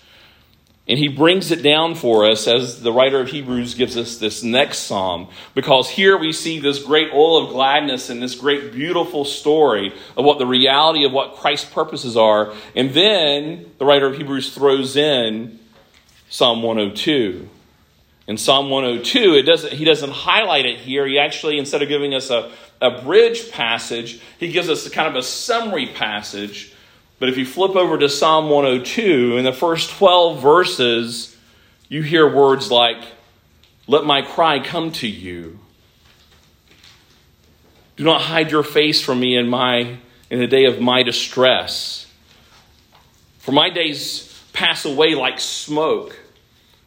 And 0.87 0.99
he 0.99 1.07
brings 1.07 1.49
it 1.49 1.63
down 1.63 1.95
for 1.95 2.29
us 2.29 2.47
as 2.47 2.81
the 2.81 2.91
writer 2.91 3.19
of 3.19 3.29
Hebrews 3.29 3.73
gives 3.73 3.97
us 3.97 4.17
this 4.17 4.43
next 4.43 4.79
psalm, 4.79 5.29
because 5.55 5.89
here 5.89 6.15
we 6.15 6.31
see 6.31 6.59
this 6.59 6.83
great 6.83 7.11
oil 7.11 7.43
of 7.43 7.49
gladness 7.49 8.11
and 8.11 8.21
this 8.21 8.35
great 8.35 8.71
beautiful 8.71 9.25
story 9.25 9.95
of 10.15 10.25
what 10.25 10.37
the 10.37 10.45
reality 10.45 11.03
of 11.03 11.11
what 11.11 11.37
Christ's 11.37 11.71
purposes 11.71 12.15
are. 12.15 12.53
And 12.75 12.91
then 12.91 13.71
the 13.79 13.85
writer 13.85 14.05
of 14.05 14.17
Hebrews 14.17 14.53
throws 14.53 14.95
in 14.95 15.57
Psalm 16.29 16.61
102. 16.61 17.49
In 18.27 18.37
Psalm 18.37 18.69
102, 18.69 19.35
it 19.35 19.43
doesn't, 19.43 19.73
he 19.73 19.85
doesn't 19.85 20.11
highlight 20.11 20.65
it 20.65 20.79
here. 20.79 21.05
He 21.05 21.19
actually, 21.19 21.59
instead 21.59 21.81
of 21.81 21.89
giving 21.89 22.13
us 22.13 22.29
a, 22.29 22.51
a 22.81 23.01
bridge 23.01 23.51
passage, 23.51 24.19
he 24.39 24.51
gives 24.51 24.69
us 24.69 24.85
a 24.85 24.89
kind 24.89 25.07
of 25.07 25.15
a 25.15 25.21
summary 25.21 25.87
passage 25.87 26.75
but 27.19 27.29
if 27.29 27.37
you 27.37 27.45
flip 27.45 27.75
over 27.75 27.97
to 27.97 28.09
Psalm 28.09 28.49
102, 28.49 29.37
in 29.37 29.45
the 29.45 29.53
first 29.53 29.91
12 29.91 30.41
verses, 30.41 31.35
you 31.87 32.01
hear 32.01 32.27
words 32.33 32.69
like, 32.69 33.01
Let 33.87 34.03
my 34.03 34.21
cry 34.21 34.59
come 34.59 34.91
to 34.93 35.07
you. 35.07 35.59
Do 37.95 38.03
not 38.03 38.21
hide 38.21 38.51
your 38.51 38.63
face 38.63 38.99
from 38.99 39.21
me 39.21 39.37
in, 39.37 39.47
my, 39.47 39.97
in 40.29 40.39
the 40.39 40.47
day 40.47 40.65
of 40.65 40.81
my 40.81 41.03
distress. 41.03 42.05
For 43.39 43.53
my 43.53 43.69
days 43.69 44.43
pass 44.51 44.83
away 44.83 45.15
like 45.15 45.39
smoke, 45.39 46.19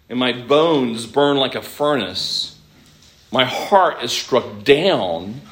and 0.08 0.18
my 0.18 0.32
bones 0.32 1.06
burn 1.06 1.36
like 1.36 1.54
a 1.54 1.62
furnace. 1.62 2.58
My 3.30 3.44
heart 3.44 4.02
is 4.02 4.12
struck 4.12 4.64
down 4.64 5.42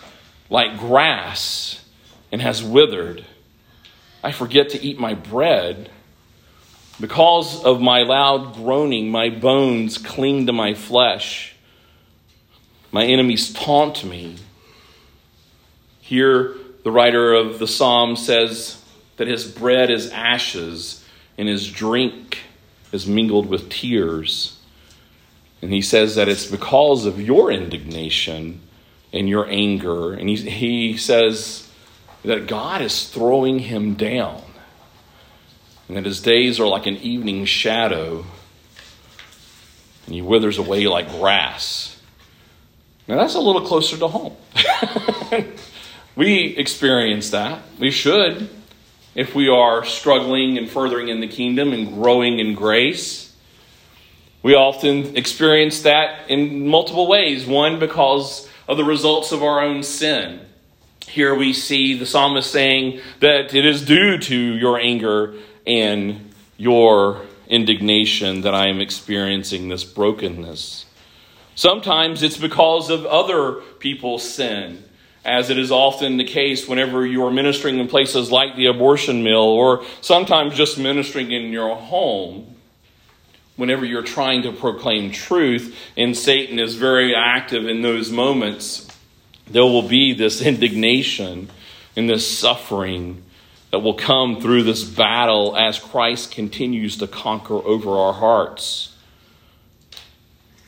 like 0.48 0.78
grass 0.78 1.84
and 2.32 2.40
has 2.40 2.62
withered. 2.62 3.24
I 4.24 4.32
forget 4.32 4.70
to 4.70 4.82
eat 4.82 4.98
my 4.98 5.14
bread. 5.14 5.90
Because 6.98 7.62
of 7.62 7.80
my 7.82 8.02
loud 8.02 8.54
groaning, 8.54 9.10
my 9.10 9.28
bones 9.28 9.98
cling 9.98 10.46
to 10.46 10.52
my 10.52 10.72
flesh. 10.72 11.54
My 12.90 13.04
enemies 13.04 13.52
taunt 13.52 14.04
me. 14.04 14.36
Here, 16.00 16.54
the 16.84 16.90
writer 16.90 17.34
of 17.34 17.58
the 17.58 17.66
psalm 17.66 18.16
says 18.16 18.82
that 19.18 19.28
his 19.28 19.44
bread 19.44 19.90
is 19.90 20.10
ashes 20.10 21.04
and 21.36 21.48
his 21.48 21.70
drink 21.70 22.45
is 22.96 23.06
mingled 23.06 23.46
with 23.46 23.68
tears. 23.68 24.58
And 25.62 25.72
he 25.72 25.82
says 25.82 26.16
that 26.16 26.28
it's 26.28 26.46
because 26.46 27.06
of 27.06 27.20
your 27.20 27.52
indignation 27.52 28.60
and 29.12 29.28
your 29.28 29.48
anger. 29.48 30.12
And 30.12 30.28
he, 30.28 30.36
he 30.36 30.96
says 30.96 31.70
that 32.24 32.48
God 32.48 32.82
is 32.82 33.08
throwing 33.08 33.60
him 33.60 33.94
down, 33.94 34.42
and 35.86 35.96
that 35.96 36.04
his 36.04 36.20
days 36.20 36.58
are 36.58 36.66
like 36.66 36.86
an 36.86 36.96
evening 36.96 37.44
shadow, 37.44 38.24
and 40.06 40.14
he 40.14 40.22
withers 40.22 40.58
away 40.58 40.86
like 40.86 41.08
grass. 41.08 42.00
Now, 43.06 43.16
that's 43.18 43.34
a 43.34 43.40
little 43.40 43.62
closer 43.62 43.96
to 43.98 44.08
home. 44.08 44.36
we 46.16 46.56
experience 46.56 47.30
that. 47.30 47.62
We 47.78 47.92
should, 47.92 48.48
if 49.16 49.34
we 49.34 49.48
are 49.48 49.84
struggling 49.84 50.58
and 50.58 50.70
furthering 50.70 51.08
in 51.08 51.20
the 51.20 51.26
kingdom 51.26 51.72
and 51.72 51.94
growing 51.94 52.38
in 52.38 52.54
grace. 52.54 53.34
We 54.42 54.54
often 54.54 55.16
experience 55.16 55.82
that 55.82 56.30
in 56.30 56.68
multiple 56.68 57.08
ways. 57.08 57.46
One, 57.46 57.80
because 57.80 58.48
of 58.68 58.76
the 58.76 58.84
results 58.84 59.32
of 59.32 59.42
our 59.42 59.60
own 59.60 59.82
sin. 59.82 60.40
Here 61.08 61.34
we 61.34 61.52
see 61.52 61.98
the 61.98 62.04
psalmist 62.04 62.50
saying 62.50 63.00
that 63.20 63.54
it 63.54 63.64
is 63.64 63.84
due 63.84 64.18
to 64.18 64.36
your 64.36 64.78
anger 64.78 65.34
and 65.66 66.32
your 66.58 67.22
indignation 67.48 68.42
that 68.42 68.54
I 68.54 68.68
am 68.68 68.80
experiencing 68.80 69.68
this 69.68 69.84
brokenness. 69.84 70.84
Sometimes 71.54 72.22
it's 72.22 72.36
because 72.36 72.90
of 72.90 73.06
other 73.06 73.62
people's 73.78 74.28
sin, 74.28 74.84
as 75.26 75.50
it 75.50 75.58
is 75.58 75.70
often 75.70 76.16
the 76.16 76.24
case 76.24 76.66
whenever 76.66 77.04
you 77.04 77.24
are 77.24 77.30
ministering 77.30 77.78
in 77.78 77.88
places 77.88 78.30
like 78.30 78.56
the 78.56 78.66
abortion 78.66 79.22
mill, 79.22 79.42
or 79.42 79.84
sometimes 80.00 80.54
just 80.54 80.78
ministering 80.78 81.32
in 81.32 81.52
your 81.52 81.76
home. 81.76 82.54
Whenever 83.56 83.84
you're 83.86 84.02
trying 84.02 84.42
to 84.42 84.52
proclaim 84.52 85.10
truth, 85.10 85.74
and 85.96 86.16
Satan 86.16 86.58
is 86.58 86.74
very 86.74 87.14
active 87.14 87.66
in 87.66 87.82
those 87.82 88.10
moments 88.10 88.86
there 89.48 89.64
will 89.64 89.82
be 89.82 90.12
this 90.12 90.42
indignation 90.42 91.48
and 91.96 92.08
this 92.08 92.38
suffering 92.38 93.22
that 93.70 93.80
will 93.80 93.94
come 93.94 94.40
through 94.40 94.62
this 94.62 94.84
battle 94.84 95.56
as 95.56 95.78
Christ 95.78 96.32
continues 96.32 96.96
to 96.98 97.06
conquer 97.06 97.54
over 97.54 97.90
our 97.90 98.12
hearts. 98.12 98.94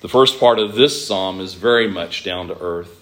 The 0.00 0.08
first 0.08 0.38
part 0.38 0.58
of 0.58 0.74
this 0.74 1.06
psalm 1.06 1.40
is 1.40 1.54
very 1.54 1.88
much 1.88 2.24
down 2.24 2.48
to 2.48 2.60
earth. 2.60 2.97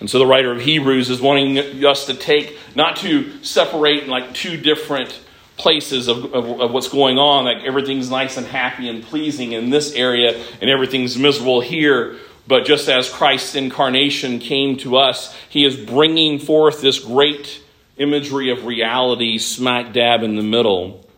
And 0.00 0.10
so 0.10 0.18
the 0.18 0.26
writer 0.26 0.52
of 0.52 0.60
Hebrews 0.60 1.08
is 1.08 1.20
wanting 1.20 1.84
us 1.84 2.06
to 2.06 2.14
take, 2.14 2.58
not 2.74 2.96
to 2.96 3.42
separate 3.42 4.08
like 4.08 4.34
two 4.34 4.56
different 4.56 5.18
places 5.56 6.08
of, 6.08 6.24
of, 6.34 6.60
of, 6.60 6.72
what's 6.72 6.88
going 6.88 7.16
on, 7.16 7.44
like 7.44 7.62
everything's 7.64 8.10
nice 8.10 8.36
and 8.36 8.46
happy 8.46 8.88
and 8.88 9.04
pleasing 9.04 9.52
in 9.52 9.70
this 9.70 9.94
area 9.94 10.42
and 10.60 10.68
everything's 10.68 11.16
miserable 11.16 11.60
here, 11.60 12.16
but 12.46 12.66
just 12.66 12.88
as 12.88 13.08
Christ's 13.08 13.54
incarnation 13.54 14.40
came 14.40 14.76
to 14.78 14.96
us, 14.96 15.34
he 15.48 15.64
is 15.64 15.76
bringing 15.76 16.38
forth 16.38 16.80
this 16.80 16.98
great 16.98 17.62
imagery 17.96 18.50
of 18.50 18.64
reality 18.64 19.38
smack 19.38 19.92
dab 19.92 20.22
in 20.22 20.36
the 20.36 20.42
middle 20.42 21.08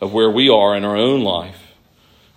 of 0.00 0.12
where 0.12 0.30
we 0.30 0.48
are 0.48 0.76
in 0.76 0.84
our 0.84 0.96
own 0.96 1.22
life. 1.22 1.60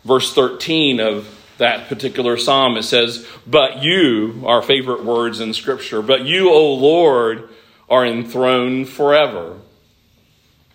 Verse 0.06 0.34
13 0.34 1.00
of 1.00 1.37
that 1.58 1.88
particular 1.88 2.38
psalm, 2.38 2.78
it 2.78 2.84
says, 2.84 3.28
But 3.46 3.82
you, 3.84 4.44
our 4.46 4.62
favorite 4.62 5.04
words 5.04 5.40
in 5.40 5.54
Scripture, 5.54 6.02
but 6.02 6.26
you, 6.26 6.50
O 6.52 6.74
Lord, 6.74 7.50
are 7.90 8.06
enthroned 8.06 8.90
forever. 8.90 9.58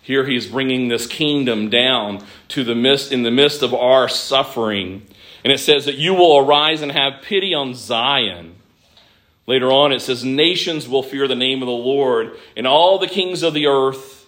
Here 0.01 0.25
he 0.25 0.35
is 0.35 0.47
bringing 0.47 0.89
this 0.89 1.07
kingdom 1.07 1.69
down 1.69 2.25
to 2.49 2.63
the 2.63 2.75
midst, 2.75 3.11
in 3.11 3.23
the 3.23 3.31
midst 3.31 3.61
of 3.61 3.73
our 3.73 4.09
suffering. 4.09 5.07
And 5.43 5.53
it 5.53 5.59
says 5.59 5.85
that 5.85 5.95
you 5.95 6.13
will 6.13 6.37
arise 6.37 6.81
and 6.81 6.91
have 6.91 7.21
pity 7.21 7.53
on 7.53 7.73
Zion. 7.73 8.55
Later 9.47 9.71
on, 9.71 9.91
it 9.91 10.01
says, 10.01 10.23
Nations 10.23 10.87
will 10.87 11.03
fear 11.03 11.27
the 11.27 11.35
name 11.35 11.61
of 11.61 11.67
the 11.67 11.71
Lord, 11.71 12.37
and 12.55 12.67
all 12.67 12.99
the 12.99 13.07
kings 13.07 13.43
of 13.43 13.53
the 13.53 13.67
earth 13.67 14.27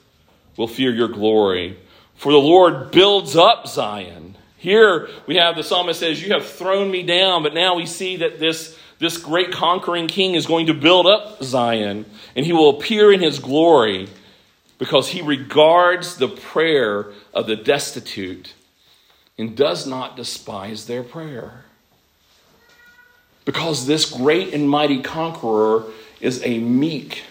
will 0.58 0.68
fear 0.68 0.94
your 0.94 1.08
glory. 1.08 1.78
For 2.16 2.32
the 2.32 2.38
Lord 2.38 2.92
builds 2.92 3.36
up 3.36 3.68
Zion. 3.68 4.25
Here 4.58 5.10
we 5.28 5.36
have 5.36 5.56
the 5.56 5.64
psalmist 5.64 6.00
says, 6.00 6.22
You 6.22 6.34
have 6.34 6.46
thrown 6.46 6.90
me 6.90 7.04
down, 7.04 7.44
but 7.44 7.54
now 7.54 7.76
we 7.76 7.86
see 7.86 8.18
that 8.18 8.40
this, 8.40 8.78
this 9.00 9.18
great 9.18 9.52
conquering 9.52 10.08
king 10.08 10.36
is 10.36 10.46
going 10.46 10.68
to 10.68 10.74
build 10.74 11.06
up 11.06 11.44
Zion, 11.44 12.06
and 12.36 12.46
he 12.46 12.54
will 12.54 12.78
appear 12.78 13.12
in 13.12 13.22
his 13.22 13.40
glory 13.40 14.10
because 14.78 15.10
he 15.10 15.22
regards 15.22 16.18
the 16.18 16.28
prayer 16.28 17.08
of 17.34 17.48
the 17.48 17.56
destitute 17.56 18.54
and 19.38 19.56
does 19.56 19.86
not 19.86 20.16
despise 20.16 20.88
their 20.88 21.04
prayer. 21.04 21.66
Because 23.44 23.86
this 23.86 24.10
great 24.10 24.54
and 24.54 24.70
mighty 24.70 25.02
conqueror 25.02 25.86
is 26.20 26.42
a 26.44 26.58
meek, 26.58 27.24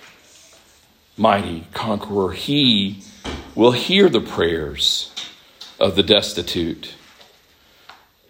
mighty 1.16 1.66
conqueror. 1.72 2.32
He 2.32 3.02
will 3.54 3.72
hear 3.72 4.08
the 4.08 4.20
prayers 4.20 5.12
of 5.80 5.96
the 5.96 6.02
destitute, 6.02 6.94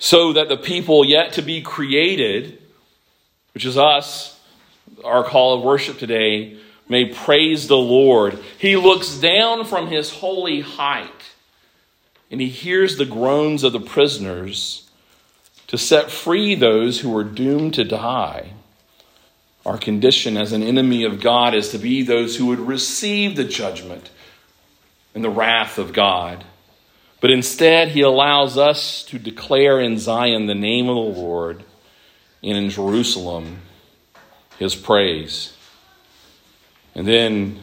so 0.04 0.34
that 0.34 0.50
the 0.50 0.56
people 0.58 1.02
yet 1.02 1.32
to 1.32 1.40
be 1.40 1.62
created, 1.62 2.58
which 3.54 3.64
is 3.64 3.78
us, 3.78 4.38
our 5.02 5.24
call 5.24 5.54
of 5.54 5.62
worship 5.62 5.98
today, 5.98 6.58
may 6.90 7.06
praise 7.06 7.68
the 7.68 7.78
Lord. 7.78 8.38
He 8.58 8.76
looks 8.76 9.14
down 9.14 9.64
from 9.64 9.86
his 9.86 10.10
holy 10.10 10.60
height 10.60 11.32
and 12.30 12.38
he 12.38 12.50
hears 12.50 12.98
the 12.98 13.06
groans 13.06 13.64
of 13.64 13.72
the 13.72 13.80
prisoners 13.80 14.90
to 15.68 15.78
set 15.78 16.10
free 16.10 16.54
those 16.54 17.00
who 17.00 17.16
are 17.16 17.24
doomed 17.24 17.72
to 17.72 17.84
die. 17.84 18.52
Our 19.64 19.78
condition 19.78 20.36
as 20.36 20.52
an 20.52 20.62
enemy 20.62 21.04
of 21.04 21.22
God 21.22 21.54
is 21.54 21.70
to 21.70 21.78
be 21.78 22.02
those 22.02 22.36
who 22.36 22.44
would 22.48 22.60
receive 22.60 23.36
the 23.36 23.44
judgment 23.44 24.10
and 25.14 25.24
the 25.24 25.30
wrath 25.30 25.78
of 25.78 25.94
God. 25.94 26.44
But 27.24 27.30
instead, 27.30 27.88
he 27.88 28.02
allows 28.02 28.58
us 28.58 29.02
to 29.04 29.18
declare 29.18 29.80
in 29.80 29.96
Zion 29.96 30.44
the 30.44 30.54
name 30.54 30.90
of 30.90 30.96
the 30.96 31.20
Lord 31.22 31.64
and 32.42 32.58
in 32.58 32.68
Jerusalem 32.68 33.62
his 34.58 34.74
praise. 34.74 35.56
And 36.94 37.08
then 37.08 37.60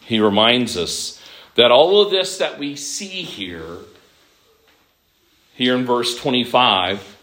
he 0.00 0.20
reminds 0.20 0.76
us 0.76 1.18
that 1.54 1.70
all 1.70 2.02
of 2.02 2.10
this 2.10 2.36
that 2.36 2.58
we 2.58 2.76
see 2.76 3.22
here, 3.22 3.78
here 5.54 5.74
in 5.76 5.86
verse 5.86 6.14
25, 6.18 7.16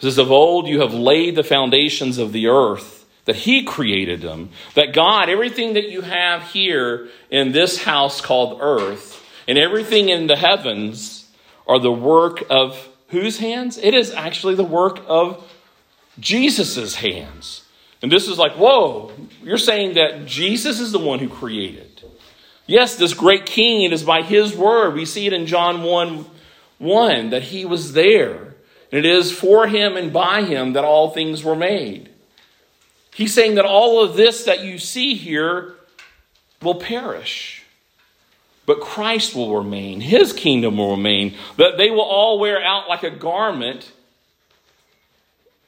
says, 0.00 0.16
Of 0.16 0.32
old 0.32 0.66
you 0.66 0.80
have 0.80 0.94
laid 0.94 1.36
the 1.36 1.44
foundations 1.44 2.16
of 2.16 2.32
the 2.32 2.46
earth, 2.46 3.04
that 3.26 3.36
he 3.36 3.64
created 3.64 4.22
them. 4.22 4.48
That 4.74 4.94
God, 4.94 5.28
everything 5.28 5.74
that 5.74 5.90
you 5.90 6.00
have 6.00 6.44
here 6.44 7.10
in 7.30 7.52
this 7.52 7.82
house 7.82 8.22
called 8.22 8.60
earth, 8.62 9.22
and 9.46 9.58
everything 9.58 10.08
in 10.08 10.26
the 10.26 10.36
heavens 10.36 11.17
are 11.68 11.78
the 11.78 11.92
work 11.92 12.42
of 12.50 12.88
whose 13.08 13.38
hands? 13.38 13.78
It 13.78 13.94
is 13.94 14.10
actually 14.10 14.54
the 14.54 14.64
work 14.64 15.00
of 15.06 15.44
Jesus' 16.18 16.96
hands. 16.96 17.64
And 18.02 18.10
this 18.10 18.28
is 18.28 18.38
like, 18.38 18.52
whoa, 18.52 19.12
you're 19.42 19.58
saying 19.58 19.94
that 19.94 20.26
Jesus 20.26 20.80
is 20.80 20.92
the 20.92 20.98
one 20.98 21.18
who 21.18 21.28
created. 21.28 22.02
Yes, 22.66 22.96
this 22.96 23.14
great 23.14 23.46
king, 23.46 23.82
it 23.82 23.92
is 23.92 24.02
by 24.02 24.22
his 24.22 24.56
word. 24.56 24.94
We 24.94 25.04
see 25.04 25.26
it 25.26 25.32
in 25.32 25.46
John 25.46 25.82
1 25.82 26.26
1 26.78 27.30
that 27.30 27.42
he 27.42 27.64
was 27.64 27.92
there. 27.92 28.54
And 28.92 29.04
it 29.04 29.04
is 29.04 29.32
for 29.32 29.66
him 29.66 29.96
and 29.96 30.12
by 30.12 30.42
him 30.42 30.74
that 30.74 30.84
all 30.84 31.10
things 31.10 31.42
were 31.42 31.56
made. 31.56 32.08
He's 33.14 33.34
saying 33.34 33.56
that 33.56 33.64
all 33.64 34.00
of 34.02 34.14
this 34.14 34.44
that 34.44 34.64
you 34.64 34.78
see 34.78 35.14
here 35.14 35.74
will 36.62 36.76
perish. 36.76 37.57
But 38.68 38.82
Christ 38.82 39.34
will 39.34 39.56
remain, 39.56 40.02
his 40.02 40.34
kingdom 40.34 40.76
will 40.76 40.90
remain, 40.90 41.34
that 41.56 41.78
they 41.78 41.88
will 41.88 42.02
all 42.02 42.38
wear 42.38 42.62
out 42.62 42.86
like 42.86 43.02
a 43.02 43.08
garment, 43.10 43.90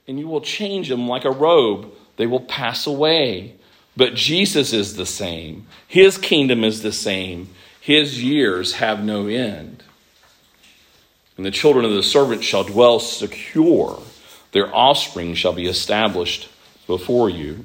and 0.07 0.19
you 0.19 0.29
will 0.29 0.43
change 0.43 0.91
them 0.91 1.09
like 1.09 1.25
a 1.25 1.31
robe 1.31 1.91
they 2.19 2.27
will 2.27 2.41
pass 2.41 2.87
away. 2.87 3.55
But 3.97 4.17
Jesus 4.17 4.75
is 4.75 4.97
the 4.97 5.07
same. 5.07 5.67
His 5.89 6.19
kingdom 6.19 6.63
is 6.63 6.83
the 6.83 6.93
same. 6.93 7.49
His 7.81 8.23
years 8.23 8.75
have 8.75 9.03
no 9.03 9.29
end. 9.29 9.83
And 11.39 11.47
the 11.47 11.51
children 11.51 11.87
of 11.87 11.93
the 11.93 12.03
servant 12.03 12.45
shall 12.45 12.65
dwell 12.65 13.01
secure. 13.01 14.03
Their 14.53 14.75
offspring 14.77 15.33
shall 15.33 15.55
be 15.55 15.67
established 15.67 16.51
before 16.87 17.31
you. 17.31 17.65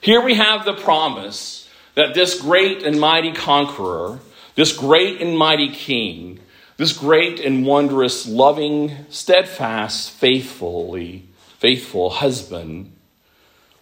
Here 0.00 0.20
we 0.20 0.34
have 0.34 0.64
the 0.64 0.74
promise 0.74 1.59
that 1.94 2.14
this 2.14 2.40
great 2.40 2.82
and 2.82 3.00
mighty 3.00 3.32
conqueror, 3.32 4.20
this 4.54 4.76
great 4.76 5.20
and 5.20 5.36
mighty 5.36 5.70
king, 5.70 6.40
this 6.76 6.96
great 6.96 7.40
and 7.40 7.66
wondrous, 7.66 8.26
loving, 8.26 9.04
steadfast, 9.10 10.10
faithfully, 10.10 11.26
faithful 11.58 12.10
husband 12.10 12.92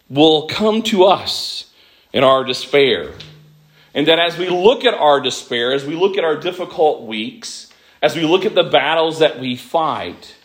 will 0.09 0.47
come 0.47 0.81
to 0.81 1.05
us 1.05 1.71
in 2.11 2.23
our 2.23 2.43
despair. 2.43 3.13
And 3.93 4.07
that 4.07 4.19
as 4.19 4.37
we 4.37 4.49
look 4.49 4.83
at 4.83 4.93
our 4.93 5.19
despair, 5.21 5.71
as 5.71 5.85
we 5.85 5.95
look 5.95 6.17
at 6.17 6.23
our 6.23 6.35
difficult 6.35 7.03
weeks, 7.03 7.71
as 8.01 8.15
we 8.15 8.23
look 8.23 8.45
at 8.45 8.55
the 8.55 8.63
battles 8.63 9.19
that 9.19 9.39
we 9.39 9.55
fight, 9.55 10.35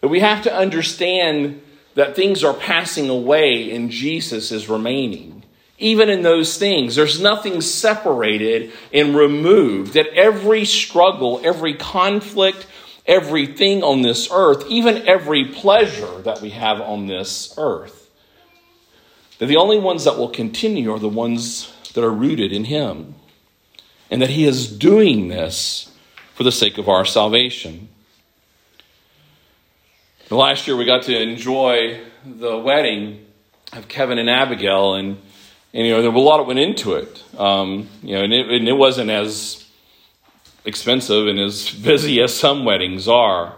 that 0.00 0.08
we 0.08 0.20
have 0.20 0.42
to 0.42 0.54
understand 0.54 1.62
that 1.94 2.16
things 2.16 2.42
are 2.42 2.54
passing 2.54 3.08
away 3.08 3.74
and 3.74 3.90
Jesus 3.90 4.50
is 4.50 4.68
remaining. 4.68 5.44
Even 5.82 6.08
in 6.08 6.22
those 6.22 6.56
things, 6.56 6.94
there's 6.94 7.20
nothing 7.20 7.60
separated 7.60 8.72
and 8.94 9.16
removed. 9.16 9.94
That 9.94 10.06
every 10.14 10.64
struggle, 10.64 11.40
every 11.42 11.74
conflict, 11.74 12.66
everything 13.04 13.82
on 13.82 14.02
this 14.02 14.28
earth, 14.30 14.64
even 14.68 15.08
every 15.08 15.44
pleasure 15.46 16.22
that 16.22 16.40
we 16.40 16.50
have 16.50 16.80
on 16.80 17.08
this 17.08 17.52
earth, 17.58 18.08
that 19.38 19.46
the 19.46 19.56
only 19.56 19.78
ones 19.78 20.04
that 20.04 20.16
will 20.16 20.28
continue 20.28 20.92
are 20.92 21.00
the 21.00 21.08
ones 21.08 21.72
that 21.94 22.04
are 22.04 22.12
rooted 22.12 22.52
in 22.52 22.64
Him, 22.66 23.16
and 24.08 24.22
that 24.22 24.30
He 24.30 24.44
is 24.44 24.70
doing 24.70 25.26
this 25.28 25.90
for 26.34 26.44
the 26.44 26.52
sake 26.52 26.78
of 26.78 26.88
our 26.88 27.04
salvation. 27.04 27.88
Last 30.30 30.66
year, 30.66 30.76
we 30.76 30.84
got 30.84 31.02
to 31.02 31.20
enjoy 31.20 32.00
the 32.24 32.56
wedding 32.56 33.26
of 33.72 33.88
Kevin 33.88 34.18
and 34.18 34.30
Abigail, 34.30 34.94
and, 34.94 35.20
and 35.74 35.86
you 35.86 35.92
know, 35.92 36.02
there 36.02 36.10
was 36.10 36.22
a 36.22 36.24
lot 36.24 36.38
that 36.38 36.46
went 36.46 36.58
into 36.58 36.94
it. 36.94 37.22
Um, 37.38 37.88
you 38.02 38.14
know, 38.14 38.24
and 38.24 38.32
it, 38.32 38.50
and 38.50 38.68
it 38.68 38.74
wasn't 38.74 39.10
as 39.10 39.66
expensive 40.64 41.26
and 41.26 41.38
as 41.40 41.70
busy 41.70 42.20
as 42.20 42.34
some 42.34 42.64
weddings 42.64 43.08
are. 43.08 43.56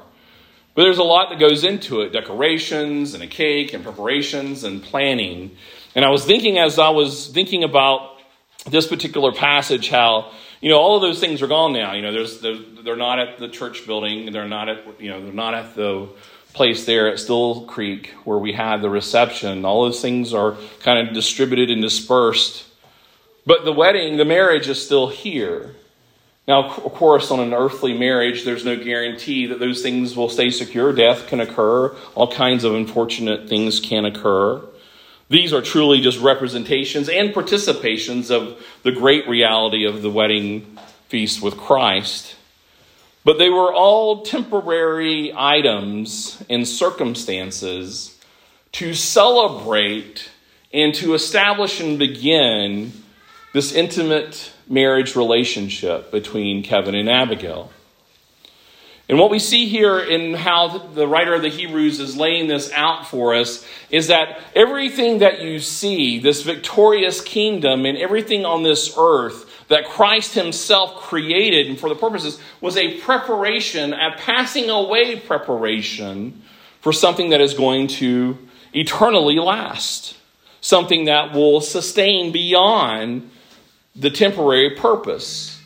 But 0.74 0.83
there's 0.83 0.98
a 0.98 1.05
lot 1.05 1.31
that 1.31 1.38
goes 1.38 1.64
into 1.64 2.00
it 2.00 2.12
decorations 2.12 3.14
and 3.14 3.22
a 3.22 3.27
cake 3.27 3.74
and 3.74 3.85
preparations 3.85 4.64
and 4.64 4.83
planning. 4.83 5.57
And 5.94 6.05
I 6.05 6.11
was 6.11 6.24
thinking 6.24 6.59
as 6.59 6.79
I 6.79 6.88
was 6.88 7.29
thinking 7.29 7.62
about 7.62 8.18
this 8.66 8.87
particular 8.87 9.31
passage 9.33 9.88
how, 9.88 10.33
you 10.61 10.70
know, 10.70 10.79
all 10.79 10.96
of 10.96 11.03
those 11.03 11.20
things 11.20 11.42
are 11.42 11.46
gone 11.46 11.72
now. 11.72 11.92
You 11.92 12.03
know, 12.03 12.12
there's, 12.12 12.40
they're 12.40 12.96
not 12.96 13.18
at 13.18 13.38
the 13.38 13.48
church 13.48 13.87
building, 13.87 14.33
they're 14.33 14.48
not 14.48 14.68
at, 14.68 15.00
you 15.00 15.11
know, 15.11 15.22
they're 15.22 15.33
not 15.33 15.55
at 15.55 15.74
the 15.74 16.09
place 16.55 16.87
there 16.87 17.09
at 17.09 17.19
Still 17.19 17.62
Creek 17.67 18.14
where 18.25 18.38
we 18.38 18.53
had 18.53 18.81
the 18.81 18.88
reception. 18.88 19.64
All 19.64 19.85
those 19.85 20.01
things 20.01 20.33
are 20.33 20.57
kind 20.81 21.07
of 21.07 21.12
distributed 21.12 21.71
and 21.71 21.83
dispersed. 21.83 22.64
But 23.45 23.64
the 23.64 23.73
wedding, 23.73 24.17
the 24.17 24.25
marriage 24.25 24.69
is 24.69 24.83
still 24.83 25.09
here. 25.09 25.75
Now, 26.47 26.71
of 26.71 26.95
course, 26.95 27.31
on 27.31 27.40
an 27.40 27.55
earthly 27.55 27.97
marriage, 27.97 28.45
there's 28.45 28.64
no 28.64 28.77
guarantee 28.77 29.47
that 29.47 29.59
those 29.59 29.83
things 29.83 30.17
will 30.17 30.29
stay 30.29 30.51
secure. 30.51 30.93
Death 30.93 31.27
can 31.27 31.40
occur, 31.40 31.95
all 32.14 32.31
kinds 32.31 32.64
of 32.64 32.75
unfortunate 32.75 33.49
things 33.49 33.81
can 33.81 34.05
occur. 34.05 34.62
These 35.31 35.53
are 35.55 35.62
truly 35.62 36.01
just 36.01 36.21
representations 36.21 37.09
and 37.09 37.35
participations 37.35 38.31
of 38.31 38.62
the 38.83 38.93
great 38.93 39.27
reality 39.27 39.85
of 39.85 40.03
the 40.03 40.11
wedding 40.11 40.79
feast 41.09 41.40
with 41.43 41.57
Christ. 41.57 42.37
But 43.25 43.39
they 43.39 43.49
were 43.49 43.73
all 43.73 44.23
temporary 44.23 45.33
items 45.35 46.43
and 46.51 46.69
circumstances 46.69 48.19
to 48.73 48.93
celebrate 48.93 50.29
and 50.73 50.95
to 50.97 51.15
establish 51.15 51.81
and 51.81 51.99
begin 51.99 52.93
this 53.55 53.73
intimate 53.73 54.53
marriage 54.69 55.17
relationship 55.17 56.11
between 56.11 56.63
Kevin 56.63 56.95
and 56.95 57.09
Abigail. 57.09 57.71
And 59.09 59.19
what 59.19 59.31
we 59.31 59.39
see 59.39 59.69
here 59.69 60.01
in 60.01 60.35
how 60.35 60.79
the 60.79 61.07
writer 61.07 61.35
of 61.35 61.43
the 61.43 61.51
Hebrews 61.51 62.01
is 62.01 62.17
laying 62.17 62.49
this 62.49 62.73
out 62.73 63.07
for 63.07 63.35
us 63.35 63.67
is 63.91 64.09
that 64.09 64.41
everything 64.55 65.19
that 65.19 65.43
you 65.43 65.61
see, 65.61 66.19
this 66.19 66.43
victorious 66.43 67.21
kingdom 67.21 67.85
and 67.85 67.99
everything 67.99 68.47
on 68.47 68.63
this 68.63 68.95
earth 68.99 69.51
that 69.68 69.87
Christ 69.87 70.35
himself 70.35 70.96
created 70.96 71.68
and 71.68 71.79
for 71.79 71.88
the 71.88 71.94
purposes 71.94 72.38
was 72.61 72.77
a 72.77 72.98
preparation, 73.00 73.92
a 73.92 74.14
passing 74.16 74.70
away 74.70 75.18
preparation 75.18 76.42
for 76.81 76.92
something 76.92 77.31
that 77.31 77.40
is 77.40 77.55
going 77.55 77.87
to 77.87 78.37
eternally 78.74 79.37
last, 79.37 80.16
something 80.61 81.07
that 81.07 81.33
will 81.33 81.61
sustain 81.61 82.33
beyond 82.33 83.31
the 83.96 84.11
temporary 84.11 84.70
purpose. 84.77 85.59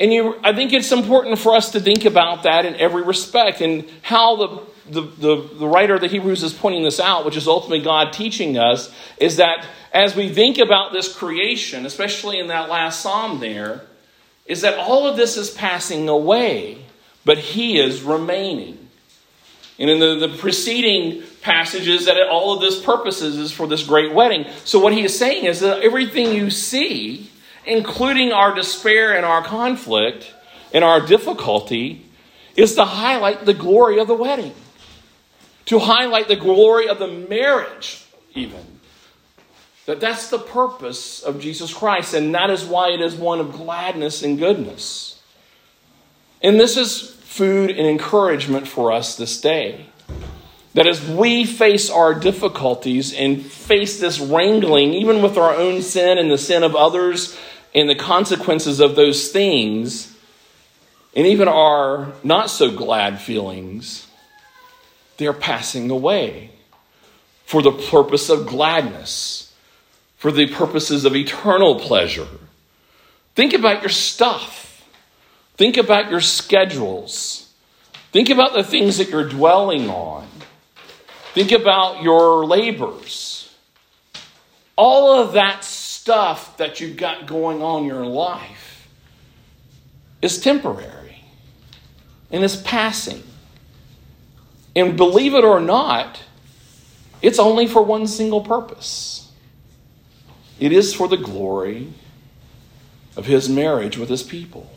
And 0.00 0.12
you, 0.12 0.38
I 0.42 0.54
think 0.54 0.72
it's 0.72 0.92
important 0.92 1.38
for 1.38 1.54
us 1.54 1.72
to 1.72 1.80
think 1.80 2.04
about 2.04 2.44
that 2.44 2.64
in 2.64 2.74
every 2.76 3.02
respect 3.02 3.60
and 3.60 3.88
how 4.02 4.36
the, 4.36 4.62
the, 4.90 5.02
the, 5.02 5.48
the, 5.58 5.66
writer 5.66 5.94
of 5.94 6.00
the 6.00 6.08
Hebrews 6.08 6.42
is 6.42 6.52
pointing 6.52 6.82
this 6.82 7.00
out, 7.00 7.24
which 7.24 7.36
is 7.36 7.48
ultimately 7.48 7.80
God 7.80 8.12
teaching 8.12 8.58
us, 8.58 8.92
is 9.18 9.36
that 9.36 9.66
as 9.92 10.14
we 10.14 10.28
think 10.28 10.58
about 10.58 10.92
this 10.92 11.14
creation, 11.14 11.86
especially 11.86 12.38
in 12.38 12.48
that 12.48 12.68
last 12.68 13.00
psalm 13.00 13.40
there, 13.40 13.82
is 14.46 14.62
that 14.62 14.78
all 14.78 15.06
of 15.06 15.16
this 15.16 15.36
is 15.36 15.50
passing 15.50 16.08
away, 16.08 16.78
but 17.24 17.38
He 17.38 17.78
is 17.78 18.02
remaining. 18.02 18.88
And 19.78 19.88
in 19.88 20.00
the, 20.00 20.26
the 20.26 20.36
preceding 20.36 21.22
passages, 21.40 22.06
that 22.06 22.20
all 22.28 22.54
of 22.54 22.60
this 22.60 22.82
purposes 22.82 23.36
is 23.36 23.52
for 23.52 23.66
this 23.66 23.84
great 23.84 24.12
wedding. 24.12 24.46
So 24.64 24.80
what 24.80 24.92
he 24.92 25.04
is 25.04 25.16
saying 25.16 25.44
is 25.44 25.60
that 25.60 25.82
everything 25.82 26.34
you 26.34 26.50
see 26.50 27.30
including 27.68 28.32
our 28.32 28.54
despair 28.54 29.14
and 29.14 29.24
our 29.24 29.44
conflict 29.44 30.34
and 30.72 30.82
our 30.82 31.00
difficulty, 31.00 32.04
is 32.56 32.74
to 32.74 32.84
highlight 32.84 33.44
the 33.44 33.54
glory 33.54 34.00
of 34.00 34.08
the 34.08 34.14
wedding, 34.14 34.52
to 35.68 35.78
highlight 35.78 36.28
the 36.28 36.36
glory 36.36 36.88
of 36.88 36.98
the 36.98 37.06
marriage, 37.06 38.02
even. 38.34 38.64
That 39.84 40.00
that's 40.00 40.30
the 40.30 40.38
purpose 40.38 41.22
of 41.22 41.40
Jesus 41.40 41.72
Christ, 41.72 42.14
and 42.14 42.34
that 42.34 42.48
is 42.48 42.64
why 42.64 42.90
it 42.90 43.02
is 43.02 43.14
one 43.14 43.38
of 43.38 43.52
gladness 43.52 44.22
and 44.22 44.38
goodness. 44.38 45.20
And 46.42 46.58
this 46.58 46.78
is 46.78 47.10
food 47.20 47.70
and 47.70 47.86
encouragement 47.86 48.66
for 48.66 48.92
us 48.92 49.16
this 49.16 49.40
day. 49.40 49.86
That 50.72 50.86
as 50.86 51.06
we 51.06 51.44
face 51.44 51.90
our 51.90 52.14
difficulties 52.14 53.12
and 53.12 53.44
face 53.44 54.00
this 54.00 54.18
wrangling, 54.18 54.94
even 54.94 55.20
with 55.20 55.36
our 55.36 55.54
own 55.54 55.82
sin 55.82 56.16
and 56.16 56.30
the 56.30 56.38
sin 56.38 56.62
of 56.62 56.74
others, 56.74 57.38
and 57.74 57.90
the 57.90 57.94
consequences 57.94 58.80
of 58.80 58.96
those 58.96 59.28
things, 59.28 60.16
and 61.14 61.26
even 61.26 61.46
our 61.46 62.12
not 62.24 62.48
so 62.48 62.70
glad 62.70 63.20
feelings, 63.20 64.07
they're 65.18 65.32
passing 65.32 65.90
away 65.90 66.50
for 67.44 67.62
the 67.62 67.72
purpose 67.72 68.30
of 68.30 68.46
gladness, 68.46 69.52
for 70.16 70.32
the 70.32 70.46
purposes 70.46 71.04
of 71.04 71.14
eternal 71.14 71.78
pleasure. 71.78 72.28
Think 73.34 73.52
about 73.52 73.82
your 73.82 73.90
stuff. 73.90 74.84
Think 75.56 75.76
about 75.76 76.10
your 76.10 76.20
schedules. 76.20 77.52
Think 78.12 78.30
about 78.30 78.54
the 78.54 78.64
things 78.64 78.98
that 78.98 79.10
you're 79.10 79.28
dwelling 79.28 79.90
on. 79.90 80.26
Think 81.34 81.52
about 81.52 82.02
your 82.02 82.46
labors. 82.46 83.54
All 84.76 85.20
of 85.20 85.32
that 85.32 85.64
stuff 85.64 86.56
that 86.56 86.80
you've 86.80 86.96
got 86.96 87.26
going 87.26 87.62
on 87.62 87.82
in 87.82 87.86
your 87.86 88.06
life 88.06 88.88
is 90.22 90.40
temporary 90.40 91.24
and 92.30 92.44
is 92.44 92.56
passing. 92.56 93.22
And 94.78 94.96
believe 94.96 95.34
it 95.34 95.42
or 95.42 95.58
not, 95.58 96.22
it's 97.20 97.40
only 97.40 97.66
for 97.66 97.82
one 97.82 98.06
single 98.06 98.40
purpose 98.40 99.32
it 100.60 100.72
is 100.72 100.94
for 100.94 101.06
the 101.06 101.16
glory 101.16 101.92
of 103.16 103.26
his 103.26 103.48
marriage 103.48 103.96
with 103.96 104.08
his 104.08 104.22
people. 104.24 104.70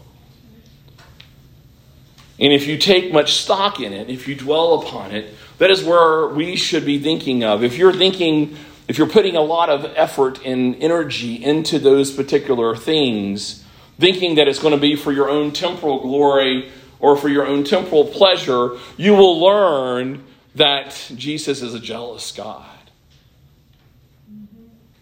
And 2.39 2.51
if 2.53 2.67
you 2.67 2.77
take 2.77 3.11
much 3.11 3.33
stock 3.33 3.79
in 3.79 3.93
it, 3.93 4.09
if 4.09 4.27
you 4.27 4.35
dwell 4.35 4.81
upon 4.81 5.11
it, 5.11 5.33
that 5.57 5.69
is 5.69 5.83
where 5.83 6.27
we 6.27 6.55
should 6.55 6.85
be 6.85 6.99
thinking 6.99 7.43
of. 7.43 7.63
If 7.63 7.77
you're 7.77 7.93
thinking 7.93 8.57
if 8.87 8.97
you're 8.97 9.07
putting 9.07 9.35
a 9.35 9.41
lot 9.41 9.69
of 9.69 9.85
effort 9.95 10.43
and 10.43 10.75
energy 10.81 11.43
into 11.43 11.77
those 11.77 12.11
particular 12.11 12.75
things, 12.75 13.63
thinking 13.99 14.35
that 14.35 14.47
it's 14.47 14.59
going 14.59 14.73
to 14.73 14.81
be 14.81 14.95
for 14.95 15.11
your 15.11 15.29
own 15.29 15.51
temporal 15.51 15.99
glory 16.01 16.71
or 17.01 17.17
for 17.17 17.27
your 17.27 17.45
own 17.45 17.63
temporal 17.63 18.05
pleasure, 18.05 18.77
you 18.95 19.13
will 19.13 19.39
learn 19.39 20.23
that 20.55 21.11
Jesus 21.15 21.61
is 21.61 21.73
a 21.73 21.79
jealous 21.79 22.31
God. 22.31 22.65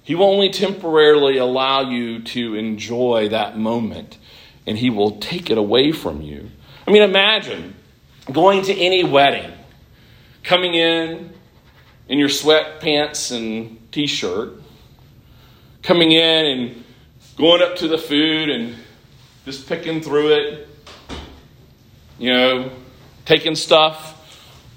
He 0.03 0.15
will 0.15 0.25
only 0.25 0.49
temporarily 0.49 1.37
allow 1.37 1.87
you 1.89 2.23
to 2.23 2.55
enjoy 2.55 3.29
that 3.29 3.59
moment, 3.59 4.17
and 4.65 4.77
He 4.77 4.89
will 4.89 5.19
take 5.19 5.51
it 5.51 5.57
away 5.57 5.91
from 5.91 6.21
you. 6.21 6.49
I 6.87 6.91
mean, 6.91 7.03
imagine 7.03 7.75
going 8.31 8.63
to 8.63 8.73
any 8.73 9.03
wedding, 9.03 9.51
coming 10.43 10.73
in 10.73 11.31
in 12.07 12.17
your 12.17 12.29
sweatpants 12.29 13.35
and 13.35 13.77
t 13.91 14.07
shirt, 14.07 14.53
coming 15.83 16.11
in 16.11 16.45
and 16.45 16.83
going 17.37 17.61
up 17.61 17.75
to 17.77 17.87
the 17.87 17.97
food 17.97 18.49
and 18.49 18.75
just 19.45 19.67
picking 19.67 20.01
through 20.01 20.33
it, 20.33 20.78
you 22.19 22.31
know, 22.31 22.71
taking 23.25 23.55
stuff 23.55 24.15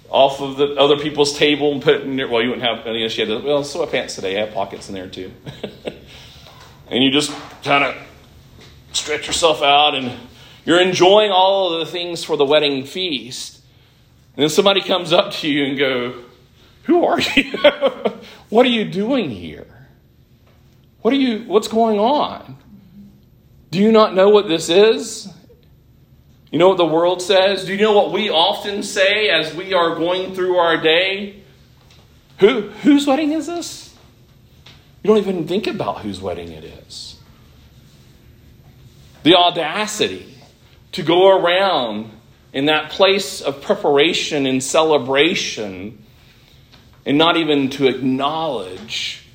off 0.09 0.41
of 0.41 0.57
the 0.57 0.75
other 0.77 0.97
people's 0.97 1.37
table 1.37 1.73
and 1.73 1.83
putting 1.83 2.19
it, 2.19 2.31
well, 2.31 2.43
you 2.43 2.51
wouldn't 2.51 2.67
have, 2.67 2.87
any. 2.87 3.09
she 3.09 3.23
had, 3.23 3.29
well, 3.43 3.63
sweatpants 3.63 4.15
today, 4.15 4.41
I 4.41 4.45
have 4.45 4.55
pockets 4.55 4.89
in 4.89 4.95
there 4.95 5.09
too. 5.09 5.33
and 6.89 7.03
you 7.03 7.11
just 7.11 7.33
kind 7.65 7.85
of 7.85 7.97
stretch 8.93 9.27
yourself 9.27 9.63
out 9.63 9.95
and 9.95 10.13
you're 10.65 10.81
enjoying 10.81 11.31
all 11.31 11.73
of 11.73 11.81
the 11.81 11.91
things 11.91 12.23
for 12.23 12.37
the 12.37 12.45
wedding 12.45 12.85
feast. 12.85 13.61
And 14.37 14.43
then 14.43 14.51
somebody 14.51 14.81
comes 14.81 15.13
up 15.13 15.33
to 15.35 15.49
you 15.49 15.65
and 15.65 15.79
go, 15.79 16.25
who 16.85 17.05
are 17.05 17.21
you? 17.21 17.53
what 18.49 18.67
are 18.67 18.71
you 18.71 18.85
doing 18.85 19.31
here? 19.31 19.67
What 21.01 21.13
are 21.13 21.17
you 21.17 21.45
what's 21.45 21.69
going 21.69 21.99
on? 21.99 22.57
Do 23.71 23.79
you 23.79 23.91
not 23.91 24.15
know 24.15 24.29
what 24.29 24.49
this 24.49 24.69
is? 24.69 25.29
You 26.53 26.59
know 26.59 26.69
what 26.69 26.77
the 26.77 26.85
world 26.85 27.23
says? 27.23 27.65
Do 27.65 27.73
you 27.73 27.81
know 27.81 27.93
what 27.95 28.13
we 28.13 28.29
often 28.29 28.83
say 28.83 29.31
as 29.31 29.55
we 29.55 29.73
are 29.73 29.95
going 29.97 30.35
through 30.35 30.57
our 30.57 30.77
day? 30.77 31.43
Who 32.41 32.69
whose 32.69 33.07
wedding 33.07 33.33
is 33.33 33.47
this? 33.47 33.95
You 35.03 35.09
don't 35.09 35.17
even 35.17 35.49
think 35.49 35.67
about 35.67 36.03
whose 36.03 36.21
wedding 36.21 36.53
it 36.53 36.63
is. 36.63 37.17
The 39.23 39.35
audacity 39.35 40.35
to 40.93 41.03
go 41.03 41.31
around 41.31 42.11
in 42.53 42.67
that 42.67 42.91
place 42.91 43.41
of 43.41 43.63
preparation 43.63 44.45
and 44.45 44.63
celebration 44.63 46.05
and 47.07 47.17
not 47.17 47.39
even 47.39 47.71
to 47.71 47.89
acknowledge 47.89 49.27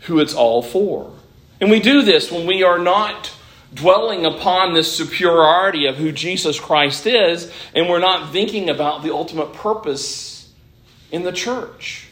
who 0.00 0.18
it's 0.18 0.34
all 0.34 0.62
for. 0.62 1.12
And 1.60 1.70
we 1.70 1.78
do 1.78 2.00
this 2.02 2.32
when 2.32 2.46
we 2.46 2.62
are 2.62 2.78
not 2.78 3.33
dwelling 3.74 4.24
upon 4.24 4.72
this 4.72 4.94
superiority 4.94 5.86
of 5.86 5.96
who 5.96 6.12
Jesus 6.12 6.58
Christ 6.58 7.06
is, 7.06 7.52
and 7.74 7.88
we're 7.88 7.98
not 7.98 8.32
thinking 8.32 8.70
about 8.70 9.02
the 9.02 9.12
ultimate 9.12 9.52
purpose 9.52 10.52
in 11.10 11.22
the 11.22 11.32
church. 11.32 12.08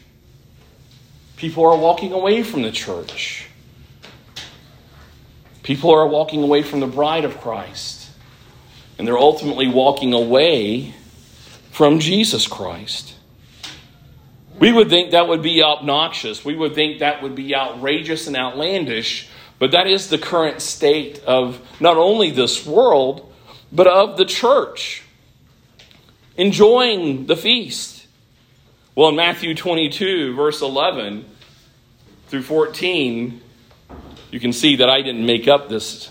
People 1.36 1.64
are 1.64 1.76
walking 1.76 2.12
away 2.12 2.42
from 2.42 2.62
the 2.62 2.70
church. 2.70 3.48
People 5.62 5.90
are 5.90 6.06
walking 6.06 6.42
away 6.42 6.62
from 6.62 6.80
the 6.80 6.86
bride 6.86 7.24
of 7.24 7.40
Christ. 7.40 8.10
And 8.98 9.06
they're 9.06 9.18
ultimately 9.18 9.68
walking 9.68 10.12
away 10.12 10.94
from 11.70 11.98
Jesus 11.98 12.46
Christ. 12.46 13.14
We 14.58 14.70
would 14.70 14.90
think 14.90 15.10
that 15.12 15.26
would 15.28 15.42
be 15.42 15.62
obnoxious. 15.62 16.44
We 16.44 16.54
would 16.54 16.74
think 16.74 17.00
that 17.00 17.22
would 17.22 17.34
be 17.34 17.54
outrageous 17.54 18.26
and 18.26 18.36
outlandish. 18.36 19.28
But 19.62 19.70
that 19.70 19.86
is 19.86 20.08
the 20.08 20.18
current 20.18 20.60
state 20.60 21.22
of 21.24 21.60
not 21.78 21.96
only 21.96 22.32
this 22.32 22.66
world, 22.66 23.32
but 23.70 23.86
of 23.86 24.16
the 24.16 24.24
church. 24.24 25.04
Enjoying 26.36 27.26
the 27.26 27.36
feast. 27.36 28.08
Well, 28.96 29.10
in 29.10 29.14
Matthew 29.14 29.54
22, 29.54 30.34
verse 30.34 30.62
11 30.62 31.24
through 32.26 32.42
14, 32.42 33.40
you 34.32 34.40
can 34.40 34.52
see 34.52 34.74
that 34.74 34.90
I 34.90 35.00
didn't 35.00 35.24
make 35.24 35.46
up 35.46 35.68
this 35.68 36.10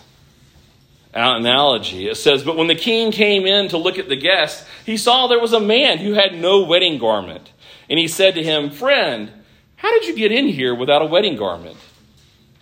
analogy. 1.14 2.08
It 2.08 2.16
says, 2.16 2.44
But 2.44 2.56
when 2.56 2.68
the 2.68 2.76
king 2.76 3.12
came 3.12 3.46
in 3.46 3.68
to 3.68 3.78
look 3.78 4.00
at 4.00 4.08
the 4.08 4.16
guests, 4.16 4.66
he 4.86 4.96
saw 4.96 5.28
there 5.28 5.42
was 5.42 5.52
a 5.52 5.60
man 5.60 5.98
who 5.98 6.14
had 6.14 6.36
no 6.36 6.64
wedding 6.64 7.00
garment. 7.00 7.52
And 7.90 8.00
he 8.00 8.08
said 8.08 8.36
to 8.36 8.44
him, 8.44 8.70
Friend, 8.70 9.30
how 9.76 9.92
did 9.92 10.08
you 10.08 10.16
get 10.16 10.32
in 10.32 10.48
here 10.48 10.74
without 10.74 11.02
a 11.02 11.06
wedding 11.06 11.36
garment? 11.36 11.76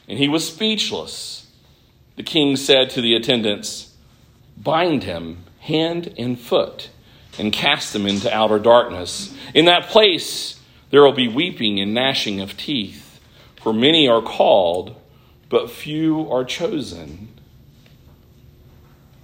And 0.10 0.18
he 0.18 0.28
was 0.28 0.46
speechless. 0.46 1.48
The 2.16 2.24
king 2.24 2.58
said 2.58 2.90
to 2.92 3.02
the 3.02 3.16
attendants, 3.16 3.96
Bind 4.58 5.04
him 5.04 5.46
hand 5.60 6.14
and 6.18 6.38
foot 6.38 6.90
and 7.38 7.54
cast 7.54 7.96
him 7.96 8.06
into 8.06 8.34
outer 8.34 8.60
darkness. 8.60 9.34
In 9.54 9.66
that 9.66 9.88
place 9.88 10.60
there 10.90 11.04
will 11.04 11.14
be 11.14 11.28
weeping 11.28 11.80
and 11.80 11.94
gnashing 11.94 12.42
of 12.42 12.58
teeth, 12.58 13.22
for 13.56 13.72
many 13.72 14.08
are 14.08 14.22
called, 14.22 14.96
but 15.48 15.70
few 15.70 16.30
are 16.32 16.44
chosen. 16.44 17.30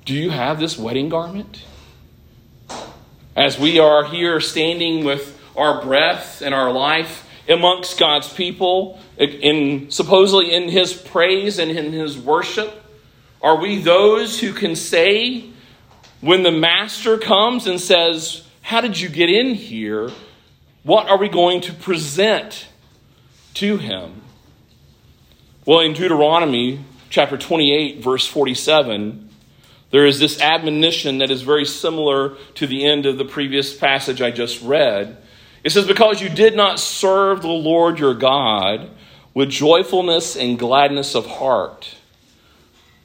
Do 0.05 0.13
you 0.13 0.29
have 0.29 0.59
this 0.59 0.77
wedding 0.77 1.09
garment? 1.09 1.63
As 3.35 3.59
we 3.59 3.79
are 3.79 4.05
here 4.05 4.39
standing 4.39 5.03
with 5.03 5.37
our 5.57 5.81
breath 5.81 6.41
and 6.41 6.53
our 6.53 6.71
life 6.71 7.27
amongst 7.49 7.99
God's 7.99 8.31
people, 8.31 8.99
in 9.17 9.91
supposedly 9.91 10.53
in 10.53 10.69
his 10.69 10.93
praise 10.93 11.59
and 11.59 11.71
in 11.71 11.93
his 11.93 12.17
worship, 12.17 12.83
are 13.41 13.57
we 13.57 13.81
those 13.81 14.39
who 14.39 14.53
can 14.53 14.75
say, 14.75 15.49
when 16.21 16.43
the 16.43 16.51
master 16.51 17.17
comes 17.17 17.67
and 17.67 17.79
says, 17.79 18.43
How 18.61 18.81
did 18.81 18.99
you 18.99 19.09
get 19.09 19.29
in 19.29 19.53
here? 19.53 20.11
What 20.83 21.07
are 21.09 21.17
we 21.17 21.29
going 21.29 21.61
to 21.61 21.73
present 21.73 22.67
to 23.55 23.77
him? 23.77 24.21
Well, 25.65 25.79
in 25.79 25.93
Deuteronomy 25.93 26.83
chapter 27.09 27.37
28, 27.37 28.03
verse 28.03 28.27
47, 28.27 29.29
there 29.91 30.05
is 30.05 30.19
this 30.19 30.41
admonition 30.41 31.19
that 31.19 31.31
is 31.31 31.41
very 31.41 31.65
similar 31.65 32.35
to 32.55 32.67
the 32.67 32.85
end 32.85 33.05
of 33.05 33.17
the 33.17 33.25
previous 33.25 33.75
passage 33.75 34.21
I 34.21 34.31
just 34.31 34.61
read. 34.61 35.17
It 35.63 35.71
says, 35.71 35.87
Because 35.87 36.21
you 36.21 36.29
did 36.29 36.55
not 36.55 36.79
serve 36.79 37.41
the 37.41 37.47
Lord 37.47 37.99
your 37.99 38.13
God 38.13 38.89
with 39.35 39.51
joyfulness 39.51 40.35
and 40.35 40.57
gladness 40.57 41.13
of 41.13 41.27
heart 41.27 41.95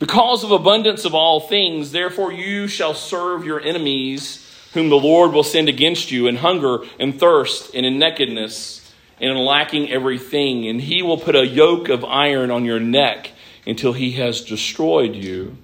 because 0.01 0.43
of 0.45 0.51
abundance 0.51 1.05
of 1.05 1.15
all 1.15 1.41
things, 1.41 1.93
therefore 1.93 2.33
you 2.33 2.67
shall 2.67 2.95
serve 2.95 3.45
your 3.45 3.61
enemies, 3.61 4.51
whom 4.73 4.89
the 4.89 4.97
Lord 4.97 5.33
will 5.33 5.45
send 5.45 5.69
against 5.69 6.11
you, 6.11 6.27
in 6.27 6.37
hunger 6.37 6.79
and 6.99 7.21
thirst 7.21 7.75
and 7.75 7.85
in 7.85 7.99
nakedness 7.99 8.93
and 9.21 9.31
in 9.31 9.37
lacking 9.37 9.91
everything. 9.91 10.67
And 10.67 10.81
he 10.81 11.03
will 11.03 11.19
put 11.19 11.37
a 11.37 11.47
yoke 11.47 11.91
of 11.91 12.03
iron 12.03 12.51
on 12.51 12.65
your 12.65 12.81
neck 12.81 13.33
until 13.67 13.93
he 13.93 14.13
has 14.13 14.41
destroyed 14.41 15.15
you. 15.15 15.59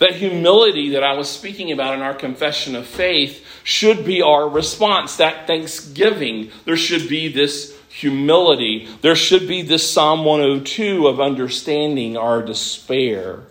That 0.00 0.16
humility 0.16 0.90
that 0.90 1.02
I 1.02 1.14
was 1.14 1.30
speaking 1.30 1.72
about 1.72 1.94
in 1.94 2.02
our 2.02 2.12
confession 2.12 2.76
of 2.76 2.86
faith 2.86 3.42
should 3.64 4.04
be 4.04 4.20
our 4.20 4.46
response. 4.46 5.16
That 5.16 5.46
thanksgiving, 5.46 6.50
there 6.66 6.76
should 6.76 7.08
be 7.08 7.28
this 7.28 7.75
humility. 7.96 8.86
There 9.00 9.16
should 9.16 9.48
be 9.48 9.62
this 9.62 9.90
Psalm 9.90 10.22
102 10.26 11.06
of 11.06 11.18
understanding 11.18 12.18
our 12.18 12.42
despair 12.42 13.44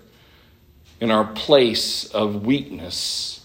in 1.01 1.09
our 1.09 1.25
place 1.25 2.05
of 2.11 2.45
weakness. 2.45 3.43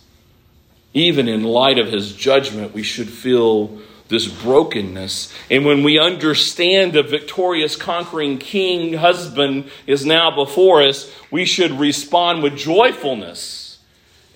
Even 0.93 1.27
in 1.27 1.43
light 1.43 1.79
of 1.79 1.91
his 1.91 2.15
judgment, 2.15 2.75
we 2.75 2.83
should 2.83 3.09
feel 3.09 3.81
this 4.09 4.29
brokenness. 4.29 5.33
And 5.51 5.65
when 5.65 5.83
we 5.85 5.99
understand 5.99 6.93
the 6.93 7.03
victorious, 7.03 7.77
conquering 7.77 8.37
king 8.37 8.93
husband 8.93 9.71
is 9.87 10.05
now 10.05 10.35
before 10.35 10.83
us, 10.83 11.11
we 11.31 11.47
should 11.47 11.71
respond 11.73 12.43
with 12.43 12.59
joyfulness 12.59 13.60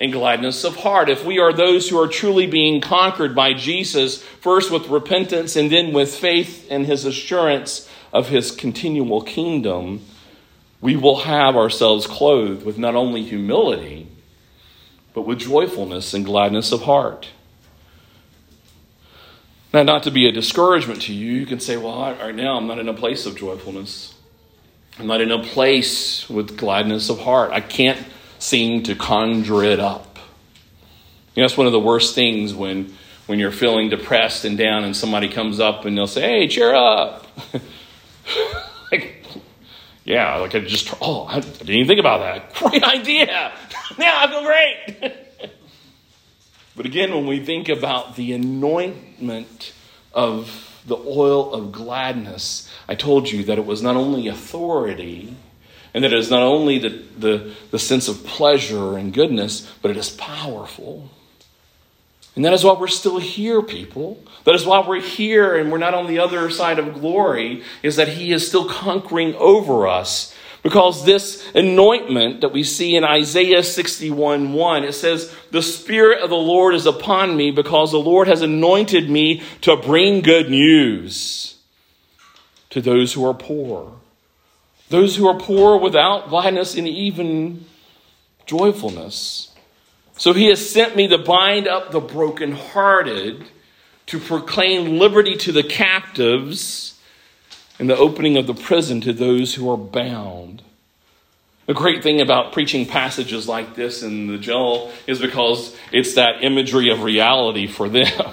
and 0.01 0.13
gladness 0.13 0.65
of 0.65 0.77
heart. 0.77 1.09
If 1.09 1.25
we 1.25 1.39
are 1.39 1.53
those 1.53 1.89
who 1.89 2.01
are 2.01 2.09
truly 2.09 2.47
being 2.47 2.81
conquered 2.81 3.35
by 3.35 3.55
Jesus, 3.55 4.23
first 4.23 4.71
with 4.71 4.89
repentance 4.89 5.57
and 5.57 5.71
then 5.71 5.93
with 5.93 6.15
faith 6.15 6.67
and 6.71 6.87
his 6.87 7.05
assurance 7.05 7.89
of 8.13 8.29
his 8.29 8.51
continual 8.51 9.23
kingdom, 9.23 10.05
we 10.81 10.97
will 10.97 11.21
have 11.21 11.57
ourselves 11.57 12.07
clothed 12.07 12.65
with 12.65 12.77
not 12.77 12.95
only 12.95 13.23
humility, 13.23 14.09
but 15.15 15.23
with 15.23 15.39
joyfulness 15.39 16.13
and 16.13 16.25
gladness 16.25 16.73
of 16.73 16.83
heart. 16.83 17.29
Now, 19.73 19.83
not 19.83 20.05
to 20.05 20.11
be 20.11 20.29
a 20.29 20.33
discouragement 20.33 21.03
to 21.03 21.13
you, 21.13 21.33
you 21.33 21.47
can 21.47 21.59
say, 21.59 21.77
well, 21.77 21.99
right 22.01 22.35
now 22.35 22.57
I'm 22.57 22.67
not 22.67 22.79
in 22.79 22.89
a 22.89 22.95
place 22.95 23.27
of 23.27 23.37
joyfulness. 23.37 24.15
I'm 24.99 25.09
not 25.09 25.21
in 25.21 25.33
a 25.33 25.43
place 25.43 26.31
with 26.31 26.57
gladness 26.57 27.11
of 27.11 27.19
heart. 27.21 27.51
I 27.51 27.61
can't 27.61 27.99
seem 28.45 28.83
to 28.83 28.95
conjure 28.95 29.65
it 29.65 29.81
up. 29.81 30.19
You 31.35 31.41
know, 31.41 31.49
that's 31.49 31.57
one 31.57 31.67
of 31.67 31.73
the 31.73 31.81
worst 31.81 32.15
things 32.15 32.55
when, 32.55 32.95
when 33.27 33.39
you're 33.39 33.51
feeling 33.51 33.89
depressed 33.89 34.45
and 34.45 34.59
down 34.59 34.85
and 34.85 34.95
somebody 34.95 35.29
comes 35.29 35.61
up 35.61 35.87
and 35.87 35.97
they'll 35.97 36.07
say, 36.07 36.21
hey, 36.21 36.49
cheer 36.49 36.75
up. 36.75 37.27
like, 38.93 39.25
yeah, 40.05 40.37
like 40.37 40.55
I 40.55 40.61
just, 40.61 40.93
oh, 41.01 41.25
I 41.25 41.41
didn't 41.41 41.71
even 41.71 41.87
think 41.87 42.01
about 42.01 42.21
that. 42.21 42.55
Great 42.71 42.85
idea. 42.85 43.53
now 43.99 44.23
I 44.23 44.31
feel 44.31 44.43
great. 44.43 45.15
but 46.77 46.85
again, 46.85 47.15
when 47.15 47.27
we 47.27 47.43
think 47.43 47.71
about 47.71 48.17
the 48.17 48.35
anointment 48.35 49.73
of 50.13 50.83
the 50.87 50.97
oil 50.97 51.55
of 51.55 51.73
gladness, 51.73 52.71
I 52.87 52.95
told 52.95 53.31
you 53.31 53.43
that 53.45 53.57
it 53.57 53.65
was 53.65 53.81
not 53.83 53.97
only 53.97 54.29
authority, 54.29 55.35
and 55.95 56.03
that 56.03 56.13
it 56.13 56.19
is 56.19 56.29
not 56.29 56.43
only 56.43 56.79
the, 56.79 57.03
the, 57.17 57.53
the 57.71 57.79
sense 57.79 58.09
of 58.09 58.25
pleasure 58.27 58.99
and 58.99 59.15
goodness, 59.15 59.73
but 59.81 59.93
it 59.93 59.97
is 59.97 60.11
powerful. 60.11 61.09
And 62.35 62.45
that 62.45 62.53
is 62.53 62.65
why 62.65 62.73
we're 62.73 62.89
still 62.89 63.19
here, 63.19 63.63
people. 63.63 64.21
That 64.43 64.57
is 64.57 64.67
why 64.67 64.85
we're 64.87 65.01
here 65.01 65.57
and 65.57 65.71
we're 65.71 65.79
not 65.79 65.95
on 65.95 66.09
the 66.09 66.19
other 66.19 66.51
side 66.51 66.81
of 66.81 66.95
glory, 66.95 67.63
is 67.85 67.95
that 67.95 68.09
He 68.09 68.33
is 68.33 68.47
still 68.47 68.69
conquering 68.69 69.37
over 69.37 69.87
us. 69.87 70.35
Because 70.65 71.05
this 71.05 71.47
anointment 71.55 72.41
that 72.41 72.53
we 72.53 72.65
see 72.65 72.97
in 72.97 73.05
Isaiah 73.05 73.63
61 73.63 74.53
1, 74.53 74.85
it 74.85 74.95
says, 74.95 75.33
The 75.53 75.63
Spirit 75.63 76.23
of 76.23 76.31
the 76.31 76.37
Lord 76.37 76.75
is 76.75 76.87
upon 76.87 77.37
me 77.37 77.53
because 77.53 77.93
the 77.93 77.99
Lord 77.99 78.27
has 78.27 78.43
anointed 78.43 79.09
me 79.09 79.43
to 79.61 79.77
bring 79.77 80.23
good 80.23 80.51
news 80.51 81.57
to 82.71 82.81
those 82.81 83.13
who 83.13 83.25
are 83.25 83.35
poor 83.35 83.93
those 84.95 85.17
who 85.17 85.27
are 85.27 85.35
poor 85.35 85.77
without 85.77 86.29
gladness 86.29 86.77
and 86.77 86.87
even 86.87 87.65
joyfulness. 88.47 89.53
So 90.17 90.33
he 90.33 90.47
has 90.47 90.71
sent 90.71 90.95
me 90.95 91.09
to 91.09 91.19
bind 91.19 91.67
up 91.67 91.91
the 91.91 91.99
brokenhearted, 91.99 93.45
to 94.07 94.19
proclaim 94.21 95.01
liberty 95.01 95.35
to 95.39 95.51
the 95.51 95.65
captives, 95.65 97.01
and 97.77 97.91
the 97.91 97.97
opening 97.97 98.37
of 98.37 98.47
the 98.47 98.55
prison 98.55 99.01
to 99.01 99.13
those 99.13 99.57
who 99.57 99.69
are 99.69 99.77
bound. 99.77 100.63
The 101.67 101.75
great 101.75 102.05
thing 102.05 102.21
about 102.21 102.53
preaching 102.53 102.87
passages 102.87 103.49
like 103.49 103.75
this 103.75 104.05
in 104.05 104.29
the 104.29 104.39
jail 104.39 104.93
is 105.09 105.19
because 105.19 105.77
it's 105.91 106.15
that 106.15 106.45
imagery 106.45 106.91
of 106.91 107.03
reality 107.03 107.67
for 107.67 107.89
them. 107.89 108.33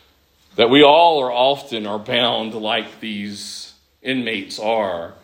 that 0.56 0.68
we 0.68 0.82
all 0.82 1.22
are 1.22 1.32
often 1.32 1.86
are 1.86 1.98
bound 1.98 2.52
like 2.52 3.00
these 3.00 3.72
inmates 4.02 4.58
are 4.58 5.14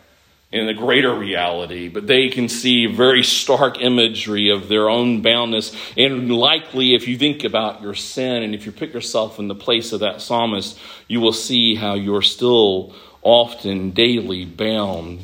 in 0.50 0.66
the 0.66 0.72
greater 0.72 1.14
reality, 1.14 1.88
but 1.88 2.06
they 2.06 2.30
can 2.30 2.48
see 2.48 2.86
very 2.86 3.22
stark 3.22 3.80
imagery 3.82 4.48
of 4.48 4.68
their 4.68 4.88
own 4.88 5.20
boundness. 5.20 5.76
And 5.96 6.32
likely, 6.32 6.94
if 6.94 7.06
you 7.06 7.18
think 7.18 7.44
about 7.44 7.82
your 7.82 7.94
sin 7.94 8.42
and 8.42 8.54
if 8.54 8.64
you 8.64 8.72
put 8.72 8.94
yourself 8.94 9.38
in 9.38 9.48
the 9.48 9.54
place 9.54 9.92
of 9.92 10.00
that 10.00 10.22
psalmist, 10.22 10.78
you 11.06 11.20
will 11.20 11.34
see 11.34 11.74
how 11.74 11.94
you're 11.94 12.22
still 12.22 12.94
often 13.20 13.90
daily 13.90 14.46
bound 14.46 15.20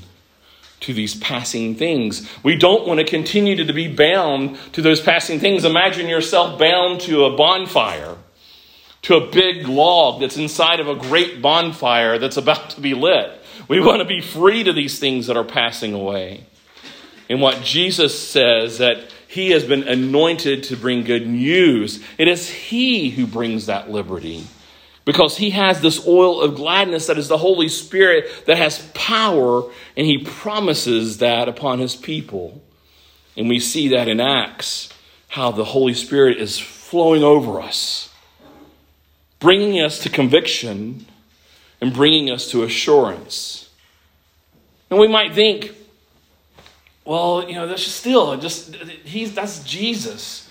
to 0.81 0.93
these 0.93 1.15
passing 1.15 1.75
things. 1.75 2.29
We 2.43 2.57
don't 2.57 2.87
want 2.87 3.01
to 3.01 3.07
continue 3.07 3.65
to 3.65 3.73
be 3.73 3.89
bound 3.89 4.59
to 4.73 4.83
those 4.83 5.01
passing 5.01 5.41
things. 5.41 5.65
Imagine 5.65 6.07
yourself 6.07 6.59
bound 6.59 7.01
to 7.03 7.25
a 7.25 7.35
bonfire, 7.35 8.19
to 9.03 9.17
a 9.17 9.31
big 9.31 9.67
log 9.67 10.21
that's 10.21 10.37
inside 10.37 10.81
of 10.81 10.89
a 10.89 10.95
great 10.95 11.41
bonfire 11.41 12.19
that's 12.19 12.37
about 12.37 12.69
to 12.71 12.83
be 12.83 12.93
lit 12.93 13.41
we 13.69 13.81
want 13.81 14.01
to 14.01 14.05
be 14.05 14.21
free 14.21 14.65
to 14.65 14.73
these 14.73 14.99
things 14.99 15.27
that 15.27 15.37
are 15.37 15.45
passing 15.45 15.95
away. 15.95 16.47
And 17.29 17.41
what 17.41 17.63
Jesus 17.63 18.19
says 18.19 18.79
that 18.79 19.11
he 19.35 19.51
has 19.51 19.65
been 19.65 19.89
anointed 19.89 20.63
to 20.65 20.77
bring 20.77 21.03
good 21.03 21.27
news. 21.27 22.01
It 22.19 22.29
is 22.29 22.49
he 22.49 23.11
who 23.11 23.27
brings 23.27 23.67
that 23.67 23.91
liberty. 23.91 24.47
Because 25.05 25.37
he 25.37 25.51
has 25.51 25.81
this 25.81 26.07
oil 26.07 26.41
of 26.41 26.55
gladness 26.55 27.09
that 27.09 27.19
is 27.19 27.27
the 27.27 27.39
Holy 27.39 27.69
Spirit 27.69 28.47
that 28.47 28.59
has 28.59 28.89
power, 28.95 29.65
and 29.97 30.07
he 30.07 30.19
promises 30.19 31.19
that 31.19 31.49
upon 31.49 31.81
his 31.81 31.97
people. 31.97 32.63
And 33.37 33.49
we 33.49 33.59
see 33.59 33.89
that 33.89 34.09
in 34.09 34.21
Acts, 34.21 34.89
how 35.29 35.51
the 35.51 35.65
Holy 35.65 35.95
Spirit 35.95 36.39
is 36.39 36.59
flowing 36.59 37.25
over 37.25 37.61
us, 37.61 38.15
bringing 39.41 39.81
us 39.81 39.99
to 40.05 40.09
conviction 40.09 41.07
and 41.85 41.93
bringing 41.93 42.31
us 42.31 42.51
to 42.51 42.63
assurance. 42.63 43.69
And 44.89 44.99
we 44.99 45.07
might 45.07 45.35
think, 45.35 45.75
well, 47.05 47.47
you 47.47 47.57
know, 47.57 47.67
that's 47.67 47.83
still 47.83 48.39
just 48.39 48.75
he's 49.05 49.35
that's 49.35 49.63
Jesus. 49.65 50.49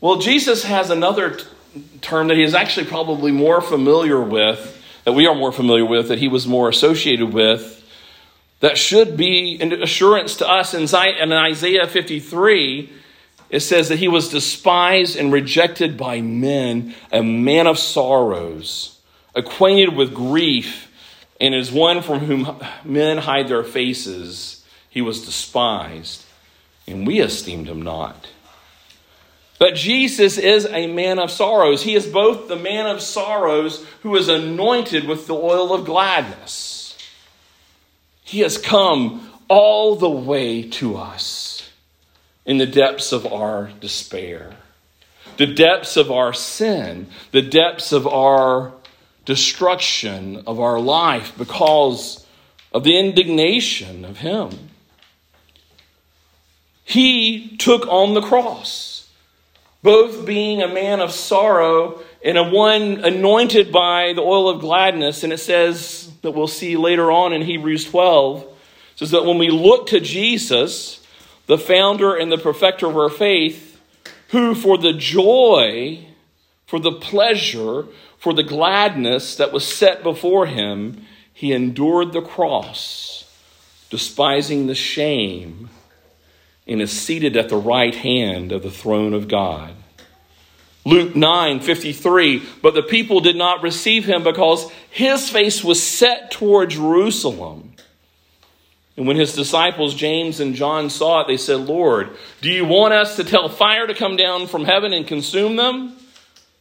Well, 0.00 0.16
Jesus 0.16 0.64
has 0.64 0.88
another 0.88 1.32
t- 1.32 1.44
term 2.00 2.28
that 2.28 2.38
he 2.38 2.42
is 2.42 2.54
actually 2.54 2.86
probably 2.86 3.30
more 3.30 3.60
familiar 3.60 4.18
with, 4.18 4.82
that 5.04 5.12
we 5.12 5.26
are 5.26 5.34
more 5.34 5.52
familiar 5.52 5.84
with, 5.84 6.08
that 6.08 6.18
he 6.18 6.28
was 6.28 6.46
more 6.46 6.70
associated 6.70 7.34
with, 7.34 7.84
that 8.60 8.78
should 8.78 9.18
be 9.18 9.60
an 9.60 9.82
assurance 9.82 10.36
to 10.36 10.48
us 10.48 10.72
in 10.72 10.84
Isaiah 11.30 11.86
53 11.86 12.90
it 13.50 13.60
says 13.60 13.88
that 13.88 13.98
he 13.98 14.08
was 14.08 14.28
despised 14.28 15.16
and 15.16 15.32
rejected 15.32 15.96
by 15.96 16.20
men, 16.20 16.94
a 17.10 17.22
man 17.22 17.66
of 17.66 17.78
sorrows, 17.78 18.97
acquainted 19.38 19.94
with 19.94 20.12
grief, 20.14 20.90
and 21.40 21.54
as 21.54 21.70
one 21.70 22.02
from 22.02 22.20
whom 22.20 22.60
men 22.84 23.18
hide 23.18 23.48
their 23.48 23.62
faces. 23.62 24.64
He 24.90 25.00
was 25.00 25.24
despised, 25.24 26.24
and 26.86 27.06
we 27.06 27.20
esteemed 27.20 27.68
him 27.68 27.82
not. 27.82 28.28
But 29.58 29.74
Jesus 29.74 30.38
is 30.38 30.66
a 30.66 30.86
man 30.86 31.18
of 31.18 31.30
sorrows. 31.30 31.82
He 31.82 31.94
is 31.94 32.06
both 32.06 32.48
the 32.48 32.56
man 32.56 32.86
of 32.86 33.00
sorrows 33.00 33.84
who 34.02 34.16
is 34.16 34.28
anointed 34.28 35.06
with 35.06 35.26
the 35.26 35.34
oil 35.34 35.72
of 35.72 35.84
gladness. 35.84 36.96
He 38.24 38.40
has 38.40 38.58
come 38.58 39.30
all 39.48 39.96
the 39.96 40.10
way 40.10 40.62
to 40.62 40.96
us 40.96 41.70
in 42.44 42.58
the 42.58 42.66
depths 42.66 43.12
of 43.12 43.26
our 43.26 43.70
despair, 43.80 44.56
the 45.36 45.46
depths 45.46 45.96
of 45.96 46.10
our 46.10 46.32
sin, 46.32 47.08
the 47.32 47.42
depths 47.42 47.92
of 47.92 48.06
our 48.06 48.72
destruction 49.28 50.42
of 50.46 50.58
our 50.58 50.80
life 50.80 51.34
because 51.36 52.26
of 52.72 52.82
the 52.82 52.98
indignation 52.98 54.02
of 54.06 54.16
Him. 54.16 54.70
He 56.82 57.54
took 57.58 57.86
on 57.88 58.14
the 58.14 58.22
cross, 58.22 59.10
both 59.82 60.24
being 60.24 60.62
a 60.62 60.66
man 60.66 61.00
of 61.00 61.12
sorrow 61.12 62.00
and 62.24 62.38
a 62.38 62.42
one 62.42 63.04
anointed 63.04 63.70
by 63.70 64.14
the 64.14 64.22
oil 64.22 64.48
of 64.48 64.62
gladness. 64.62 65.22
And 65.22 65.30
it 65.30 65.40
says 65.40 66.10
that 66.22 66.30
we'll 66.30 66.46
see 66.46 66.78
later 66.78 67.12
on 67.12 67.34
in 67.34 67.42
Hebrews 67.42 67.84
12 67.84 68.46
says 68.96 69.10
that 69.10 69.26
when 69.26 69.36
we 69.36 69.50
look 69.50 69.88
to 69.88 70.00
Jesus, 70.00 71.06
the 71.46 71.58
founder 71.58 72.16
and 72.16 72.32
the 72.32 72.38
perfecter 72.38 72.86
of 72.86 72.96
our 72.96 73.10
faith, 73.10 73.78
who 74.30 74.54
for 74.54 74.78
the 74.78 74.94
joy, 74.94 76.06
for 76.64 76.80
the 76.80 76.92
pleasure, 76.92 77.84
for 78.18 78.34
the 78.34 78.42
gladness 78.42 79.36
that 79.36 79.52
was 79.52 79.66
set 79.66 80.02
before 80.02 80.46
him, 80.46 81.02
he 81.32 81.52
endured 81.52 82.12
the 82.12 82.20
cross, 82.20 83.24
despising 83.90 84.66
the 84.66 84.74
shame, 84.74 85.70
and 86.66 86.82
is 86.82 86.90
seated 86.90 87.36
at 87.36 87.48
the 87.48 87.56
right 87.56 87.94
hand 87.94 88.50
of 88.50 88.62
the 88.62 88.70
throne 88.70 89.14
of 89.14 89.28
God. 89.28 89.74
Luke 90.84 91.14
9 91.14 91.60
53, 91.60 92.42
but 92.62 92.74
the 92.74 92.82
people 92.82 93.20
did 93.20 93.36
not 93.36 93.62
receive 93.62 94.04
him 94.04 94.24
because 94.24 94.70
his 94.90 95.28
face 95.28 95.62
was 95.62 95.82
set 95.82 96.30
toward 96.30 96.70
Jerusalem. 96.70 97.74
And 98.96 99.06
when 99.06 99.16
his 99.16 99.34
disciples, 99.34 99.94
James 99.94 100.40
and 100.40 100.56
John, 100.56 100.90
saw 100.90 101.20
it, 101.20 101.28
they 101.28 101.36
said, 101.36 101.60
Lord, 101.60 102.16
do 102.40 102.50
you 102.50 102.64
want 102.64 102.94
us 102.94 103.14
to 103.16 103.22
tell 103.22 103.48
fire 103.48 103.86
to 103.86 103.94
come 103.94 104.16
down 104.16 104.48
from 104.48 104.64
heaven 104.64 104.92
and 104.92 105.06
consume 105.06 105.54
them? 105.54 105.97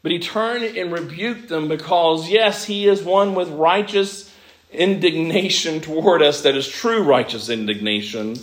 But 0.08 0.14
he 0.14 0.20
turned 0.20 0.64
and 0.78 0.94
rebuked 0.94 1.50
them 1.50 1.68
because, 1.68 2.30
yes, 2.30 2.64
he 2.64 2.88
is 2.88 3.04
one 3.04 3.36
with 3.36 3.50
righteous 3.50 4.34
indignation 4.72 5.82
toward 5.82 6.22
us 6.22 6.44
that 6.44 6.56
is 6.56 6.66
true 6.66 7.04
righteous 7.04 7.50
indignation. 7.50 8.38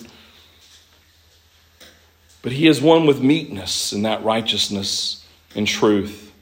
But 2.43 2.53
he 2.53 2.69
is 2.69 2.83
one 2.83 3.07
with 3.07 3.23
meekness 3.23 3.95
in 3.95 4.03
that 4.03 4.23
righteousness 4.23 5.27
and 5.57 5.67
truth 5.67 6.35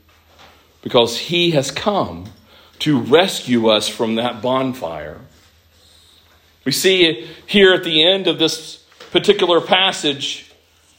because 0.82 1.16
he 1.16 1.52
has 1.52 1.70
come 1.70 2.24
to 2.80 2.98
rescue 2.98 3.68
us 3.68 3.88
from 3.88 4.16
that 4.16 4.42
bonfire. 4.42 5.20
We 6.64 6.72
see 6.72 7.28
here 7.46 7.72
at 7.74 7.84
the 7.84 8.04
end 8.04 8.26
of 8.26 8.40
this 8.40 8.84
particular 9.12 9.60
passage 9.60 10.51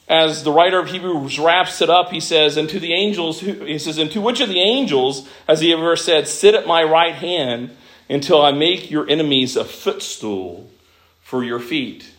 as 0.06 0.44
the 0.44 0.52
writer 0.52 0.78
of 0.78 0.90
Hebrews 0.90 1.38
wraps 1.38 1.80
it 1.80 1.88
up, 1.88 2.10
he 2.10 2.20
says, 2.20 2.56
And 2.56 2.68
to 2.68 2.78
the 2.78 2.92
angels, 2.92 3.40
he 3.40 3.78
says, 3.78 3.96
And 3.96 4.10
to 4.12 4.20
which 4.20 4.40
of 4.40 4.50
the 4.50 4.60
angels 4.60 5.28
has 5.48 5.60
he 5.60 5.72
ever 5.72 5.96
said, 5.96 6.28
Sit 6.28 6.54
at 6.54 6.66
my 6.66 6.82
right 6.82 7.14
hand 7.14 7.74
until 8.08 8.42
I 8.42 8.52
make 8.52 8.90
your 8.90 9.08
enemies 9.08 9.56
a 9.56 9.64
footstool 9.64 10.68
for 11.22 11.42
your 11.42 11.58
feet? 11.58 12.10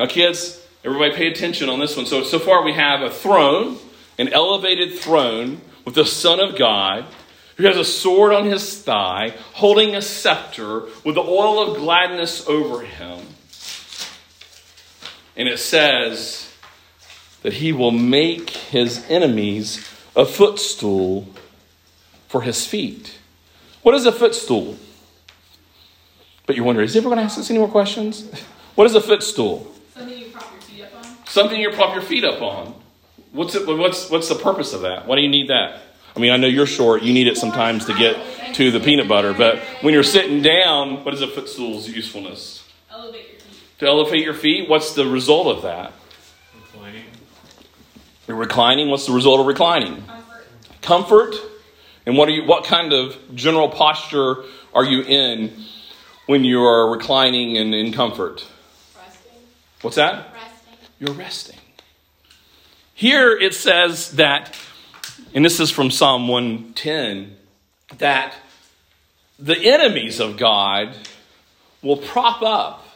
Now, 0.00 0.06
kids, 0.06 0.66
everybody 0.84 1.14
pay 1.14 1.28
attention 1.28 1.68
on 1.68 1.78
this 1.78 1.96
one. 1.96 2.06
So, 2.06 2.24
so 2.24 2.40
far 2.40 2.64
we 2.64 2.72
have 2.72 3.02
a 3.02 3.10
throne, 3.10 3.78
an 4.18 4.28
elevated 4.32 4.98
throne 4.98 5.60
with 5.84 5.94
the 5.94 6.04
Son 6.04 6.40
of 6.40 6.58
God 6.58 7.06
who 7.56 7.66
has 7.66 7.76
a 7.76 7.84
sword 7.84 8.32
on 8.32 8.46
his 8.46 8.82
thigh, 8.82 9.34
holding 9.52 9.94
a 9.94 10.02
scepter 10.02 10.84
with 11.04 11.14
the 11.14 11.20
oil 11.20 11.70
of 11.70 11.76
gladness 11.76 12.48
over 12.48 12.80
him. 12.80 13.20
And 15.36 15.46
it 15.46 15.58
says, 15.58 16.49
that 17.42 17.54
he 17.54 17.72
will 17.72 17.90
make 17.90 18.50
his 18.50 19.04
enemies 19.08 19.78
a 20.14 20.24
footstool 20.24 21.28
for 22.28 22.42
his 22.42 22.66
feet. 22.66 23.18
What 23.82 23.94
is 23.94 24.06
a 24.06 24.12
footstool? 24.12 24.76
But 26.46 26.56
you're 26.56 26.64
wondering, 26.64 26.86
is 26.86 26.94
he 26.94 27.00
ever 27.00 27.08
going 27.08 27.18
to 27.18 27.24
ask 27.24 27.38
us 27.38 27.50
any 27.50 27.58
more 27.58 27.68
questions? 27.68 28.30
What 28.76 28.86
is 28.86 28.94
a 28.94 29.00
footstool? 29.00 29.70
Something 29.94 30.18
you 30.18 30.30
prop 30.30 30.50
your 30.52 30.60
feet 30.60 30.82
up 30.84 30.94
on. 30.94 31.26
Something 31.26 31.60
you 31.60 31.70
prop 31.70 31.92
your 31.92 32.02
feet 32.02 32.24
up 32.24 32.40
on. 32.40 32.74
What's 33.32 33.54
it? 33.54 33.66
What's 33.66 34.08
what's 34.08 34.28
the 34.28 34.36
purpose 34.36 34.72
of 34.72 34.82
that? 34.82 35.06
Why 35.06 35.16
do 35.16 35.22
you 35.22 35.28
need 35.28 35.50
that? 35.50 35.82
I 36.16 36.18
mean, 36.18 36.32
I 36.32 36.36
know 36.36 36.46
you're 36.46 36.66
short. 36.66 37.02
You 37.02 37.12
need 37.12 37.26
it 37.26 37.36
sometimes 37.36 37.84
to 37.86 37.94
get 37.94 38.54
to 38.54 38.70
the 38.70 38.80
peanut 38.80 39.06
butter. 39.06 39.34
But 39.34 39.58
when 39.82 39.92
you're 39.92 40.02
sitting 40.02 40.40
down, 40.40 41.04
what 41.04 41.12
is 41.14 41.20
a 41.20 41.26
footstool's 41.26 41.88
usefulness? 41.88 42.66
Elevate 42.90 43.28
your 43.28 43.40
feet. 43.40 43.78
To 43.80 43.86
elevate 43.86 44.24
your 44.24 44.34
feet. 44.34 44.68
What's 44.68 44.94
the 44.94 45.06
result 45.06 45.48
of 45.48 45.62
that? 45.62 45.92
Reclining. 48.34 48.86
Reclining. 48.86 48.88
What's 48.90 49.06
the 49.06 49.12
result 49.12 49.40
of 49.40 49.46
reclining? 49.46 50.02
Comfort. 50.06 50.82
comfort 50.82 51.34
and 52.06 52.16
what 52.16 52.28
are 52.28 52.32
you 52.32 52.44
what 52.44 52.64
kind 52.64 52.92
of 52.92 53.16
general 53.34 53.68
posture 53.68 54.36
are 54.74 54.84
you 54.84 55.02
in 55.02 55.52
when 56.26 56.44
you 56.44 56.62
are 56.64 56.90
reclining 56.90 57.56
and 57.58 57.74
in 57.74 57.92
comfort 57.92 58.44
Resting. 58.96 59.32
what's 59.82 59.96
that 59.96 60.32
Resting. 60.32 60.88
you're 60.98 61.14
resting 61.14 61.56
here 62.94 63.36
it 63.36 63.54
says 63.54 64.12
that 64.12 64.56
and 65.34 65.44
this 65.44 65.60
is 65.60 65.70
from 65.70 65.90
psalm 65.90 66.26
110 66.28 67.36
that 67.98 68.34
the 69.38 69.58
enemies 69.58 70.18
of 70.20 70.36
god 70.38 70.96
will 71.82 71.96
prop 71.98 72.40
up 72.42 72.86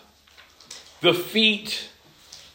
the 1.02 1.12
feet 1.14 1.90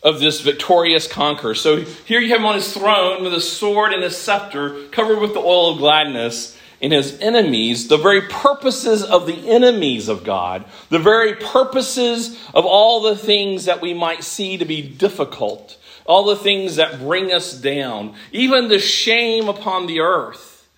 of 0.01 0.19
this 0.19 0.41
victorious 0.41 1.07
conqueror. 1.07 1.55
So 1.55 1.81
here 1.81 2.19
you 2.19 2.29
have 2.29 2.39
him 2.39 2.45
on 2.45 2.55
his 2.55 2.73
throne 2.73 3.23
with 3.23 3.33
a 3.33 3.41
sword 3.41 3.93
and 3.93 4.03
a 4.03 4.09
scepter 4.09 4.87
covered 4.89 5.19
with 5.19 5.33
the 5.33 5.39
oil 5.39 5.73
of 5.73 5.79
gladness. 5.79 6.57
And 6.81 6.93
his 6.93 7.19
enemies, 7.19 7.89
the 7.89 7.97
very 7.97 8.21
purposes 8.21 9.03
of 9.03 9.25
the 9.25 9.49
enemies 9.49 10.07
of 10.07 10.23
God, 10.23 10.63
the 10.87 10.97
very 10.97 11.35
purposes 11.35 12.41
of 12.53 12.65
all 12.65 13.01
the 13.01 13.17
things 13.17 13.65
that 13.65 13.81
we 13.81 13.93
might 13.93 14.23
see 14.23 14.57
to 14.57 14.63
be 14.63 14.81
difficult, 14.81 15.77
all 16.05 16.23
the 16.23 16.37
things 16.37 16.77
that 16.77 16.99
bring 16.99 17.33
us 17.33 17.51
down, 17.51 18.15
even 18.31 18.69
the 18.69 18.79
shame 18.79 19.49
upon 19.49 19.87
the 19.87 19.99
earth, 19.99 20.69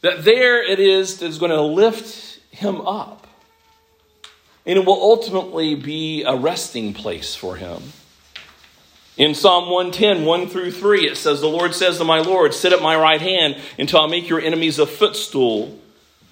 that 0.00 0.24
there 0.24 0.60
it 0.68 0.80
is 0.80 1.18
that 1.18 1.26
is 1.26 1.38
going 1.38 1.52
to 1.52 1.62
lift 1.62 2.40
him 2.50 2.80
up. 2.80 3.28
And 4.64 4.76
it 4.76 4.84
will 4.84 5.00
ultimately 5.00 5.76
be 5.76 6.24
a 6.24 6.34
resting 6.34 6.92
place 6.92 7.36
for 7.36 7.54
him. 7.54 7.92
In 9.16 9.34
Psalm 9.34 9.70
110, 9.70 10.26
1 10.26 10.48
through 10.48 10.72
3, 10.72 11.08
it 11.08 11.16
says, 11.16 11.40
The 11.40 11.46
Lord 11.46 11.74
says 11.74 11.98
to 11.98 12.04
my 12.04 12.20
Lord, 12.20 12.52
Sit 12.52 12.72
at 12.72 12.82
my 12.82 12.96
right 12.96 13.20
hand 13.20 13.56
until 13.78 14.00
I 14.00 14.08
make 14.08 14.28
your 14.28 14.40
enemies 14.40 14.78
a 14.78 14.86
footstool. 14.86 15.78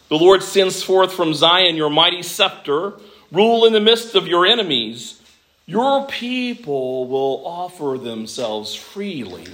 The 0.08 0.18
Lord 0.18 0.42
sends 0.42 0.82
forth 0.82 1.12
from 1.12 1.32
Zion 1.32 1.76
your 1.76 1.88
mighty 1.88 2.22
scepter. 2.22 2.94
Rule 3.32 3.64
in 3.64 3.72
the 3.72 3.80
midst 3.80 4.14
of 4.14 4.26
your 4.26 4.44
enemies. 4.44 5.20
Your 5.66 6.06
people 6.06 7.06
will 7.06 7.46
offer 7.46 7.96
themselves 7.96 8.74
freely 8.74 9.48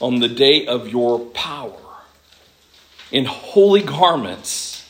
on 0.00 0.20
the 0.20 0.28
day 0.28 0.66
of 0.66 0.88
your 0.88 1.18
power 1.18 1.78
in 3.10 3.24
holy 3.24 3.82
garments. 3.82 4.88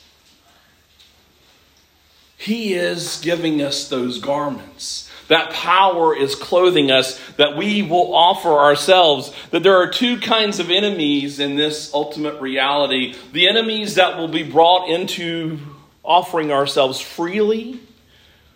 He 2.37 2.75
is 2.75 3.21
giving 3.23 3.63
us 3.63 3.89
those 3.89 4.19
garments. 4.19 5.11
That 5.29 5.51
power 5.51 6.15
is 6.17 6.35
clothing 6.35 6.91
us, 6.91 7.19
that 7.37 7.57
we 7.57 7.83
will 7.83 8.15
offer 8.15 8.51
ourselves. 8.51 9.33
That 9.51 9.63
there 9.63 9.77
are 9.77 9.89
two 9.89 10.19
kinds 10.19 10.59
of 10.59 10.71
enemies 10.71 11.39
in 11.39 11.57
this 11.57 11.93
ultimate 11.95 12.41
reality 12.41 13.15
the 13.33 13.49
enemies 13.49 13.95
that 13.95 14.17
will 14.19 14.29
be 14.29 14.43
brought 14.43 14.89
into 14.89 15.59
offering 16.03 16.51
ourselves 16.51 17.01
freely 17.01 17.81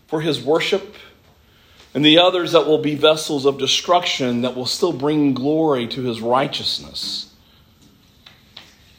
for 0.08 0.20
His 0.20 0.40
worship, 0.42 0.96
and 1.94 2.04
the 2.04 2.18
others 2.18 2.52
that 2.52 2.66
will 2.66 2.78
be 2.78 2.94
vessels 2.94 3.46
of 3.46 3.58
destruction 3.58 4.42
that 4.42 4.54
will 4.54 4.66
still 4.66 4.92
bring 4.92 5.34
glory 5.34 5.86
to 5.88 6.02
His 6.02 6.20
righteousness. 6.20 7.32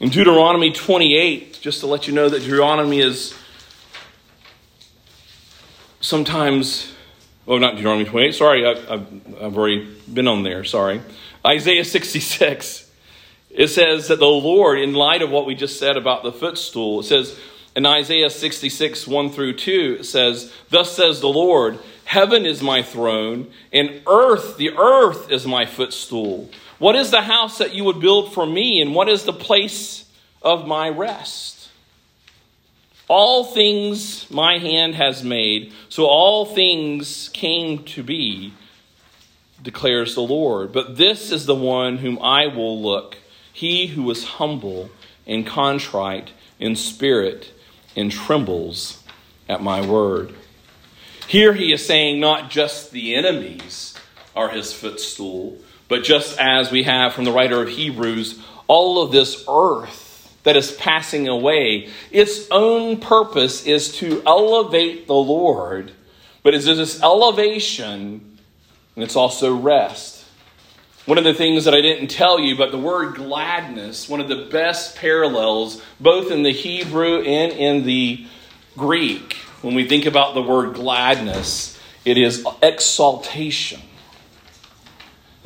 In 0.00 0.10
Deuteronomy 0.10 0.72
28, 0.72 1.58
just 1.60 1.80
to 1.80 1.86
let 1.86 2.06
you 2.06 2.14
know 2.14 2.28
that 2.28 2.40
Deuteronomy 2.40 3.00
is 3.00 3.34
sometimes 6.00 6.92
Oh, 7.48 7.56
not 7.56 7.76
Deuteronomy 7.76 8.04
28. 8.04 8.34
Sorry, 8.34 8.66
I, 8.66 8.74
have 8.90 9.06
I've 9.40 9.56
already 9.56 9.88
been 10.12 10.28
on 10.28 10.42
there. 10.42 10.64
Sorry. 10.64 11.00
Isaiah 11.46 11.84
66, 11.84 12.90
it 13.48 13.68
says 13.68 14.08
that 14.08 14.18
the 14.18 14.26
Lord, 14.26 14.78
in 14.78 14.92
light 14.92 15.22
of 15.22 15.30
what 15.30 15.46
we 15.46 15.54
just 15.54 15.78
said 15.78 15.96
about 15.96 16.22
the 16.22 16.30
footstool, 16.30 17.00
it 17.00 17.04
says 17.04 17.40
in 17.74 17.86
Isaiah 17.86 18.28
66, 18.28 19.06
1 19.06 19.30
through 19.30 19.54
2, 19.54 19.96
it 20.00 20.04
says, 20.04 20.52
Thus 20.68 20.94
says 20.94 21.22
the 21.22 21.28
Lord, 21.28 21.78
Heaven 22.04 22.44
is 22.44 22.62
my 22.62 22.82
throne, 22.82 23.50
and 23.72 24.02
earth, 24.06 24.58
the 24.58 24.76
earth 24.76 25.30
is 25.30 25.46
my 25.46 25.64
footstool. 25.64 26.50
What 26.78 26.96
is 26.96 27.10
the 27.10 27.22
house 27.22 27.56
that 27.58 27.74
you 27.74 27.84
would 27.84 28.00
build 28.00 28.34
for 28.34 28.44
me, 28.44 28.82
and 28.82 28.94
what 28.94 29.08
is 29.08 29.24
the 29.24 29.32
place 29.32 30.06
of 30.42 30.66
my 30.66 30.90
rest? 30.90 31.57
All 33.08 33.44
things 33.44 34.30
my 34.30 34.58
hand 34.58 34.94
has 34.94 35.24
made, 35.24 35.72
so 35.88 36.04
all 36.04 36.44
things 36.44 37.30
came 37.30 37.82
to 37.84 38.02
be, 38.02 38.52
declares 39.62 40.14
the 40.14 40.20
Lord. 40.20 40.72
But 40.72 40.98
this 40.98 41.32
is 41.32 41.46
the 41.46 41.54
one 41.54 41.98
whom 41.98 42.18
I 42.20 42.46
will 42.46 42.80
look, 42.80 43.16
he 43.52 43.86
who 43.86 44.10
is 44.10 44.24
humble 44.24 44.90
and 45.26 45.46
contrite 45.46 46.32
in 46.60 46.76
spirit 46.76 47.52
and 47.96 48.12
trembles 48.12 49.02
at 49.48 49.62
my 49.62 49.84
word. 49.84 50.34
Here 51.26 51.54
he 51.54 51.72
is 51.72 51.84
saying 51.84 52.20
not 52.20 52.50
just 52.50 52.90
the 52.90 53.14
enemies 53.14 53.94
are 54.36 54.50
his 54.50 54.72
footstool, 54.72 55.58
but 55.88 56.04
just 56.04 56.38
as 56.38 56.70
we 56.70 56.82
have 56.82 57.14
from 57.14 57.24
the 57.24 57.32
writer 57.32 57.62
of 57.62 57.70
Hebrews, 57.70 58.38
all 58.66 59.02
of 59.02 59.12
this 59.12 59.44
earth 59.48 60.07
that 60.48 60.56
is 60.56 60.72
passing 60.72 61.28
away, 61.28 61.90
its 62.10 62.48
own 62.50 62.96
purpose 62.96 63.66
is 63.66 63.92
to 63.92 64.22
elevate 64.24 65.06
the 65.06 65.12
Lord, 65.12 65.92
but 66.42 66.54
it's 66.54 66.64
this 66.64 67.02
elevation 67.02 68.38
and 68.94 69.04
it's 69.04 69.14
also 69.14 69.54
rest. 69.54 70.24
One 71.04 71.18
of 71.18 71.24
the 71.24 71.34
things 71.34 71.66
that 71.66 71.74
I 71.74 71.82
didn't 71.82 72.08
tell 72.08 72.40
you, 72.40 72.56
but 72.56 72.70
the 72.70 72.78
word 72.78 73.16
gladness, 73.16 74.08
one 74.08 74.22
of 74.22 74.28
the 74.28 74.48
best 74.50 74.96
parallels, 74.96 75.82
both 76.00 76.30
in 76.30 76.44
the 76.44 76.52
Hebrew 76.52 77.20
and 77.20 77.52
in 77.52 77.84
the 77.84 78.26
Greek, 78.74 79.34
when 79.60 79.74
we 79.74 79.86
think 79.86 80.06
about 80.06 80.32
the 80.32 80.40
word 80.40 80.72
gladness, 80.72 81.78
it 82.06 82.16
is 82.16 82.46
exaltation. 82.62 83.82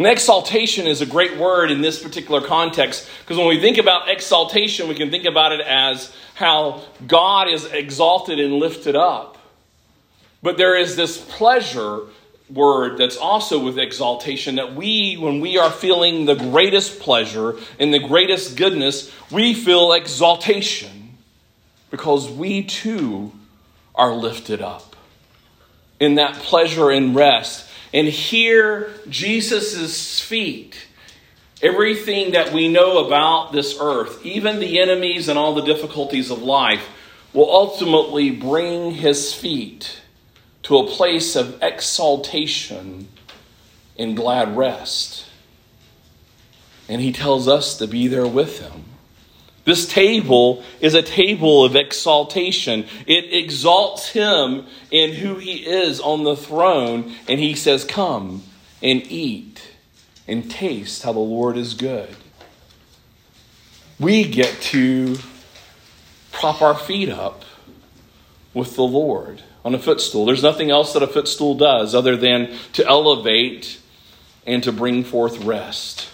And 0.03 0.11
exaltation 0.11 0.89
is 0.89 1.01
a 1.01 1.07
great 1.07 1.37
word 1.37 1.71
in 1.71 1.81
this 1.81 2.03
particular 2.03 2.41
context 2.41 3.09
because 3.21 3.37
when 3.37 3.47
we 3.47 3.61
think 3.61 3.79
about 3.79 4.09
exaltation, 4.09 4.89
we 4.89 4.97
can 4.97 5.13
think 5.13 5.27
about 5.27 5.53
it 5.53 5.61
as 5.61 6.13
how 6.35 6.83
God 7.07 7.47
is 7.47 7.67
exalted 7.67 8.41
and 8.41 8.55
lifted 8.55 8.97
up. 8.97 9.39
But 10.43 10.57
there 10.57 10.77
is 10.77 10.97
this 10.97 11.19
pleasure 11.19 12.01
word 12.51 12.99
that's 12.99 13.17
also 13.17 13.65
with 13.65 13.79
exaltation 13.79 14.57
that 14.57 14.75
we, 14.75 15.15
when 15.19 15.39
we 15.39 15.57
are 15.57 15.71
feeling 15.71 16.25
the 16.25 16.35
greatest 16.35 16.99
pleasure 16.99 17.55
and 17.79 17.95
the 17.95 18.01
greatest 18.01 18.57
goodness, 18.57 19.09
we 19.31 19.55
feel 19.55 19.93
exaltation 19.93 21.17
because 21.93 22.29
we 22.29 22.65
too 22.65 23.31
are 23.95 24.13
lifted 24.13 24.63
up 24.63 24.97
in 26.01 26.17
that 26.17 26.35
pleasure 26.35 26.91
and 26.91 27.15
rest. 27.15 27.69
And 27.93 28.09
here, 28.09 28.91
Jesus' 29.09 30.21
feet, 30.21 30.87
everything 31.61 32.33
that 32.33 32.53
we 32.53 32.69
know 32.69 33.07
about 33.07 33.53
this 33.53 33.77
earth, 33.81 34.25
even 34.25 34.61
the 34.61 34.81
enemies 34.81 35.29
and 35.29 35.39
all 35.39 35.55
the 35.55 35.63
difficulties 35.63 36.31
of 36.31 36.43
life, 36.43 36.89
will 37.33 37.51
ultimately 37.51 38.31
bring 38.31 38.93
his 38.93 39.33
feet 39.33 40.01
to 40.63 40.79
a 40.79 40.87
place 40.87 41.37
of 41.37 41.63
exaltation 41.63 43.09
and 43.99 44.17
glad 44.17 44.57
rest. 44.57 45.27
And 46.89 47.01
he 47.01 47.13
tells 47.13 47.49
us 47.49 47.77
to 47.79 47.87
be 47.87 48.07
there 48.07 48.27
with 48.27 48.61
him. 48.61 48.85
This 49.65 49.87
table 49.87 50.65
is 50.81 50.95
a 50.95 51.03
table 51.03 51.65
of 51.65 51.77
exaltation. 51.77 52.87
It 53.07 53.33
exalts 53.33 54.09
him 54.09 54.67
in 54.91 55.13
who 55.13 55.37
he 55.37 55.65
is 55.65 56.01
on 56.01 56.25
the 56.25 56.37
throne, 56.37 57.15
and 57.29 57.39
he 57.39 57.55
says, 57.55 57.85
Come 57.85 58.43
and 58.83 59.03
eat 59.11 59.73
and 60.27 60.51
taste 60.51 61.05
how 61.05 61.13
the 61.13 61.21
Lord 61.21 61.57
is 61.57 61.75
good. 61.75 62.09
We 64.01 64.25
get 64.25 64.61
to 64.63 65.19
prop 66.33 66.61
our 66.61 66.75
feet 66.75 67.09
up 67.09 67.45
with 68.53 68.75
the 68.75 68.83
Lord 68.83 69.43
on 69.65 69.75
a 69.77 69.79
footstool. 69.79 70.27
There's 70.27 70.43
nothing 70.43 70.71
else 70.71 70.93
that 70.95 71.05
a 71.05 71.07
footstool 71.07 71.55
does 71.55 71.95
other 71.95 72.17
than 72.17 72.57
to 72.73 72.85
elevate 72.85 73.79
and 74.45 74.63
to 74.65 74.73
bring 74.73 75.05
forth 75.05 75.39
rest. 75.45 76.09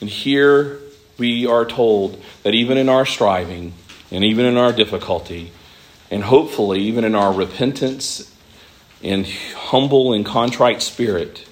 And 0.00 0.08
here 0.08 0.80
we 1.18 1.46
are 1.46 1.64
told 1.64 2.22
that 2.44 2.54
even 2.54 2.78
in 2.78 2.88
our 2.88 3.04
striving 3.04 3.74
and 4.10 4.24
even 4.24 4.46
in 4.46 4.56
our 4.56 4.72
difficulty, 4.72 5.52
and 6.10 6.24
hopefully 6.24 6.80
even 6.80 7.04
in 7.04 7.14
our 7.14 7.32
repentance 7.32 8.34
and 9.02 9.26
humble 9.26 10.12
and 10.12 10.24
contrite 10.24 10.80
spirit, 10.80 11.46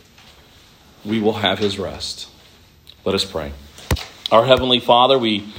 we 1.05 1.21
will 1.21 1.35
have 1.35 1.59
his 1.59 1.79
rest. 1.79 2.29
Let 3.05 3.15
us 3.15 3.25
pray. 3.25 3.53
Our 4.33 4.47
Heavenly 4.47 4.81
Father, 4.81 5.19
we 5.19 5.53